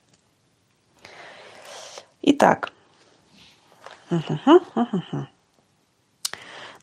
Итак. 2.22 2.72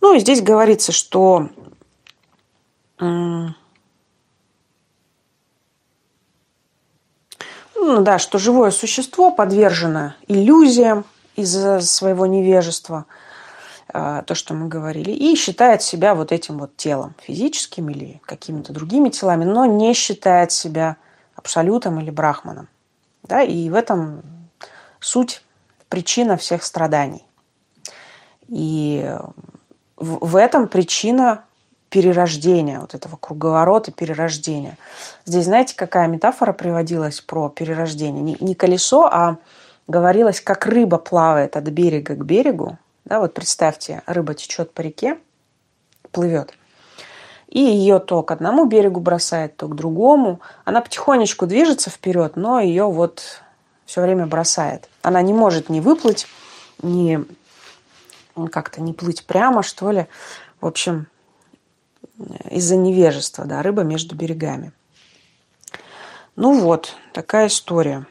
Ну, 0.02 0.16
и 0.16 0.20
здесь 0.20 0.42
говорится, 0.42 0.92
что 0.92 1.50
ну 7.82 8.02
да, 8.02 8.20
что 8.20 8.38
живое 8.38 8.72
существо 8.72 9.32
подвержено 9.32 10.14
иллюзиям 10.28 11.06
из-за 11.36 11.82
своего 11.82 12.26
невежества, 12.26 13.06
а, 13.92 14.22
то, 14.24 14.36
что 14.36 14.54
мы 14.54 14.68
говорили, 14.68 15.12
и 15.12 15.36
считает 15.36 15.82
себя 15.82 16.14
вот 16.16 16.32
этим 16.32 16.60
вот 16.60 16.76
телом, 16.78 17.16
физическим 17.22 17.90
или 17.90 18.22
какими-то 18.26 18.74
другими 18.74 19.10
телами, 19.10 19.46
но 19.46 19.66
не 19.66 19.94
считает 19.94 20.52
себя 20.52 20.98
абсолютом 21.36 22.00
или 22.00 22.12
брахманом. 22.12 22.68
Да, 23.24 23.42
и 23.42 23.70
в 23.70 23.76
этом 23.76 24.22
суть, 25.00 25.44
причина 25.88 26.38
всех 26.38 26.64
страданий. 26.64 27.26
И 28.48 29.16
в 29.98 30.36
этом 30.36 30.68
причина 30.68 31.44
перерождения, 31.90 32.80
вот 32.80 32.94
этого 32.96 33.18
круговорота 33.18 33.92
перерождения. 33.92 34.78
Здесь, 35.26 35.46
знаете, 35.46 35.76
какая 35.76 36.08
метафора 36.08 36.54
приводилась 36.54 37.22
про 37.22 37.50
перерождение? 37.50 38.22
Не, 38.22 38.38
не 38.40 38.56
колесо, 38.56 39.06
а 39.06 39.38
говорилось, 39.88 40.40
как 40.42 40.66
рыба 40.68 40.98
плавает 40.98 41.58
от 41.58 41.64
берега 41.66 42.16
к 42.16 42.24
берегу. 42.24 42.78
Да, 43.06 43.20
вот 43.20 43.34
представьте, 43.34 44.04
рыба 44.06 44.36
течет 44.36 44.72
по 44.74 44.82
реке, 44.82 45.18
плывет. 46.12 46.54
и 47.50 47.60
ее 47.60 48.00
то 48.00 48.22
к 48.22 48.32
одному 48.32 48.66
берегу 48.66 49.00
бросает, 49.00 49.58
то 49.58 49.68
к 49.68 49.76
другому. 49.76 50.40
Она 50.66 50.82
потихонечку 50.82 51.48
движется 51.48 51.90
вперед, 51.90 52.36
но 52.36 52.60
ее 52.60 52.86
вот 52.86 53.42
все 53.86 54.02
время 54.02 54.28
бросает. 54.28 54.88
Она 55.02 55.22
не 55.24 55.34
может 55.34 55.70
ни 55.70 55.80
выплыть, 55.80 56.28
ни 56.84 57.26
как-то 58.52 58.82
не 58.82 58.94
плыть 58.94 59.26
прямо, 59.26 59.64
что 59.64 59.90
ли. 59.92 60.06
В 60.62 60.68
общем, 60.68 61.08
из-за 62.50 62.76
невежества, 62.76 63.46
да, 63.46 63.62
рыба 63.62 63.84
между 63.84 64.16
берегами. 64.16 64.72
Ну 66.36 66.60
вот, 66.60 66.96
такая 67.14 67.48
история. 67.48 68.06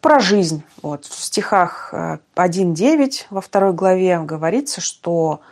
Про 0.00 0.18
жизнь. 0.18 0.62
Вот, 0.80 1.04
в 1.04 1.22
стихах 1.22 1.92
1.9 1.92 2.96
э, 2.96 3.24
во 3.30 3.40
второй 3.40 3.72
главе 3.72 4.18
говорится, 4.18 4.80
что 4.80 5.42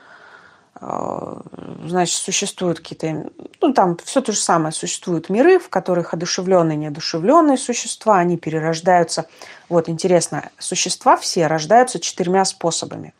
э, 0.80 1.40
значит, 1.86 2.16
существуют 2.16 2.80
какие-то, 2.80 3.30
ну, 3.60 3.72
там 3.72 3.96
все 4.04 4.20
то 4.22 4.32
же 4.32 4.38
самое, 4.38 4.72
существуют 4.72 5.28
миры, 5.28 5.58
в 5.58 5.68
которых 5.68 6.14
одушевленные 6.14 6.76
и 6.76 6.80
неодушевленные 6.80 7.58
существа, 7.58 8.18
они 8.18 8.36
перерождаются. 8.36 9.26
Вот, 9.68 9.88
интересно, 9.88 10.50
существа 10.58 11.16
все 11.16 11.46
рождаются 11.46 12.00
четырьмя 12.00 12.44
способами. 12.44 13.14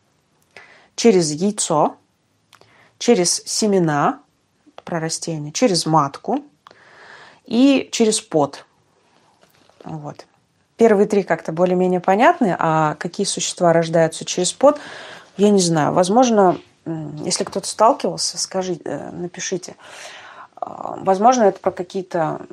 Через 0.95 1.31
яйцо, 1.31 1.95
через 3.01 3.41
семена, 3.45 4.19
про 4.85 4.99
растения, 4.99 5.51
через 5.51 5.87
матку 5.87 6.43
и 7.45 7.89
через 7.91 8.21
пот. 8.21 8.63
Вот. 9.83 10.27
Первые 10.77 11.07
три 11.07 11.23
как-то 11.23 11.51
более-менее 11.51 11.99
понятны, 11.99 12.55
а 12.59 12.93
какие 12.99 13.25
существа 13.25 13.73
рождаются 13.73 14.23
через 14.23 14.53
пот, 14.53 14.79
я 15.37 15.49
не 15.49 15.61
знаю. 15.61 15.93
Возможно, 15.93 16.59
если 17.25 17.43
кто-то 17.43 17.67
сталкивался, 17.67 18.37
скажите, 18.37 18.83
э, 18.85 19.09
напишите. 19.09 19.75
А, 20.55 20.97
возможно, 20.97 21.43
это 21.45 21.59
про 21.59 21.71
какие-то 21.71 22.45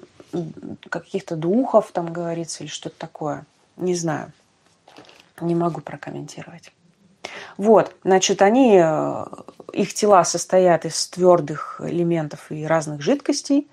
каких-то 0.88 1.36
духов 1.36 1.90
там 1.92 2.10
говорится 2.10 2.64
или 2.64 2.70
что-то 2.70 2.96
такое. 2.98 3.44
Не 3.76 3.94
знаю. 3.94 4.32
Не 5.42 5.54
могу 5.54 5.82
прокомментировать. 5.82 6.72
Вот, 7.56 7.94
значит, 8.04 8.42
они, 8.42 8.80
э, 8.82 9.24
их 9.72 9.94
тела 9.94 10.24
состоят 10.24 10.84
из 10.84 11.08
твердых 11.08 11.80
элементов 11.84 12.50
и 12.50 12.64
разных 12.64 13.02
жидкостей. 13.02 13.68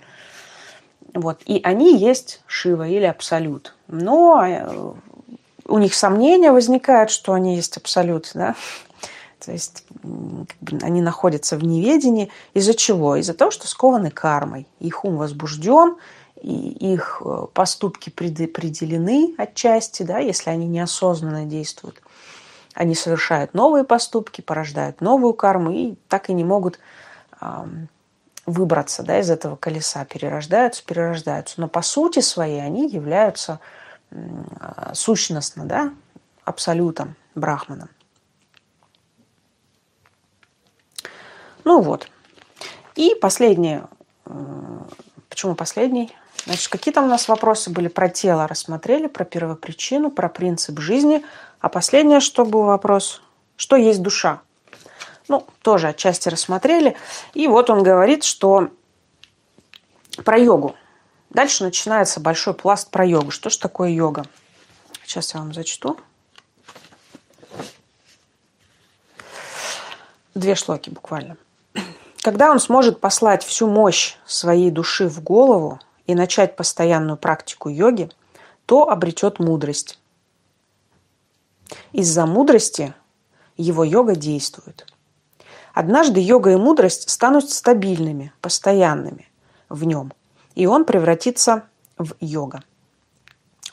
Вот, 1.13 1.41
и 1.45 1.61
они 1.63 1.97
есть 1.97 2.41
Шива 2.47 2.87
или 2.87 3.05
Абсолют. 3.05 3.75
Но 3.87 4.43
э, 4.45 4.93
у 5.67 5.77
них 5.77 5.93
сомнения 5.93 6.51
возникают, 6.51 7.09
что 7.09 7.33
они 7.33 7.55
есть 7.55 7.77
Абсолют, 7.77 8.31
да. 8.33 8.55
То 9.45 9.51
есть 9.51 9.85
как 10.01 10.59
бы, 10.59 10.79
они 10.81 11.01
находятся 11.01 11.57
в 11.57 11.63
неведении. 11.63 12.31
Из-за 12.53 12.73
чего? 12.73 13.15
Из-за 13.15 13.33
того, 13.33 13.51
что 13.51 13.67
скованы 13.67 14.11
кармой. 14.11 14.67
Их 14.79 15.05
ум 15.05 15.17
возбужден, 15.17 15.95
и 16.41 16.93
их 16.93 17.21
э, 17.23 17.47
поступки 17.53 18.09
предопределены 18.09 19.33
отчасти, 19.37 20.03
да, 20.03 20.19
если 20.19 20.49
они 20.49 20.67
неосознанно 20.67 21.45
действуют. 21.45 22.01
Они 22.75 22.93
совершают 22.93 23.53
новые 23.53 23.85
поступки, 23.85 24.41
порождают 24.41 25.01
новую 25.01 25.33
карму 25.33 25.71
и 25.71 25.95
так 26.09 26.29
и 26.29 26.33
не 26.33 26.43
могут 26.43 26.79
выбраться 28.45 29.01
да, 29.01 29.19
из 29.19 29.31
этого 29.31 29.55
колеса, 29.55 30.05
перерождаются, 30.05 30.85
перерождаются. 30.85 31.59
Но 31.59 31.67
по 31.67 31.81
сути 31.81 32.19
своей 32.19 32.61
они 32.61 32.87
являются 32.87 33.59
сущностно, 34.93 35.65
да, 35.65 35.93
абсолютом, 36.43 37.15
брахманом. 37.33 37.89
Ну 41.63 41.81
вот. 41.81 42.09
И 42.95 43.15
последний. 43.19 43.81
Почему 45.29 45.55
последний? 45.55 46.13
Значит, 46.45 46.67
какие 46.67 46.93
там 46.93 47.05
у 47.05 47.07
нас 47.07 47.27
вопросы 47.27 47.69
были 47.69 47.87
про 47.87 48.09
тело 48.09 48.47
рассмотрели, 48.47 49.07
про 49.07 49.25
первопричину, 49.25 50.11
про 50.11 50.29
принцип 50.29 50.79
жизни. 50.79 51.25
А 51.59 51.69
последнее, 51.69 52.19
что 52.19 52.45
был 52.45 52.63
вопрос, 52.63 53.21
что 53.55 53.75
есть 53.75 54.01
душа? 54.01 54.41
Ну, 55.27 55.47
тоже 55.61 55.87
отчасти 55.87 56.29
рассмотрели. 56.29 56.95
И 57.33 57.47
вот 57.47 57.69
он 57.69 57.81
говорит, 57.81 58.23
что 58.23 58.69
про 60.23 60.37
йогу. 60.37 60.75
Дальше 61.31 61.63
начинается 61.63 62.19
большой 62.19 62.53
пласт 62.53 62.91
про 62.91 63.05
йогу. 63.05 63.31
Что 63.31 63.49
же 63.49 63.59
такое 63.59 63.89
йога? 63.89 64.25
Сейчас 65.03 65.33
я 65.33 65.39
вам 65.39 65.53
зачту. 65.53 65.99
Две 70.35 70.55
шлоки 70.55 70.89
буквально. 70.89 71.37
Когда 72.21 72.51
он 72.51 72.59
сможет 72.59 72.99
послать 72.99 73.43
всю 73.43 73.67
мощь 73.67 74.15
своей 74.25 74.71
души 74.71 75.07
в 75.07 75.21
голову 75.21 75.79
и 76.07 76.15
начать 76.15 76.55
постоянную 76.55 77.17
практику 77.17 77.69
йоги, 77.69 78.09
то 78.65 78.89
обретет 78.89 79.39
мудрость. 79.39 79.99
Из-за 81.91 82.25
мудрости 82.25 82.93
его 83.57 83.83
йога 83.83 84.15
действует. 84.15 84.85
Однажды 85.73 86.19
йога 86.19 86.51
и 86.51 86.55
мудрость 86.55 87.09
станут 87.09 87.49
стабильными, 87.49 88.33
постоянными 88.41 89.27
в 89.69 89.83
нем, 89.83 90.13
и 90.53 90.67
он 90.67 90.85
превратится 90.85 91.63
в 91.97 92.13
йога. 92.19 92.63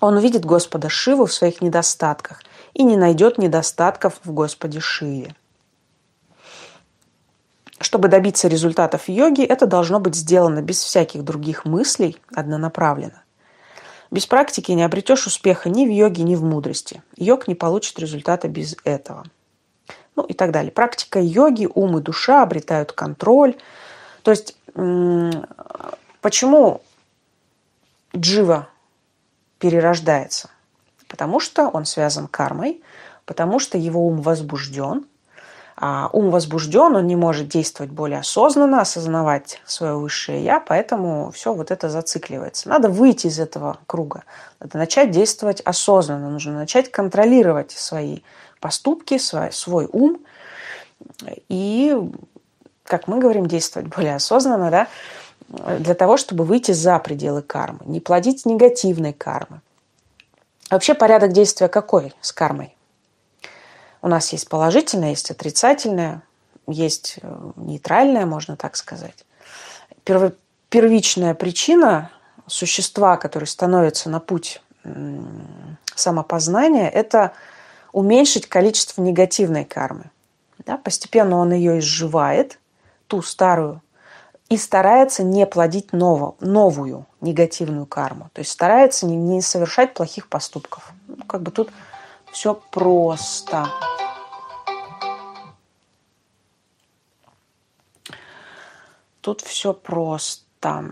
Он 0.01 0.16
увидит 0.16 0.45
Господа 0.45 0.88
Шиву 0.88 1.27
в 1.27 1.33
своих 1.33 1.61
недостатках 1.61 2.42
и 2.75 2.83
не 2.83 2.97
найдет 2.97 3.38
недостатков 3.38 4.18
в 4.25 4.33
Господе 4.33 4.81
Шиве. 4.81 5.37
Чтобы 7.83 8.07
добиться 8.07 8.47
результатов 8.47 9.09
йоги, 9.09 9.45
это 9.45 9.66
должно 9.66 9.99
быть 9.99 10.14
сделано 10.14 10.62
без 10.62 10.83
всяких 10.83 11.25
других 11.25 11.64
мыслей, 11.64 12.16
однонаправленно. 12.33 13.25
Без 14.12 14.25
практики 14.25 14.71
не 14.71 14.85
обретешь 14.85 15.27
успеха 15.27 15.68
ни 15.68 15.85
в 15.85 15.90
йоге, 15.90 16.23
ни 16.23 16.37
в 16.37 16.45
мудрости. 16.45 17.03
Йог 17.16 17.49
не 17.49 17.57
получит 17.57 17.99
результата 17.99 18.47
без 18.47 18.77
этого. 18.85 19.25
Ну 20.14 20.23
и 20.23 20.33
так 20.33 20.53
далее. 20.53 20.71
Практика 20.71 21.18
йоги, 21.18 21.68
ум 21.75 21.99
и 21.99 22.01
душа 22.01 22.45
обретают 22.45 22.92
контроль. 22.92 23.57
То 24.23 24.31
есть 24.31 24.57
почему 26.21 26.83
джива 28.16 28.68
перерождается? 29.59 30.51
Потому 31.09 31.40
что 31.40 31.68
он 31.68 31.85
связан 31.85 32.29
кармой, 32.29 32.81
потому 33.25 33.59
что 33.59 33.77
его 33.77 34.07
ум 34.07 34.21
возбужден, 34.23 35.07
ум 36.12 36.31
возбужден, 36.31 36.95
он 36.95 37.09
не 37.09 37.16
может 37.16 37.49
действовать 37.49 37.90
более 37.90 38.21
осознанно, 38.21 38.81
осознавать 38.81 39.61
свое 39.64 39.97
высшее 39.97 40.45
я, 40.45 40.61
поэтому 40.61 41.33
все 41.33 41.53
вот 41.53 41.73
это 41.73 41.88
зацикливается. 41.88 42.68
Надо 42.68 42.88
выйти 42.88 43.27
из 43.27 43.40
этого 43.40 43.79
круга, 43.87 44.23
надо 44.61 44.79
начать 44.79 45.11
действовать 45.11 45.61
осознанно, 45.62 46.31
нужно 46.31 46.53
начать 46.53 46.92
контролировать 46.92 47.73
свои 47.73 48.21
поступки, 48.61 49.18
свой, 49.18 49.53
свой 49.53 49.88
ум 49.90 50.21
и, 51.49 51.97
как 52.85 53.09
мы 53.09 53.18
говорим, 53.18 53.47
действовать 53.47 53.88
более 53.88 54.14
осознанно, 54.14 54.71
да, 54.71 54.88
для 55.81 55.95
того, 55.95 56.16
чтобы 56.16 56.45
выйти 56.45 56.71
за 56.71 56.99
пределы 57.01 57.42
кармы, 57.42 57.81
не 57.87 57.99
плодить 57.99 58.47
негативной 58.47 59.12
кармы. 59.12 59.61
Вообще 60.71 60.95
порядок 60.95 61.33
действия 61.33 61.66
какой 61.66 62.14
с 62.21 62.33
кармой? 62.33 62.77
У 64.03 64.09
нас 64.09 64.33
есть 64.33 64.49
положительное, 64.49 65.11
есть 65.11 65.31
отрицательное, 65.31 66.23
есть 66.67 67.19
э, 67.23 67.51
нейтральное, 67.57 68.27
можно 68.27 68.57
так 68.57 68.77
сказать. 68.77 69.25
первичная 70.69 71.35
причина 71.35 72.11
существа, 72.47 73.17
который 73.17 73.45
становится 73.45 74.11
на 74.11 74.21
путь 74.21 74.61
самопознания, 75.95 76.88
это 76.88 77.33
уменьшить 77.93 78.49
количество 78.49 79.01
негативной 79.01 79.65
кармы. 79.65 80.11
Да, 80.67 80.77
постепенно 80.77 81.37
он 81.37 81.53
ее 81.53 81.79
изживает, 81.79 82.59
ту 83.07 83.23
старую, 83.23 83.81
и 84.49 84.57
старается 84.57 85.23
не 85.23 85.47
плодить 85.47 85.93
ново, 85.93 86.35
новую 86.41 87.07
негативную 87.21 87.87
карму. 87.87 88.31
То 88.33 88.41
есть 88.41 88.51
старается 88.51 89.07
не, 89.07 89.17
не 89.17 89.40
совершать 89.40 89.94
плохих 89.94 90.29
поступков. 90.29 90.92
Ну, 91.07 91.25
как 91.25 91.42
бы 91.42 91.50
тут 91.50 91.71
все 92.33 92.61
просто. 92.71 93.69
Тут 99.23 99.40
все 99.40 99.73
просто. 99.73 100.85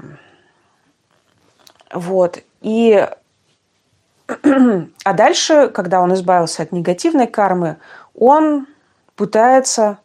Вот. 1.93 2.39
И 2.61 3.09
а 5.05 5.13
дальше, 5.13 5.69
когда 5.69 6.01
он 6.01 6.15
избавился 6.15 6.63
от 6.63 6.73
негативной 6.73 7.27
кармы, 7.27 7.79
он 8.15 8.69
пытается 9.17 9.99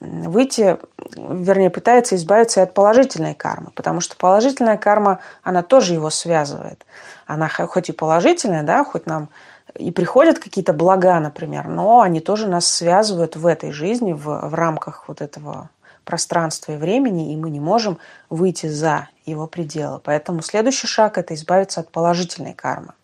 выйти, 0.00 0.78
вернее, 1.16 1.70
пытается 1.70 2.16
избавиться 2.16 2.62
от 2.62 2.72
положительной 2.72 3.34
кармы, 3.34 3.70
потому 3.74 4.00
что 4.00 4.16
положительная 4.16 4.78
карма, 4.78 5.18
она 5.42 5.62
тоже 5.62 5.92
его 5.92 6.08
связывает. 6.08 6.86
Она 7.26 7.48
хоть 7.48 7.90
и 7.90 7.92
положительная, 7.92 8.62
да, 8.62 8.82
хоть 8.82 9.06
нам 9.06 9.28
и 9.74 9.90
приходят 9.90 10.38
какие-то 10.38 10.72
блага, 10.72 11.20
например, 11.20 11.68
но 11.68 12.00
они 12.00 12.20
тоже 12.20 12.48
нас 12.48 12.66
связывают 12.66 13.36
в 13.36 13.46
этой 13.46 13.72
жизни, 13.72 14.14
в, 14.14 14.24
в 14.24 14.54
рамках 14.54 15.04
вот 15.08 15.20
этого 15.20 15.68
пространства 16.08 16.72
и 16.72 16.78
времени, 16.78 17.34
и 17.34 17.36
мы 17.36 17.50
не 17.50 17.60
можем 17.60 17.98
выйти 18.30 18.66
за 18.66 19.10
его 19.26 19.46
пределы. 19.46 20.00
Поэтому 20.02 20.40
следующий 20.40 20.86
шаг– 20.86 21.18
это 21.18 21.34
избавиться 21.34 21.80
от 21.80 21.90
положительной 21.90 22.54
кармы. 22.54 22.94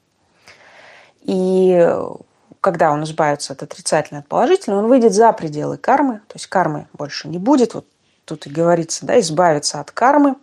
И 1.20 1.86
когда 2.62 2.92
он 2.92 3.04
избавится 3.04 3.52
от 3.52 3.62
отрицательной, 3.62 4.22
от 4.22 4.26
положительной, 4.26 4.78
он 4.78 4.86
выйдет 4.86 5.12
за 5.12 5.30
пределы 5.34 5.76
кармы, 5.76 6.22
то 6.28 6.36
есть 6.36 6.46
кармы 6.46 6.86
больше 6.94 7.28
не 7.28 7.36
будет. 7.36 7.74
Вот 7.74 7.86
тут 8.24 8.46
и 8.46 8.50
говорится, 8.50 9.04
да, 9.04 9.20
избавиться 9.20 9.80
от 9.80 9.90
кармы 9.90 10.36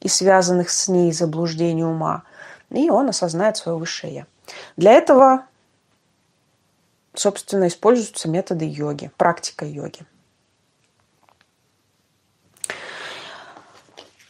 и 0.00 0.08
связанных 0.08 0.70
с 0.70 0.88
ней 0.88 1.12
заблуждений 1.12 1.84
ума, 1.84 2.24
и 2.70 2.90
он 2.90 3.10
осознает 3.10 3.56
свое 3.56 3.78
высшее 3.78 4.12
«я». 4.12 4.26
Для 4.76 4.90
этого, 4.94 5.44
собственно, 7.14 7.68
используются 7.68 8.28
методы 8.28 8.64
йоги, 8.64 9.12
практика 9.16 9.64
йоги. 9.64 10.00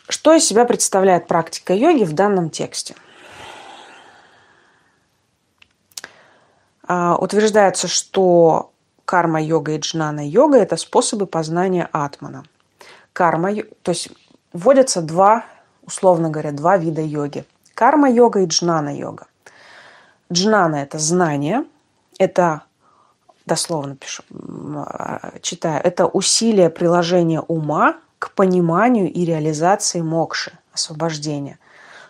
Что 0.08 0.32
из 0.32 0.44
себя 0.44 0.64
представляет 0.64 1.26
практика 1.26 1.74
йоги 1.74 2.04
в 2.04 2.14
данном 2.14 2.48
тексте? 2.48 2.94
А, 6.86 7.16
утверждается, 7.16 7.88
что 7.88 8.72
карма-йога 9.04 9.72
и 9.72 9.78
джнана-йога– 9.78 10.56
это 10.58 10.76
способы 10.76 11.26
познания 11.26 11.88
атмана. 11.92 12.44
Карма, 13.12 13.54
то 13.82 13.90
есть 13.90 14.08
вводятся 14.54 15.02
два, 15.02 15.44
условно 15.82 16.30
говоря, 16.30 16.52
два 16.52 16.78
вида 16.78 17.02
йоги. 17.02 17.44
Карма-йога 17.74 18.40
и 18.40 18.46
джнана-йога. 18.46 19.26
Джнана– 20.32 20.76
это 20.76 20.98
знание, 20.98 21.64
это, 22.18 22.62
дословно 23.44 23.96
пишу, 23.96 24.22
а, 24.74 25.32
читаю, 25.42 25.82
это 25.84 26.06
усилие 26.06 26.70
приложения 26.70 27.40
ума 27.40 27.98
к 28.18 28.32
пониманию 28.32 29.12
и 29.12 29.24
реализации 29.24 30.00
мокши, 30.00 30.58
освобождения. 30.72 31.58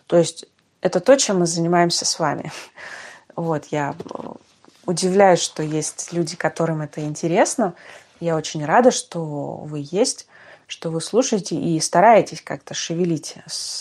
То 0.06 0.16
есть 0.16 0.46
это 0.80 1.00
то, 1.00 1.16
чем 1.16 1.40
мы 1.40 1.46
занимаемся 1.46 2.04
с 2.04 2.18
вами. 2.18 2.52
Вот, 3.36 3.66
я 3.66 3.94
удивляюсь, 4.84 5.38
что 5.38 5.62
есть 5.62 6.12
люди, 6.12 6.34
которым 6.34 6.82
это 6.82 7.02
интересно. 7.02 7.74
Я 8.18 8.34
очень 8.34 8.64
рада, 8.64 8.90
что 8.90 9.22
вы 9.24 9.86
есть, 9.92 10.26
что 10.66 10.90
вы 10.90 11.00
слушаете 11.00 11.56
и 11.56 11.78
стараетесь 11.80 12.42
как-то 12.42 12.74
шевелить 12.74 13.36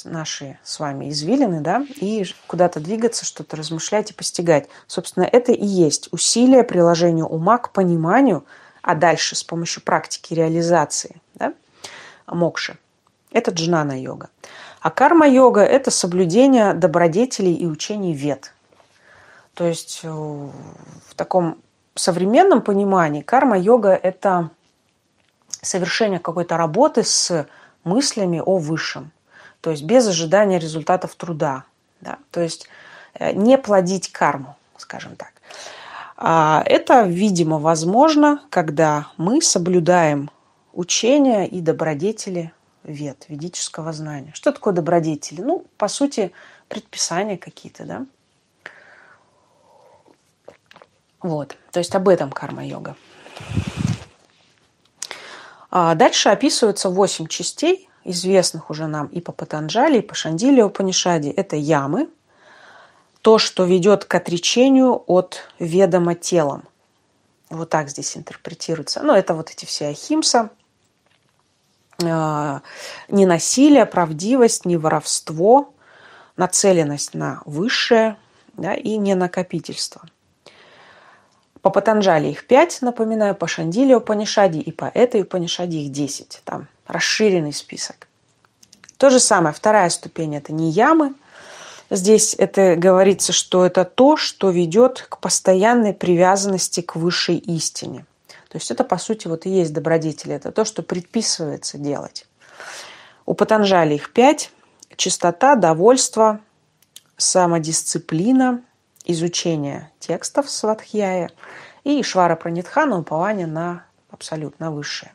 наши 0.06 0.60
с 0.64 0.80
вами 0.80 1.10
извилины, 1.10 1.62
да, 1.62 1.86
и 1.96 2.26
куда-то 2.48 2.80
двигаться, 2.80 3.26
что-то 3.26 3.58
размышлять 3.58 4.12
и 4.12 4.14
постигать. 4.14 4.70
Собственно, 4.88 5.24
это 5.24 5.52
и 5.52 5.66
есть 5.66 6.08
усилие 6.12 6.64
приложения 6.64 7.26
ума 7.26 7.58
к 7.58 7.74
пониманию, 7.74 8.46
а 8.82 8.96
дальше 8.96 9.36
с 9.36 9.44
помощью 9.44 9.84
практики 9.84 10.34
реализации, 10.34 11.22
мокши. 12.28 12.78
Это 13.32 13.52
джнана-йога. 13.52 14.30
А 14.82 14.90
карма-йога– 14.90 15.62
это 15.64 15.92
соблюдение 15.92 16.74
добродетелей 16.74 17.54
и 17.54 17.66
учений 17.66 18.14
вет. 18.14 18.54
То 19.54 19.66
есть 19.66 20.02
э, 20.04 20.08
в 20.10 21.16
таком 21.16 21.58
современном 21.96 22.62
понимании 22.62 23.22
карма-йога– 23.22 23.90
это 24.04 24.50
совершение 25.62 26.20
какой-то 26.20 26.58
работы 26.58 27.04
с 27.04 27.48
мыслями 27.84 28.42
о 28.46 28.58
высшем. 28.58 29.12
То 29.62 29.72
есть 29.72 29.84
без 29.84 30.08
ожидания 30.08 30.60
результатов 30.60 31.16
труда. 31.16 31.64
Да? 32.02 32.18
То 32.32 32.42
есть 32.42 32.70
э, 33.16 33.34
не 33.34 33.58
плодить 33.58 34.12
карму, 34.12 34.56
скажем 34.78 35.16
так. 35.16 35.34
А 36.16 36.64
это, 36.66 37.04
видимо, 37.04 37.60
возможно, 37.60 38.42
когда 38.50 39.08
мы 39.18 39.42
соблюдаем 39.42 40.32
учения 40.78 41.48
и 41.48 41.60
добродетели 41.60 42.54
вет, 42.84 43.26
ведического 43.28 43.92
знания. 43.92 44.32
Что 44.36 44.52
такое 44.52 44.74
добродетели? 44.74 45.42
Ну, 45.42 45.66
по 45.78 45.88
сути, 45.88 46.32
предписания 46.68 47.38
какие-то, 47.38 47.84
да? 47.84 48.06
Вот, 51.20 51.58
то 51.72 51.80
есть 51.80 51.96
об 51.96 52.08
этом 52.08 52.32
карма-йога. 52.32 52.96
А 55.72 55.96
дальше 55.96 56.30
описываются 56.30 56.90
восемь 56.90 57.26
частей, 57.26 57.90
известных 58.04 58.70
уже 58.70 58.86
нам 58.86 59.08
и 59.08 59.20
по 59.20 59.32
Патанджали, 59.32 59.98
и 59.98 60.02
по 60.02 60.14
Шандиле 60.14 60.64
Упанишаде. 60.64 61.32
Это 61.32 61.56
ямы, 61.56 62.08
то, 63.22 63.40
что 63.40 63.66
ведет 63.66 64.06
к 64.06 64.14
отречению 64.14 65.04
от 65.08 65.42
ведома 65.58 66.14
телом. 66.14 66.64
Вот 67.50 67.70
так 67.72 67.90
здесь 67.90 68.16
интерпретируется. 68.16 69.02
Ну, 69.02 69.14
это 69.14 69.34
вот 69.34 69.50
эти 69.50 69.66
все 69.66 69.88
ахимса, 69.88 70.52
не 72.00 73.26
насилие, 73.26 73.86
правдивость, 73.86 74.66
не 74.66 74.78
воровство, 74.78 75.74
нацеленность 76.36 77.14
на 77.14 77.42
высшее 77.46 78.18
да, 78.54 78.74
и 78.74 78.98
не 78.98 79.16
накопительство. 79.16 80.02
По 81.62 81.70
Патанджали 81.70 82.28
их 82.28 82.46
пять, 82.46 82.82
напоминаю, 82.82 83.36
по 83.36 83.48
Шандиле 83.48 84.00
Панишади 84.00 84.60
и 84.60 84.72
по 84.72 84.86
этой 84.86 85.26
Панишади 85.26 85.78
их 85.78 85.92
десять. 85.92 86.42
Там 86.46 86.68
расширенный 86.86 87.52
список. 87.52 88.08
То 88.98 89.10
же 89.10 89.20
самое, 89.20 89.54
вторая 89.54 89.90
ступень– 89.90 90.36
это 90.38 90.54
не 90.54 90.70
ямы. 90.70 91.14
Здесь 91.90 92.36
это 92.38 92.76
говорится, 92.76 93.34
что 93.34 93.66
это 93.66 93.86
то, 93.86 94.18
что 94.18 94.50
ведет 94.50 95.06
к 95.10 95.18
постоянной 95.20 95.94
привязанности 95.94 96.82
к 96.82 96.96
высшей 96.96 97.38
истине– 97.38 98.06
то 98.58 98.60
есть 98.60 98.72
это, 98.72 98.84
по 98.84 98.98
сути, 98.98 99.28
вот 99.28 99.46
и 99.46 99.52
есть 99.52 99.72
добродетели. 99.72 100.34
Это 100.34 100.52
то, 100.52 100.66
что 100.66 100.82
предписывается 100.82 101.78
делать. 101.78 102.26
У 103.28 103.36
Патанжали 103.36 103.94
их 103.94 104.12
пять. 104.12 104.52
Чистота, 104.96 105.56
довольство, 105.56 106.42
самодисциплина, 107.18 108.64
изучение 109.06 109.92
текстов 110.00 110.50
Сватхьяя 110.50 111.30
и 111.84 112.02
Швара 112.02 112.36
Пранитхана, 112.36 112.98
упование 112.98 113.46
на 113.46 113.86
абсолютно 114.10 114.72
высшее. 114.72 115.14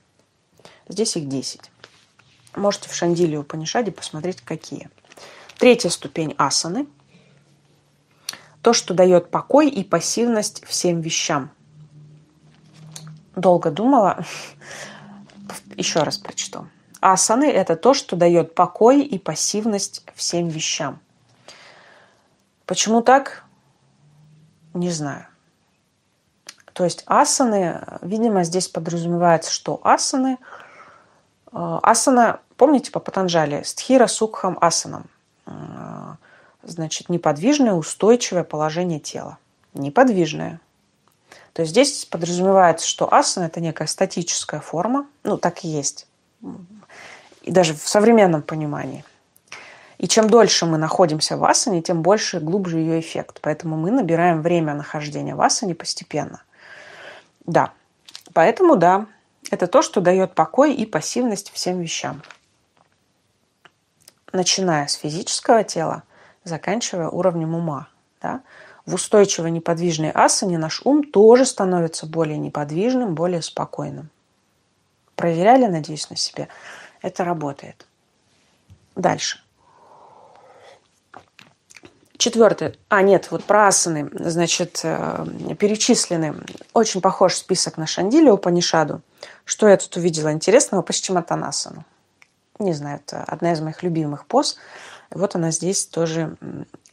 Здесь 0.86 1.16
их 1.16 1.26
десять. 1.26 1.72
Можете 2.54 2.90
в 2.90 2.94
Шандиле 2.94 3.38
Упанишаде 3.38 3.90
посмотреть, 3.90 4.40
какие. 4.42 4.88
Третья 5.58 5.88
ступень 5.88 6.36
асаны. 6.38 6.86
То, 8.62 8.72
что 8.72 8.94
дает 8.94 9.32
покой 9.32 9.68
и 9.68 9.82
пассивность 9.82 10.64
всем 10.64 11.00
вещам– 11.00 11.50
долго 13.36 13.70
думала. 13.70 14.24
Еще 15.76 16.02
раз 16.02 16.18
прочту. 16.18 16.66
Асаны– 17.00 17.44
это 17.50 17.74
то, 17.76 17.94
что 17.94 18.14
дает 18.14 18.54
покой 18.54 19.02
и 19.02 19.18
пассивность 19.18 20.06
всем 20.14 20.48
вещам. 20.48 21.00
Почему 22.66 23.02
так? 23.02 23.44
Не 24.72 24.90
знаю. 24.90 25.26
То 26.72 26.84
есть 26.84 27.02
асаны, 27.06 27.80
видимо, 28.00 28.44
здесь 28.44 28.68
подразумевается, 28.68 29.50
что 29.50 29.80
асаны, 29.84 30.38
э, 31.52 31.78
асана, 31.82 32.40
помните 32.56 32.90
по 32.90 33.00
Патанджали, 33.00 33.62
стхира 33.62 34.06
сукхам 34.06 34.56
асанам, 34.60 35.04
э, 35.46 35.50
значит, 36.62 37.08
неподвижное, 37.08 37.74
устойчивое 37.74 38.44
положение 38.44 39.00
тела. 39.00 39.38
Неподвижное, 39.74 40.60
то 41.52 41.62
есть 41.62 41.70
здесь 41.70 42.04
подразумевается, 42.06 42.86
что 42.86 43.12
асана– 43.12 43.44
это 43.46 43.60
некая 43.60 43.86
статическая 43.86 44.60
форма, 44.60 45.06
ну, 45.22 45.36
так 45.36 45.64
и 45.64 45.68
есть, 45.68 46.06
и 47.42 47.50
даже 47.50 47.74
в 47.74 47.86
современном 47.86 48.42
понимании. 48.42 49.04
И 49.98 50.08
чем 50.08 50.28
дольше 50.28 50.66
мы 50.66 50.78
находимся 50.78 51.36
в 51.36 51.44
асане, 51.44 51.80
тем 51.80 52.02
больше 52.02 52.38
и 52.38 52.40
глубже 52.40 52.78
ее 52.78 52.98
эффект. 52.98 53.38
Поэтому 53.40 53.76
мы 53.76 53.92
набираем 53.92 54.42
время 54.42 54.74
нахождения 54.74 55.36
в 55.36 55.40
асане 55.40 55.76
постепенно. 55.76 56.42
Да, 57.46 57.72
поэтому 58.32 58.74
да, 58.74 59.06
это 59.52 59.68
то, 59.68 59.80
что 59.80 60.00
дает 60.00 60.34
покой 60.34 60.74
и 60.74 60.86
пассивность 60.86 61.52
всем 61.52 61.80
вещам. 61.80 62.22
Начиная 64.32 64.88
с 64.88 64.94
физического 64.94 65.62
тела, 65.62 66.02
заканчивая 66.42 67.08
уровнем 67.08 67.54
ума. 67.54 67.86
Да? 68.20 68.40
В 68.86 68.94
устойчивой 68.94 69.50
неподвижной 69.50 70.10
асане 70.10 70.58
наш 70.58 70.82
ум 70.84 71.04
тоже 71.04 71.46
становится 71.46 72.06
более 72.06 72.38
неподвижным, 72.38 73.14
более 73.14 73.42
спокойным. 73.42 74.10
Проверяли, 75.14 75.66
надеюсь, 75.66 76.10
на 76.10 76.16
себе. 76.16 76.48
Это 77.00 77.24
работает. 77.24 77.86
Дальше. 78.96 79.38
Четвертое. 82.16 82.74
А, 82.88 83.02
нет, 83.02 83.30
вот 83.30 83.44
про 83.44 83.66
асаны, 83.66 84.08
значит, 84.12 84.80
э, 84.84 85.26
перечислены. 85.58 86.36
Очень 86.72 87.00
похож 87.00 87.34
список 87.34 87.76
на 87.78 87.86
Шандиле 87.86 88.36
Панишаду. 88.36 89.02
Что 89.44 89.68
я 89.68 89.76
тут 89.76 89.96
увидела 89.96 90.32
интересного? 90.32 90.82
Пашчиматанасану. 90.82 91.84
Не 92.60 92.74
знаю, 92.74 93.00
это 93.04 93.24
одна 93.24 93.52
из 93.52 93.60
моих 93.60 93.82
любимых 93.82 94.26
поз. 94.26 94.56
Вот 95.10 95.34
она 95.34 95.50
здесь 95.50 95.84
тоже 95.86 96.36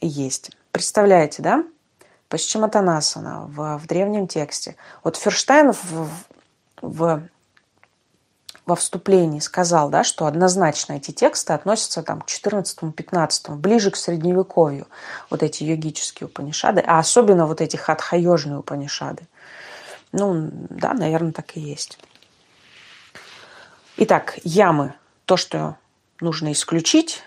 есть. 0.00 0.50
Представляете, 0.72 1.42
да? 1.42 1.64
Пашчиматанасана 2.30 3.46
в, 3.48 3.78
в 3.78 3.86
древнем 3.88 4.28
тексте. 4.28 4.76
Вот 5.02 5.16
Ферштайн 5.16 5.72
в, 5.72 6.08
в, 6.80 7.22
во 8.66 8.76
вступлении 8.76 9.40
сказал, 9.40 9.90
да, 9.90 10.04
что 10.04 10.26
однозначно 10.26 10.92
эти 10.92 11.10
тексты 11.10 11.52
относятся 11.54 12.04
там, 12.04 12.20
к 12.20 12.28
14-15, 12.28 13.56
ближе 13.56 13.90
к 13.90 13.96
средневековью, 13.96 14.86
вот 15.28 15.42
эти 15.42 15.64
йогические 15.64 16.28
упанишады, 16.28 16.80
а 16.86 17.00
особенно 17.00 17.46
вот 17.48 17.60
эти 17.60 17.76
хатха-йожные 17.76 18.60
упанишады. 18.60 19.26
Ну, 20.12 20.50
да, 20.52 20.94
наверное, 20.94 21.32
так 21.32 21.56
и 21.56 21.60
есть. 21.60 21.98
Итак, 23.96 24.38
ямы– 24.44 24.94
то, 25.24 25.36
что 25.36 25.76
нужно 26.20 26.52
исключить, 26.52 27.24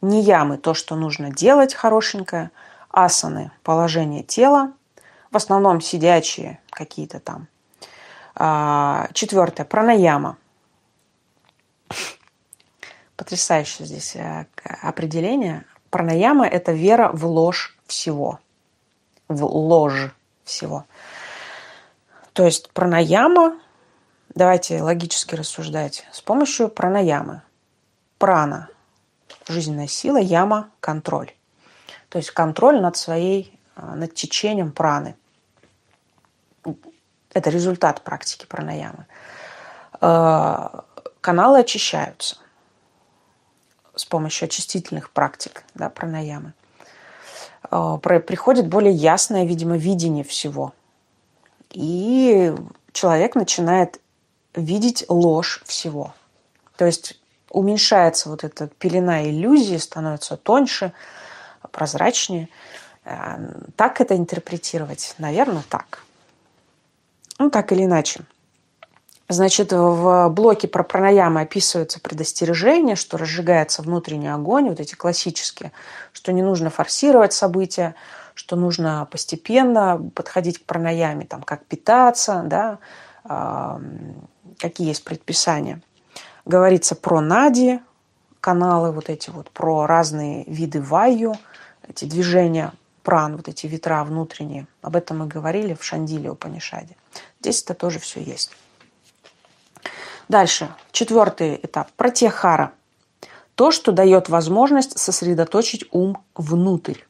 не 0.00 0.22
ямы– 0.22 0.56
то, 0.58 0.72
что 0.72 0.96
нужно 0.96 1.30
делать 1.30 1.74
хорошенькое, 1.74 2.50
асаны– 2.92 3.50
положение 3.62 4.22
тела, 4.22 4.72
в 5.30 5.36
основном 5.36 5.80
сидячие 5.80 6.60
какие-то 6.70 7.20
там. 7.20 7.48
А, 8.34 9.08
четвертое– 9.12 9.64
пранаяма. 9.66 10.36
Потрясающее 13.16 13.86
здесь 13.86 14.16
э, 14.16 14.46
определение. 14.82 15.64
Пранаяма– 15.90 16.46
это 16.48 16.72
вера 16.72 17.10
в 17.12 17.26
ложь 17.26 17.76
всего. 17.86 18.38
В 19.28 19.44
ложь 19.44 20.14
всего. 20.44 20.86
То 22.32 22.44
есть 22.44 22.70
пранаяма, 22.70 23.58
давайте 24.34 24.82
логически 24.82 25.34
рассуждать, 25.34 26.06
с 26.12 26.20
помощью 26.20 26.68
пранаямы. 26.68 27.42
Прана– 28.18 28.68
жизненная 29.48 29.88
сила, 29.88 30.18
яма– 30.18 30.70
контроль. 30.80 31.32
То 32.12 32.18
есть 32.18 32.30
контроль 32.30 32.78
над 32.78 32.98
своей, 32.98 33.58
э, 33.74 33.94
над 33.94 34.12
течением 34.12 34.70
праны. 34.70 35.16
Это 37.32 37.48
результат 37.48 38.02
практики 38.02 38.44
пранаямы. 38.44 39.06
Э, 40.02 40.82
каналы 41.22 41.60
очищаются 41.60 42.36
с 43.94 44.04
помощью 44.04 44.44
очистительных 44.44 45.08
практик 45.08 45.64
да, 45.74 45.88
пранаямы. 45.88 46.52
Э, 47.70 47.96
приходит 48.02 48.68
более 48.68 48.92
ясное, 48.92 49.46
видимо, 49.46 49.78
видение 49.78 50.22
всего. 50.22 50.74
И 51.70 52.54
человек 52.92 53.36
начинает 53.36 54.02
видеть 54.54 55.06
ложь 55.08 55.62
всего. 55.64 56.12
То 56.76 56.84
есть 56.84 57.18
уменьшается 57.48 58.28
вот 58.28 58.44
эта 58.44 58.66
пелена 58.66 59.24
иллюзии, 59.24 59.78
становится 59.78 60.36
тоньше, 60.36 60.92
прозрачнее. 61.72 62.48
Э, 63.04 63.38
так 63.76 64.00
это 64.00 64.16
интерпретировать? 64.16 65.14
Наверное, 65.18 65.64
так. 65.68 66.04
Ну, 67.38 67.50
так 67.50 67.72
или 67.72 67.84
иначе. 67.84 68.20
Значит, 69.28 69.72
в 69.72 70.28
блоке 70.28 70.68
про 70.68 70.82
пранаямы 70.82 71.40
описываются 71.40 72.00
предостережения, 72.00 72.96
что 72.96 73.16
разжигается 73.16 73.80
внутренний 73.80 74.28
огонь, 74.28 74.68
вот 74.68 74.78
эти 74.78 74.94
классические, 74.94 75.72
что 76.12 76.32
не 76.32 76.42
нужно 76.42 76.68
форсировать 76.68 77.32
события, 77.32 77.94
что 78.34 78.56
нужно 78.56 79.08
постепенно 79.10 80.10
подходить 80.14 80.58
к 80.58 80.64
пранаяме, 80.64 81.24
там, 81.24 81.42
как 81.42 81.64
питаться, 81.64 82.42
да, 82.44 82.78
какие 84.58 84.88
есть 84.88 85.04
предписания. 85.04 85.80
Говорится 86.44 86.94
про 86.94 87.20
нади, 87.20 87.80
каналы 88.40 88.90
вот 88.92 89.08
эти 89.08 89.30
вот, 89.30 89.50
про 89.50 89.86
разные 89.86 90.44
виды 90.44 90.82
ваю, 90.82 91.36
эти 91.92 92.06
движения 92.06 92.72
пран, 93.02 93.36
вот 93.36 93.48
эти 93.48 93.66
ветра 93.66 94.02
внутренние. 94.04 94.66
Об 94.80 94.96
этом 94.96 95.18
мы 95.18 95.26
говорили 95.26 95.74
в 95.74 95.84
Шандиле 95.84 96.30
Упанишаде. 96.30 96.96
Здесь 97.40 97.62
это 97.62 97.74
тоже 97.74 97.98
все 97.98 98.22
есть. 98.22 98.52
Дальше. 100.28 100.74
Четвертый 100.92 101.60
этап. 101.62 101.90
Протехара. 101.92 102.72
То, 103.54 103.70
что 103.70 103.92
дает 103.92 104.28
возможность 104.28 104.98
сосредоточить 104.98 105.84
ум 105.90 106.22
внутрь. 106.34 107.00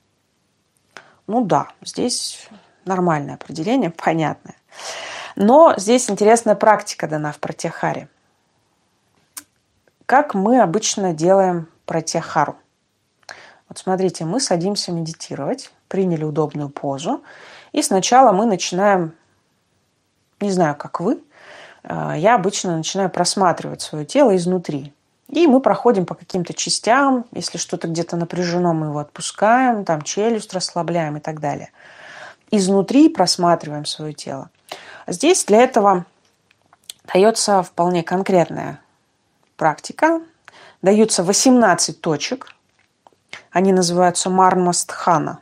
Ну 1.28 1.45
да, 1.45 1.68
здесь 1.85 2.49
нормальное 2.85 3.35
определение, 3.35 3.91
понятное. 3.97 4.57
Но 5.37 5.74
здесь 5.76 6.11
интересная 6.11 6.57
практика 6.57 7.07
дана 7.07 7.33
в 7.33 7.39
протехаре. 7.39 8.09
Как 10.07 10.35
мы 10.35 10.61
обычно 10.61 11.14
делаем 11.14 11.68
протехару? 11.87 12.57
Вот 13.73 13.79
смотрите, 13.79 14.27
мы 14.27 14.39
садимся 14.39 14.93
медитировать, 14.93 15.73
приняли 15.89 16.25
удобную 16.25 16.68
позу, 16.68 17.23
и 17.73 17.81
сначала 17.81 18.31
мы 18.31 18.45
начинаем 18.45 19.14
не 20.43 20.51
знаю, 20.51 20.75
как 20.77 21.01
вы, 21.01 21.23
э, 21.85 22.14
я 22.18 22.35
обычно 22.35 22.77
начинаю 22.77 23.09
просматривать 23.09 23.81
свое 23.81 24.05
тело 24.05 24.37
изнутри. 24.37 24.93
И 25.29 25.47
мы 25.47 25.59
проходим 25.61 26.05
по 26.05 26.14
каким-то 26.14 26.53
частям, 26.53 27.25
если 27.33 27.57
что-то 27.57 27.89
где-то 27.89 28.18
напряжено, 28.18 28.75
мы 28.75 28.89
его 28.89 28.99
отпускаем, 28.99 29.87
там 29.87 30.03
челюсть 30.03 30.53
расслабляем 30.53 31.16
и 31.16 31.20
так 31.20 31.41
далее. 31.41 31.70
Изнутри 32.51 33.09
просматриваем 33.09 33.87
свое 33.87 34.12
тело. 34.12 34.51
Здесь 35.07 35.47
для 35.47 35.62
этого 35.62 36.05
дается 37.11 37.62
вполне 37.62 38.03
конкретная 38.03 38.83
практика. 39.57 40.20
Даются 40.83 41.25
18 41.25 42.03
точек. 42.03 42.52
Они 43.53 43.73
называются 43.73 44.31
марма 44.31 44.73
стхана. 44.73 45.41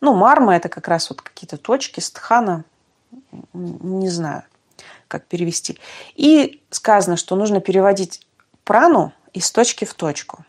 Ну, 0.00 0.14
марма– 0.14 0.56
это 0.56 0.68
как 0.68 0.88
раз 0.88 1.10
вот 1.10 1.22
какие-то 1.22 1.56
точки, 1.56 2.00
стхана 2.00 2.64
не 3.52 4.08
знаю, 4.08 4.42
как 5.08 5.26
перевести. 5.26 5.78
И 6.14 6.62
сказано, 6.70 7.16
что 7.16 7.36
нужно 7.36 7.60
переводить 7.60 8.26
прану 8.64 9.12
из 9.32 9.50
точки 9.50 9.84
в 9.84 9.94
точку. 9.94 10.44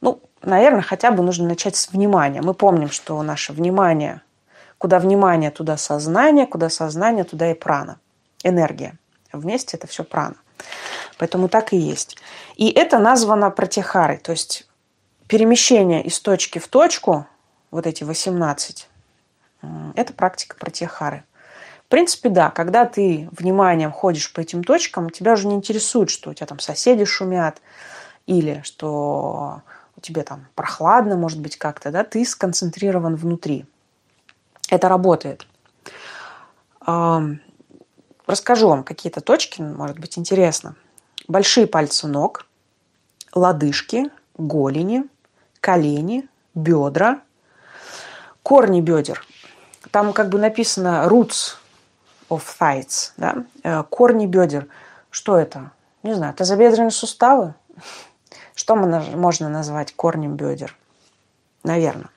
Ну, 0.00 0.20
наверное, 0.42 0.82
хотя 0.82 1.10
бы 1.10 1.22
нужно 1.22 1.48
начать 1.48 1.76
с 1.76 1.90
внимания. 1.90 2.42
Мы 2.42 2.54
помним, 2.54 2.90
что 2.90 3.20
наше 3.22 3.52
внимание, 3.52 4.22
куда 4.78 4.98
внимание, 4.98 5.50
туда 5.50 5.76
сознание, 5.76 6.46
куда 6.46 6.68
сознание, 6.68 7.24
туда 7.24 7.50
и 7.50 7.54
прана. 7.54 7.98
Энергия. 8.44 8.96
Вместе 9.32 9.76
это 9.76 9.86
все 9.86 10.04
прана. 10.04 10.36
Поэтому 11.18 11.48
так 11.48 11.72
и 11.72 11.76
есть. 11.76 12.16
И 12.56 12.70
это 12.70 12.98
названо 12.98 13.50
протихарой, 13.50 14.18
то 14.18 14.32
есть 14.32 14.67
перемещение 15.28 16.02
из 16.02 16.18
точки 16.20 16.58
в 16.58 16.68
точку, 16.68 17.26
вот 17.70 17.86
эти 17.86 18.02
18, 18.02 18.88
это 19.94 20.12
практика 20.12 20.56
протихары. 20.56 21.24
В 21.84 21.88
принципе, 21.90 22.28
да, 22.28 22.50
когда 22.50 22.84
ты 22.84 23.28
вниманием 23.32 23.92
ходишь 23.92 24.32
по 24.32 24.40
этим 24.40 24.62
точкам, 24.64 25.10
тебя 25.10 25.32
уже 25.32 25.46
не 25.46 25.54
интересует, 25.54 26.10
что 26.10 26.30
у 26.30 26.34
тебя 26.34 26.46
там 26.46 26.58
соседи 26.58 27.04
шумят, 27.04 27.62
или 28.26 28.60
что 28.62 29.62
у 29.96 30.00
тебя 30.00 30.22
там 30.22 30.46
прохладно, 30.54 31.16
может 31.16 31.40
быть, 31.40 31.56
как-то, 31.56 31.90
да, 31.90 32.04
ты 32.04 32.24
сконцентрирован 32.24 33.16
внутри. 33.16 33.64
Это 34.70 34.88
работает. 34.88 35.46
Расскажу 38.26 38.68
вам 38.68 38.84
какие-то 38.84 39.22
точки, 39.22 39.62
может 39.62 39.98
быть, 39.98 40.18
интересно. 40.18 40.76
Большие 41.26 41.66
пальцы 41.66 42.06
ног, 42.06 42.46
лодыжки, 43.34 44.10
голени, 44.36 45.04
колени, 45.60 46.28
бедра, 46.54 47.20
корни 48.42 48.80
бедер. 48.80 49.24
Там 49.90 50.12
как 50.12 50.28
бы 50.28 50.38
написано 50.38 51.06
roots 51.08 51.56
of 52.28 52.42
thighs, 52.58 53.12
да? 53.16 53.44
Э, 53.62 53.82
корни 53.84 54.26
бедер. 54.26 54.66
Что 55.10 55.36
это? 55.36 55.70
Не 56.02 56.14
знаю, 56.14 56.34
тазобедренные 56.34 56.90
суставы? 56.90 57.54
Что 58.54 58.74
можно 58.74 59.48
назвать 59.48 59.94
корнем 59.94 60.36
бедер? 60.36 60.76
Наверное. 61.62 62.10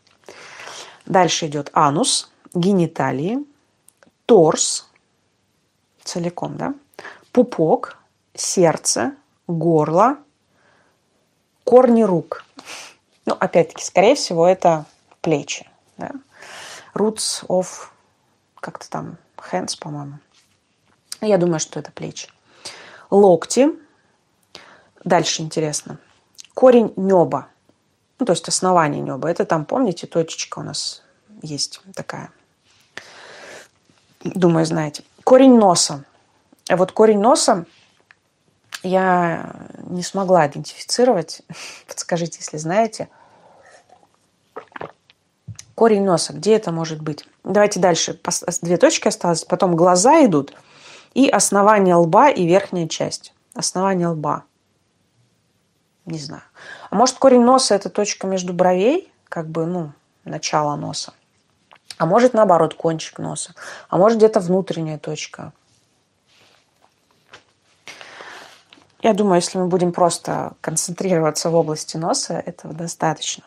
Дальше 1.05 1.47
идет 1.47 1.69
анус, 1.73 2.31
гениталии, 2.53 3.45
торс, 4.25 4.89
целиком, 6.03 6.57
да? 6.57 6.73
Пупок, 7.31 7.97
сердце, 8.33 9.13
горло, 9.47 10.17
корни 11.63 12.03
рук. 12.03 12.43
Ну, 13.31 13.37
опять-таки, 13.39 13.81
скорее 13.81 14.15
всего, 14.15 14.45
это 14.45 14.83
плечи. 15.21 15.65
Да? 15.95 16.11
Roots 16.93 17.45
of, 17.47 17.65
как-то 18.59 18.89
там 18.89 19.17
hands, 19.37 19.79
по-моему. 19.79 20.19
Я 21.21 21.37
думаю, 21.37 21.61
что 21.61 21.79
это 21.79 21.93
плечи. 21.93 22.27
Локти. 23.09 23.69
Дальше 25.05 25.43
интересно. 25.43 25.97
Корень 26.53 26.91
неба. 26.97 27.47
Ну, 28.19 28.25
то 28.25 28.33
есть 28.33 28.49
основание 28.49 29.01
неба. 29.01 29.29
Это 29.29 29.45
там, 29.45 29.63
помните, 29.63 30.07
точечка 30.07 30.59
у 30.59 30.63
нас 30.63 31.01
есть 31.41 31.81
такая. 31.95 32.33
Думаю, 34.25 34.65
знаете. 34.65 35.05
Корень 35.23 35.57
носа. 35.57 36.03
А 36.67 36.75
вот 36.75 36.91
корень 36.91 37.21
носа 37.21 37.65
я 38.83 39.55
не 39.83 40.03
смогла 40.03 40.47
идентифицировать. 40.47 41.43
Подскажите, 41.87 42.39
если 42.41 42.57
знаете– 42.57 43.07
Корень 45.81 46.05
носа, 46.05 46.33
где 46.33 46.57
это 46.57 46.71
может 46.71 47.01
быть? 47.01 47.25
Давайте 47.43 47.79
дальше. 47.79 48.19
Две 48.61 48.77
точки 48.77 49.07
осталось, 49.07 49.43
потом 49.43 49.75
глаза 49.75 50.23
идут 50.23 50.53
и 51.15 51.27
основание 51.27 51.95
лба 51.95 52.29
и 52.29 52.45
верхняя 52.45 52.87
часть. 52.87 53.33
основание 53.55 54.09
лба. 54.09 54.43
Не 56.05 56.19
знаю. 56.19 56.43
А 56.91 56.95
может, 56.95 57.17
корень 57.17 57.41
носа– 57.41 57.73
это 57.77 57.89
точка 57.89 58.27
между 58.27 58.53
бровей, 58.53 59.11
как 59.27 59.47
бы, 59.47 59.65
ну, 59.65 59.91
начало 60.23 60.75
носа. 60.75 61.13
А 61.97 62.05
может, 62.05 62.35
наоборот, 62.35 62.75
кончик 62.75 63.17
носа. 63.17 63.55
А 63.89 63.97
может, 63.97 64.19
где-то 64.19 64.39
внутренняя 64.39 64.99
точка. 64.99 65.51
Я 69.01 69.15
думаю, 69.15 69.37
если 69.37 69.57
мы 69.57 69.65
будем 69.65 69.93
просто 69.93 70.53
концентрироваться 70.61 71.49
в 71.49 71.55
области 71.55 71.97
носа, 71.97 72.35
этого 72.35 72.71
достаточно. 72.71 73.43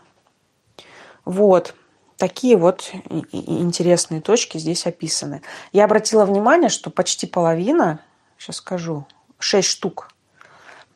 Вот. 1.25 1.77
Такие 2.25 2.57
вот 2.57 2.91
интересные 3.33 4.23
точки 4.23 4.57
здесь 4.57 4.87
описаны. 4.87 5.43
Я 5.75 5.85
обратила 5.85 6.25
внимание, 6.25 6.71
что 6.71 6.89
почти 6.89 7.27
половина, 7.27 8.01
сейчас 8.39 8.57
скажу, 8.57 9.05
6 9.39 9.69
штук, 9.69 10.09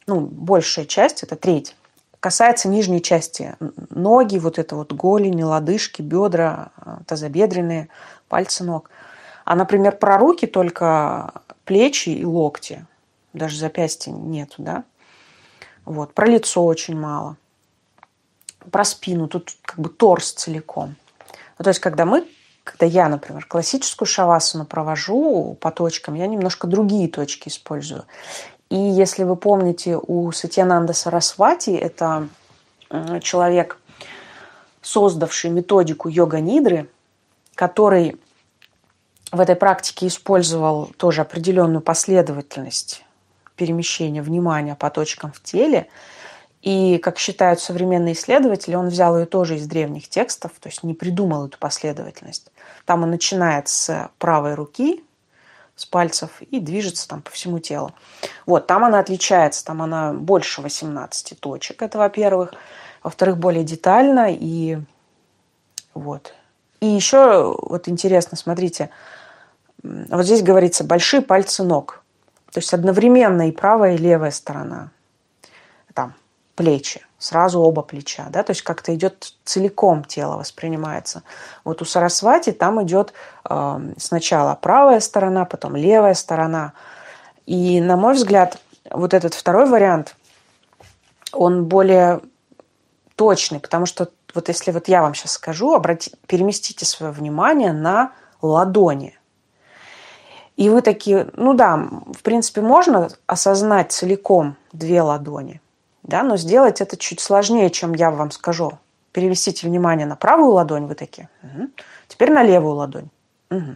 ну, 0.07 0.21
большая 0.21 0.87
часть, 0.87 1.23
это 1.23 1.37
треть, 1.37 1.77
касается 2.19 2.69
нижней 2.69 3.03
части. 3.03 3.57
Ноги, 3.91 4.39
вот 4.39 4.59
это 4.59 4.75
вот 4.75 4.95
голени, 4.95 5.43
лодыжки, 5.43 6.01
бедра, 6.01 6.71
тазобедренные, 7.05 7.91
пальцы 8.31 8.65
ног. 8.65 8.89
А, 9.45 9.55
например, 9.55 9.99
про 9.99 10.17
руки 10.17 10.47
только 10.47 11.43
плечи 11.67 12.09
и 12.09 12.25
локти. 12.25 12.87
Даже 13.35 13.59
запястья 13.59 14.13
нету, 14.13 14.55
да? 14.63 14.85
Вот. 15.85 16.15
Про 16.15 16.27
лицо 16.27 16.65
очень 16.65 16.99
мало. 16.99 17.37
Про 18.71 18.85
спину. 18.87 19.29
Тут 19.29 19.55
как 19.61 19.79
бы 19.79 19.91
торс 19.91 20.33
целиком. 20.33 20.97
Ну, 21.59 21.65
то 21.65 21.69
есть, 21.69 21.81
когда 21.81 22.05
мы, 22.05 22.27
когда 22.65 22.87
я, 22.87 23.09
например, 23.09 23.45
классическую 23.47 24.07
шавасану 24.07 24.65
провожу 24.65 25.57
по 25.61 25.71
точкам, 25.71 26.15
я 26.15 26.27
немножко 26.27 26.67
другие 26.67 27.09
точки 27.09 27.49
использую. 27.49 28.05
И 28.71 28.77
если 28.77 29.25
вы 29.25 29.37
помните, 29.37 29.97
у 29.97 30.31
Сатьянанда 30.31 30.93
Сарасвати, 30.93 31.71
это 31.71 32.29
человек, 33.23 33.79
создавший 34.83 35.51
методику 35.51 36.09
йога-нидры, 36.09 36.89
который 37.55 38.21
в 39.33 39.41
этой 39.41 39.57
практике 39.57 40.07
использовал 40.07 40.91
тоже 40.97 41.23
определенную 41.23 41.81
последовательность 41.81 43.05
перемещения 43.57 44.23
внимания 44.23 44.75
по 44.75 44.91
точкам 44.91 45.33
в 45.33 45.43
теле. 45.43 45.89
И, 46.63 46.99
как 46.99 47.19
считают 47.19 47.61
современные 47.61 48.15
исследователи, 48.15 48.75
он 48.75 48.89
взял 48.89 49.17
ее 49.17 49.27
тоже 49.27 49.57
из 49.57 49.67
древних 49.67 50.09
текстов, 50.09 50.53
то 50.61 50.69
есть 50.69 50.83
не 50.83 50.95
придумал 50.95 51.47
эту 51.47 51.59
последовательность. 51.59 52.51
Там 52.85 53.05
он 53.05 53.11
начинает 53.11 53.69
с 53.69 54.11
правой 54.19 54.55
руки, 54.55 55.05
с 55.77 55.87
пальцев 55.87 56.43
и 56.43 56.59
движется 56.59 57.07
там 57.07 57.23
по 57.23 57.31
всему 57.31 57.61
телу. 57.61 57.93
Вот, 58.47 58.67
там 58.67 58.85
она 58.85 58.99
отличается, 58.99 59.65
там 59.65 59.81
она 59.83 60.13
больше 60.13 60.61
18 60.61 61.39
точек, 61.39 61.83
это 61.83 61.99
во-первых. 61.99 62.55
Во-вторых, 63.05 63.39
более 63.39 63.63
детально 63.63 64.27
и 64.33 64.79
вот. 65.95 66.35
И 66.81 66.87
еще 66.87 67.57
вот 67.61 67.89
интересно, 67.89 68.37
смотрите, 68.37 68.91
вот 69.83 70.25
здесь 70.25 70.43
говорится 70.43 70.83
большие 70.83 71.23
пальцы 71.23 71.63
ног. 71.63 72.03
То 72.53 72.59
есть 72.59 72.75
одновременно 72.75 73.49
и 73.49 73.53
правая, 73.53 73.95
и 73.95 73.99
левая 73.99 74.33
сторона. 74.33 74.91
Плечи, 76.59 77.07
сразу 77.19 77.61
оба 77.61 77.83
плеча, 77.83 78.27
да, 78.31 78.43
то 78.43 78.51
есть 78.51 78.63
как-то 78.63 78.93
идет 78.93 79.33
целиком 79.45 80.03
тело 80.03 80.37
воспринимается. 80.37 81.23
Вот 81.63 81.81
у 81.83 81.85
Сарасвати 81.85 82.51
там 82.51 82.83
идет 82.83 83.13
э, 83.49 83.93
сначала 83.97 84.57
правая 84.57 84.99
сторона, 84.99 85.45
потом 85.45 85.77
левая 85.77 86.15
сторона. 86.15 86.73
И, 87.47 87.81
на 87.81 87.97
мой 87.97 88.15
взгляд, 88.15 88.59
вот 88.91 89.15
этот 89.15 89.35
второй 89.35 89.67
вариант, 89.67 90.17
он 91.31 91.67
более 91.67 92.23
точный, 93.15 93.61
потому 93.61 93.87
что 93.87 94.09
вот 94.35 94.49
если 94.49 94.73
вот 94.73 94.89
я 94.89 95.01
вам 95.03 95.15
сейчас 95.15 95.35
скажу, 95.35 95.75
обрати, 95.75 96.11
переместите 96.27 96.85
свое 96.85 97.13
внимание 97.13 97.73
на 97.73 98.11
ладони. 98.43 99.17
И 100.57 100.71
вы 100.71 100.83
такие, 100.83 101.29
ну 101.35 101.55
да, 101.55 101.77
в 101.77 102.25
принципе, 102.25 102.63
можно 102.63 103.11
осознать 103.29 103.93
целиком 103.93 104.57
две 104.73 105.03
ладони– 105.03 105.61
да, 106.09 106.23
но 106.23 106.39
сделать 106.39 106.81
это 106.81 106.97
чуть 106.97 107.21
сложнее, 107.21 107.71
чем 107.71 107.93
я 107.93 108.11
вам 108.11 108.31
скажу. 108.31 108.79
Перевестите 109.13 109.67
внимание 109.67 110.07
на 110.07 110.17
правую 110.17 110.53
ладонь, 110.53 110.87
вы 110.87 110.95
такие. 110.95 111.29
Угу. 111.43 111.69
Теперь 112.09 112.33
на 112.33 112.43
левую 112.43 112.77
ладонь. 112.77 113.11
Угу. 113.51 113.75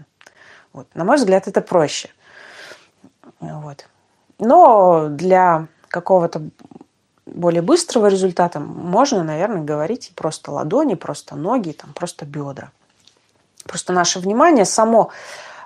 Вот. 0.73 0.87
На 0.95 1.05
мой 1.05 1.17
взгляд, 1.17 1.47
это 1.47 1.61
проще. 1.61 2.09
Вот. 3.39 3.87
Но 4.39 5.09
для 5.11 5.67
какого-то 5.89 6.43
более 7.27 7.61
быстрого 7.61 8.07
результата 8.07 8.61
можно, 8.61 9.23
наверное, 9.23 9.63
говорить 9.63 10.09
и 10.09 10.15
просто 10.15 10.53
ладони, 10.53 10.95
просто 10.95 11.37
ноги, 11.37 11.73
там, 11.73 11.93
просто 11.93 12.25
бедра. 12.25 12.71
Просто 13.65 13.93
наше 13.93 14.21
внимание 14.21 14.65
само, 14.65 15.11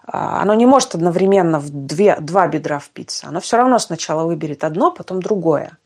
а, 0.05 0.43
оно 0.43 0.55
не 0.55 0.67
может 0.67 0.97
одновременно 0.97 1.61
в 1.61 1.71
две, 1.71 2.17
два 2.19 2.49
бедра 2.49 2.81
впиться. 2.81 3.29
Оно 3.29 3.39
все 3.41 3.57
равно 3.57 3.79
сначала 3.79 4.25
выберет 4.25 4.65
одно, 4.65 4.91
потом 4.91 5.23
другое. 5.23 5.79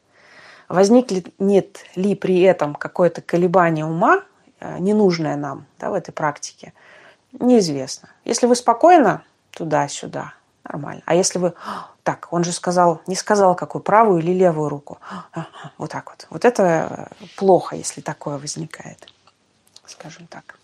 Возникнет 0.71 1.85
ли 1.97 2.15
при 2.15 2.43
этом 2.43 2.77
какое-то 2.77 3.23
колебание 3.23 3.85
ума, 3.85 4.23
э, 4.61 4.79
ненужное 4.79 5.35
нам 5.35 5.67
да, 5.81 5.91
в 5.91 5.95
этой 5.95 6.13
практике, 6.13 6.73
неизвестно. 7.33 8.11
Если 8.25 8.47
вы 8.47 8.55
спокойно 8.55 9.25
туда-сюда, 9.51 10.35
нормально. 10.63 11.03
А 11.07 11.17
если 11.17 11.41
вы, 11.41 11.55
так, 12.05 12.29
он 12.31 12.45
же 12.45 12.53
сказал, 12.53 13.03
не 13.09 13.17
сказал, 13.17 13.57
какую, 13.57 13.83
правую 13.83 14.21
или 14.21 14.31
левую 14.31 14.69
руку. 14.69 15.01
Вот 15.77 15.91
так 15.91 16.09
вот. 16.09 16.29
Вот 16.31 16.45
это 16.45 17.09
плохо, 17.37 17.75
если 17.75 18.01
такое 18.01 18.39
возникает, 18.39 19.09
скажем 19.87 20.29
так. 20.29 20.57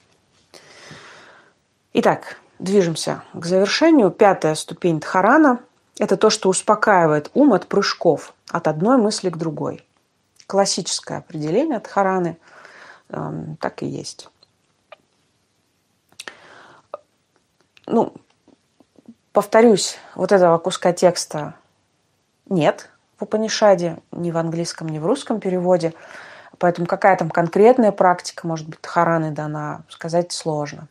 Итак, 1.94 2.38
движемся 2.60 3.24
к 3.32 3.44
завершению. 3.44 4.12
Пятая 4.12 4.54
ступень 4.54 5.00
Дхарана– 5.00 5.58
это 5.98 6.16
то, 6.16 6.30
что 6.30 6.48
успокаивает 6.48 7.28
ум 7.34 7.54
от 7.54 7.66
прыжков, 7.66 8.34
от 8.48 8.68
одной 8.68 8.98
мысли 8.98 9.30
к 9.30 9.36
другой 9.36 9.85
классическое 10.46 11.18
определение 11.18 11.80
Дхараны 11.80 12.38
эм, 13.08 13.56
так 13.56 13.82
и 13.82 13.86
есть. 13.86 14.28
Ну, 17.86 18.14
повторюсь, 19.32 19.98
вот 20.14 20.32
этого 20.32 20.58
куска 20.58 20.92
текста 20.92 21.54
нет 22.48 22.90
в 23.18 23.24
Упанишаде, 23.24 23.98
ни 24.12 24.30
в 24.30 24.36
английском, 24.36 24.88
ни 24.88 24.98
в 24.98 25.06
русском 25.06 25.40
переводе. 25.40 25.94
Поэтому 26.58 26.86
какая 26.86 27.16
там 27.16 27.30
конкретная 27.30 27.92
практика, 27.92 28.46
может 28.46 28.68
быть, 28.68 28.80
Дхараны 28.80 29.30
дана, 29.30 29.82
сказать 29.88 30.32
сложно. 30.32 30.88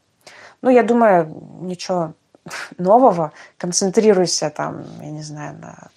Ну, 0.61 0.69
я 0.69 0.83
думаю, 0.83 1.27
ничего 1.61 2.13
нового. 2.77 3.31
Концентрируйся 3.57 4.49
там, 4.49 4.83
я 5.01 5.11
не 5.11 5.21
знаю, 5.21 5.57
на 5.57 5.89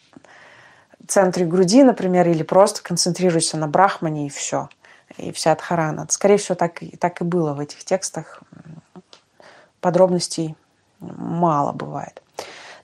центре 1.09 1.45
груди, 1.47 1.83
например, 1.83 2.29
или 2.29 2.43
просто 2.43 2.83
концентрируйся 2.83 3.57
на 3.57 3.67
брахмане 3.67 4.27
и 4.27 4.31
все. 4.31 4.69
И 5.17 5.33
вся 5.33 5.55
Дхарана. 5.57 6.07
Скорее 6.11 6.37
всего, 6.37 6.55
так, 6.55 6.81
так 7.01 7.21
и 7.21 7.25
было 7.25 7.55
в 7.55 7.61
этих 7.61 7.83
текстах. 7.85 8.41
Подробностей 9.81 10.55
мало 11.01 11.73
бывает. 11.73 12.23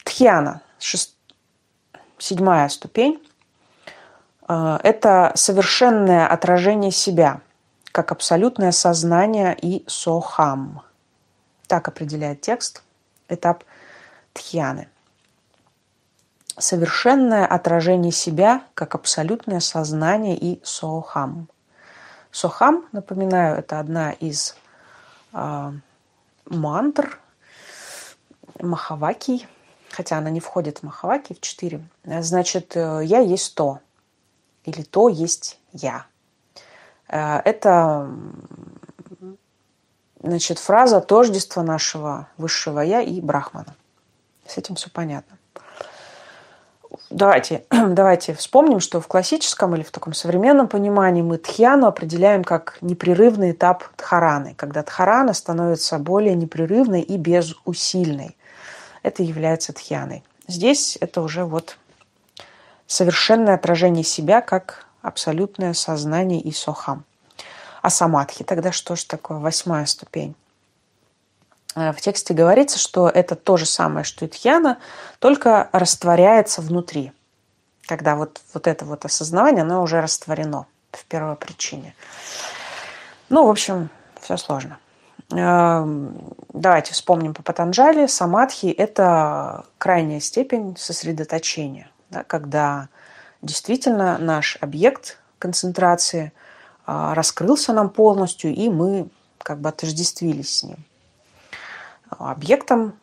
Тхьяна, 0.05 0.63
шест... 0.79 1.15
седьмая 2.19 2.69
ступень, 2.69 3.23
э, 4.49 4.79
это 4.83 5.33
совершенное 5.35 6.27
отражение 6.27 6.91
себя, 6.91 7.41
как 7.93 8.13
абсолютное 8.13 8.73
сознание 8.73 9.57
и 9.61 9.85
сохам. 9.87 10.83
Так 11.67 11.89
определяет 11.89 12.41
текст, 12.41 12.83
этап 13.29 13.65
тхьяны 14.33 14.89
совершенное 16.59 17.47
отражение 17.47 18.13
себя 18.13 18.63
как 18.75 18.95
абсолютное 18.95 19.61
сознание 19.61 20.37
и 20.37 20.61
сохам. 20.65 21.49
Сохам, 22.31 22.87
напоминаю, 22.93 23.59
это 23.59 23.79
одна 23.79 24.13
из 24.13 24.57
э, 25.33 25.73
мантр 26.47 27.19
Махавакий, 28.61 29.47
хотя 29.91 30.19
она 30.19 30.31
не 30.31 30.41
входит 30.41 30.79
в 30.79 30.83
Махаваки, 30.85 31.35
в 31.35 31.41
четыре. 31.41 31.85
Значит, 32.05 32.77
э, 32.77 33.01
я 33.05 33.21
есть 33.21 33.55
то, 33.55 33.81
или 34.65 34.83
то 34.83 35.09
есть 35.09 35.59
я. 35.73 36.07
Э, 37.09 37.39
это 37.45 38.11
значит, 40.23 40.59
фраза 40.59 41.01
тождества 41.01 41.63
нашего 41.63 42.29
высшего 42.37 42.81
я 42.81 43.01
и 43.01 43.21
Брахмана. 43.21 43.75
С 44.47 44.59
этим 44.59 44.75
все 44.75 44.91
понятно 44.91 45.39
давайте, 47.15 47.65
давайте 47.71 48.35
вспомним, 48.35 48.81
что 48.81 49.01
в 49.01 49.07
классическом 49.07 49.75
или 49.75 49.83
в 49.83 49.91
таком 49.91 50.13
современном 50.13 50.69
понимании 50.69 51.23
мы 51.23 51.39
тхьяну 51.39 51.87
определяем 51.87 52.45
как 52.45 52.79
непрерывный 52.81 53.53
этап 53.53 53.85
тхараны, 53.97 54.55
когда 54.57 54.83
тхарана 54.83 55.33
становится 55.33 55.99
более 55.99 56.35
непрерывной 56.35 57.01
и 57.01 57.17
безусильной. 57.17 58.37
Это 59.03 59.23
является 59.23 59.73
тхьяной. 59.73 60.23
Здесь 60.49 60.99
это 61.01 61.23
уже 61.23 61.45
вот 61.45 61.79
совершенное 62.87 63.55
отражение 63.55 64.05
себя 64.05 64.41
как 64.41 64.87
абсолютное 65.01 65.73
сознание 65.75 66.41
и 66.41 66.53
сохам. 66.53 67.05
А 67.83 67.91
самадхи 67.91 68.45
тогда 68.45 68.73
что 68.73 68.97
же 68.97 69.07
такое? 69.07 69.39
Восьмая 69.39 69.87
ступень. 69.87 70.35
Э, 71.75 71.93
в 71.93 72.01
тексте 72.01 72.35
говорится, 72.35 72.79
что 72.79 73.09
это 73.09 73.35
то 73.35 73.57
же 73.57 73.67
самое, 73.67 74.05
что 74.05 74.25
и 74.25 74.29
тхьяна, 74.29 74.79
только 75.19 75.69
растворяется 75.73 76.61
внутри. 76.61 77.13
Когда 77.87 78.17
вот, 78.17 78.41
вот 78.55 78.67
это 78.67 78.85
вот 78.85 79.05
осознавание, 79.05 79.63
оно 79.63 79.83
уже 79.83 80.01
растворено 80.01 80.67
в 80.93 81.05
первой 81.05 81.37
причине. 81.37 81.95
Ну, 83.29 83.47
в 83.47 83.51
общем, 83.51 83.91
все 84.21 84.37
сложно. 84.37 84.79
Эм, 85.33 86.35
давайте 86.53 86.93
вспомним 86.93 87.35
по 87.35 87.43
Патанджали. 87.43 88.07
Самадхи– 88.07 88.67
это 88.79 89.65
крайняя 89.79 90.21
степень 90.21 90.77
сосредоточения, 90.79 91.91
да, 92.11 92.25
когда 92.25 92.89
действительно 93.43 94.19
наш 94.19 94.57
объект 94.61 95.19
концентрации 95.39 96.33
а, 96.87 97.15
раскрылся 97.15 97.73
нам 97.73 97.91
полностью, 97.91 98.55
и 98.55 98.69
мы 98.69 99.09
как 99.39 99.61
бы 99.61 99.69
отождествились 99.69 100.57
с 100.57 100.63
ним. 100.63 100.85
Объектом 102.19 102.99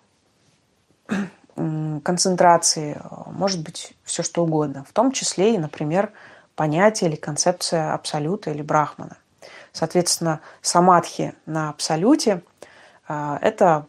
концентрации 1.55 2.99
может 3.27 3.61
быть 3.63 3.93
все 4.03 4.23
что 4.23 4.43
угодно, 4.43 4.83
в 4.83 4.93
том 4.93 5.11
числе 5.11 5.55
и, 5.55 5.57
например, 5.57 6.11
понятие 6.55 7.09
или 7.09 7.15
концепция 7.15 7.93
абсолюта 7.93 8.51
или 8.51 8.61
брахмана. 8.61 9.17
Соответственно, 9.71 10.41
самадхи 10.61 11.33
на 11.45 11.69
абсолюте 11.69 12.43
а,– 13.07 13.37
это 13.41 13.87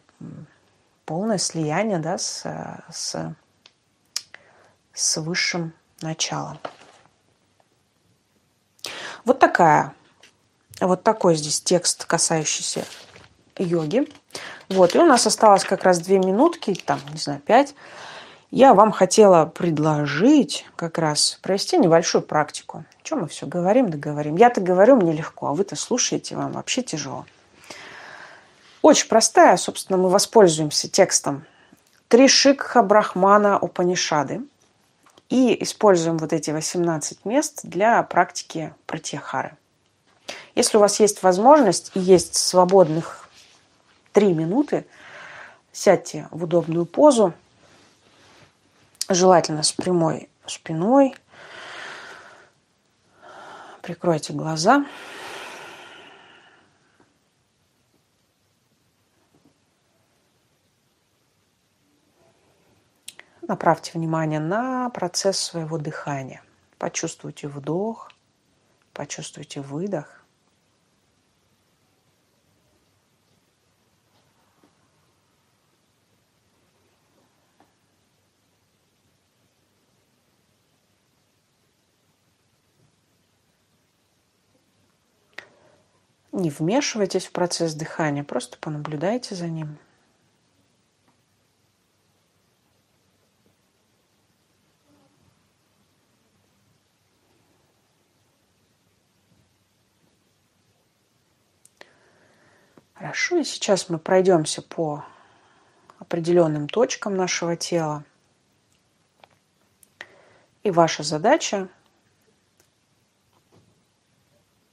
полное 1.05 1.39
слияние 1.39 1.99
да, 1.99 2.19
с, 2.19 2.47
с, 2.91 3.35
с 4.93 5.21
высшим 5.21 5.73
началом. 6.01 6.59
Вот 9.25 9.39
такая, 9.39 9.95
вот 10.81 11.03
такой 11.03 11.35
здесь 11.37 11.61
текст, 11.61 12.05
касающийся 12.05 12.85
йоги. 13.63 14.09
Вот, 14.69 14.95
и 14.95 14.99
у 14.99 15.05
нас 15.05 15.27
осталось 15.27 15.65
как 15.65 15.85
раз 15.85 16.01
две 16.01 16.19
минутки, 16.19 16.75
там, 16.75 17.01
не 17.13 17.19
знаю, 17.19 17.41
пять. 17.41 17.75
Я 18.51 18.75
вам 18.75 18.93
хотела 18.93 19.47
предложить 19.47 20.67
как 20.77 20.99
раз 20.99 21.39
провести 21.43 21.79
небольшую 21.79 22.23
практику. 22.23 22.85
Чем 23.03 23.21
мы 23.21 23.29
все 23.29 23.47
говорим, 23.47 23.91
да 23.91 23.97
говорим. 23.97 24.37
Я-то 24.37 24.61
говорю, 24.61 24.97
мне 24.97 25.13
легко, 25.13 25.49
а 25.49 25.55
вы-то 25.55 25.75
слушаете, 25.75 26.37
вам 26.37 26.53
вообще 26.53 26.83
тяжело. 26.83 27.25
Очень 28.83 29.09
простая, 29.09 29.57
собственно, 29.57 29.97
мы 29.97 30.11
воспользуемся 30.11 30.89
текстом 30.89 31.47
Тришикха 32.09 32.83
Брахмана 32.83 33.59
Упанишады 33.59 34.43
и 35.31 35.63
используем 35.63 36.19
вот 36.19 36.35
эти 36.35 36.51
18 36.51 37.25
мест 37.25 37.61
для 37.63 38.03
практики 38.03 38.75
пратьяхары. 38.85 39.57
Если 40.55 40.77
у 40.77 40.81
вас 40.81 41.01
есть 41.01 41.23
возможность 41.23 41.91
и 41.95 42.01
есть 42.01 42.35
свободных 42.35 43.22
3 44.13 44.33
минуты, 44.35 44.87
сядьте 45.73 46.29
в 46.31 46.45
удобную 46.45 46.87
позу, 46.87 47.33
желательно 49.09 49.63
с 49.63 49.73
прямой 49.73 50.29
спиной, 50.47 51.15
прикройте 53.81 54.33
глаза. 54.33 54.85
Направьте 63.49 63.93
внимание 63.95 64.41
на 64.41 64.89
процесс 64.91 65.39
своего 65.39 65.77
дыхания. 65.77 66.43
Почувствуйте 66.79 67.49
вдох, 67.49 68.11
почувствуйте 68.95 69.61
выдох. 69.61 70.22
Не 86.43 86.51
вмешивайтесь 86.51 87.27
в 87.27 87.31
процесс 87.31 87.73
дыхания, 87.73 88.25
просто 88.25 88.59
понаблюдайте 88.59 89.37
за 89.37 89.47
ним. 89.47 89.79
Хорошо, 102.93 103.37
и 103.37 103.45
сейчас 103.45 103.89
мы 103.89 103.99
пройдемся 103.99 104.63
по 104.63 105.05
определенным 106.01 106.69
точкам 106.69 107.15
нашего 107.15 107.55
тела. 107.55 108.03
И 110.65 110.73
ваша 110.73 111.05
задача 111.05 111.69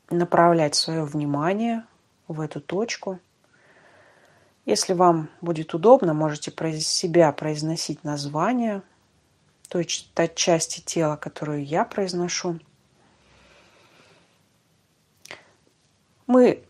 направлять 0.10 0.76
свое 0.76 1.03
внимание 1.03 1.84
в 2.28 2.41
эту 2.41 2.62
точку. 2.62 3.20
Если 4.66 4.93
вам 4.93 5.30
будет 5.41 5.74
удобно, 5.74 6.14
можете 6.14 6.51
про 6.51 6.72
себя 6.74 7.32
произносить 7.32 8.03
название 8.03 8.84
той, 9.68 9.88
той 10.14 10.32
части 10.34 10.82
тела, 10.82 11.16
которую 11.16 11.66
я 11.66 11.86
произношу. 11.86 12.60
Мы 16.28 16.64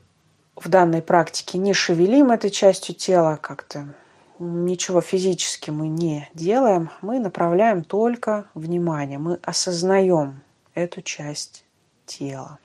в 0.55 0.69
данной 0.69 1.01
практике 1.01 1.57
не 1.57 1.73
шевелим 1.73 2.31
этой 2.31 2.49
частью 2.49 2.95
тела 2.95 3.37
как-то, 3.41 3.93
ничего 4.39 5.01
физически 5.01 5.69
мы 5.69 5.87
не 5.87 6.29
делаем, 6.33 6.89
мы 7.01 7.19
направляем 7.19 7.83
только 7.83 8.45
внимание, 8.53 9.17
мы 9.17 9.39
осознаем 9.43 10.41
эту 10.73 11.01
часть 11.01 11.65
тела. 12.05 12.59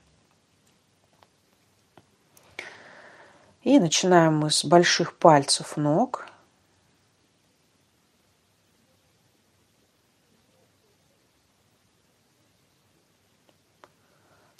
И 3.65 3.79
начинаем 3.79 4.37
мы 4.37 4.51
с 4.51 4.63
больших 4.63 5.17
пальцев 5.17 5.75
ног. 5.75 6.27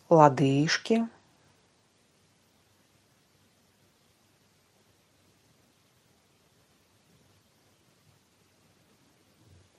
Лодыжки. 0.09 1.07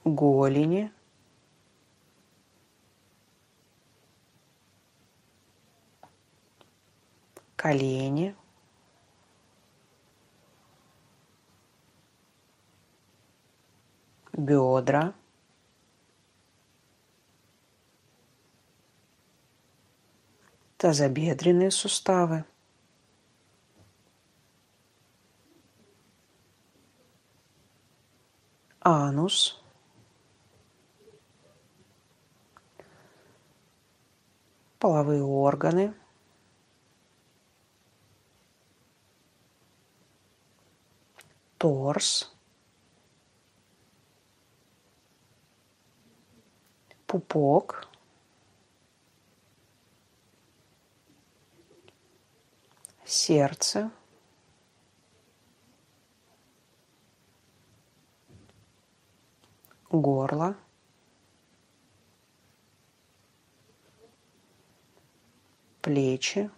голени, 0.05 0.93
колени, 7.57 8.37
бедра, 14.87 15.13
тазобедренные 20.79 21.71
суставы, 21.71 22.45
анус, 28.81 29.61
половые 34.79 35.25
органы, 35.25 35.95
торс, 41.59 42.36
пупок, 47.07 47.89
сердце, 53.05 53.91
горло, 59.91 60.57
плечи, 65.81 66.51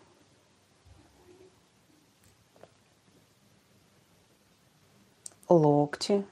локти, 5.49 6.27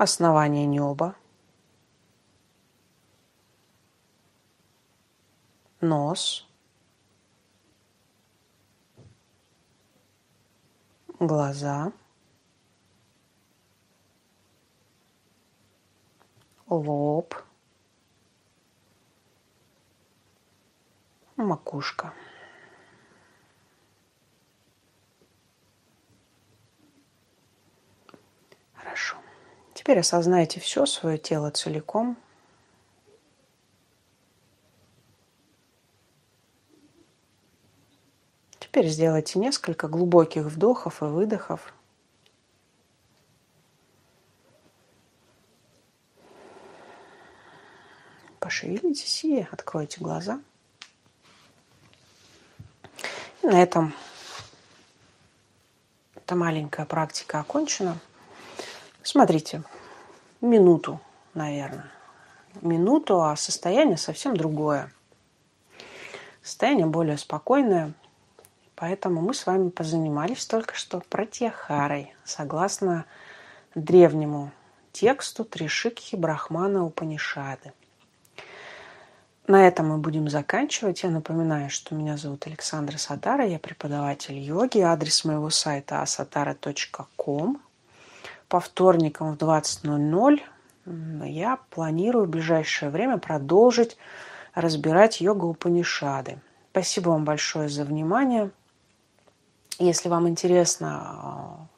основание 0.00 0.64
неба, 0.64 1.14
нос, 5.82 6.46
глаза, 11.18 11.92
лоб, 16.66 17.34
макушка. 21.36 22.14
Хорошо. 28.72 29.18
Теперь 29.90 30.02
осознайте 30.02 30.60
все 30.60 30.86
свое 30.86 31.18
тело 31.18 31.50
целиком. 31.50 32.16
Теперь 38.60 38.86
сделайте 38.86 39.40
несколько 39.40 39.88
глубоких 39.88 40.44
вдохов 40.44 41.02
и 41.02 41.06
выдохов. 41.06 41.74
Пошевелитесь 48.38 49.24
и 49.24 49.44
откройте 49.50 50.00
глаза. 50.00 50.40
И 53.42 53.46
на 53.48 53.60
этом 53.60 53.92
эта 56.14 56.36
маленькая 56.36 56.86
практика 56.86 57.40
окончена. 57.40 57.98
Смотрите, 59.02 59.64
минуту, 60.40 61.00
наверное. 61.34 61.90
Минуту, 62.62 63.22
а 63.22 63.36
состояние 63.36 63.96
совсем 63.96 64.36
другое. 64.36 64.92
Состояние 66.42 66.86
более 66.86 67.18
спокойное. 67.18 67.92
Поэтому 68.74 69.20
мы 69.20 69.34
с 69.34 69.46
вами 69.46 69.68
позанимались 69.68 70.46
только 70.46 70.74
что 70.74 71.02
протяхарой, 71.10 72.14
согласно 72.24 73.04
древнему 73.74 74.52
тексту 74.92 75.44
Тришикхи 75.44 76.16
Брахмана 76.16 76.84
Упанишады. 76.84 77.72
На 79.46 79.66
этом 79.66 79.88
мы 79.88 79.98
будем 79.98 80.28
заканчивать. 80.28 81.02
Я 81.02 81.10
напоминаю, 81.10 81.70
что 81.70 81.94
меня 81.94 82.16
зовут 82.16 82.46
Александра 82.46 82.98
Сатара, 82.98 83.44
я 83.44 83.58
преподаватель 83.58 84.38
йоги. 84.38 84.78
Адрес 84.78 85.24
моего 85.24 85.50
сайта 85.50 86.02
asatara.com. 86.02 87.60
По 88.50 88.58
вторникам 88.58 89.36
в 89.36 89.38
20.00 89.38 90.40
я 91.24 91.58
планирую 91.70 92.26
в 92.26 92.30
ближайшее 92.30 92.90
время 92.90 93.18
продолжить 93.18 93.96
разбирать 94.54 95.20
йога 95.20 95.44
Упанишады. 95.44 96.40
Спасибо 96.72 97.10
вам 97.10 97.24
большое 97.24 97.68
за 97.68 97.84
внимание. 97.84 98.50
Если 99.78 100.08
вам 100.08 100.28
интересно, 100.28 101.68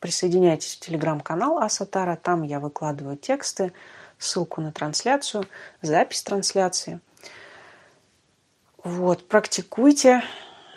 присоединяйтесь 0.00 0.74
в 0.74 0.80
телеграм-канал 0.80 1.58
Асатара. 1.58 2.16
Там 2.16 2.42
я 2.42 2.58
выкладываю 2.58 3.16
тексты 3.16 3.72
ссылку 4.18 4.60
на 4.60 4.72
трансляцию, 4.72 5.46
запись 5.82 6.24
трансляции. 6.24 6.98
Вот, 8.82 9.28
практикуйте. 9.28 10.24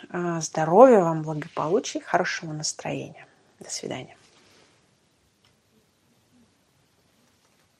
А, 0.08 0.40
здоровья 0.40 1.00
вам, 1.00 1.22
благополучия, 1.22 2.00
хорошего 2.00 2.52
настроения. 2.52 3.26
До 3.58 3.68
свидания. 3.68 4.16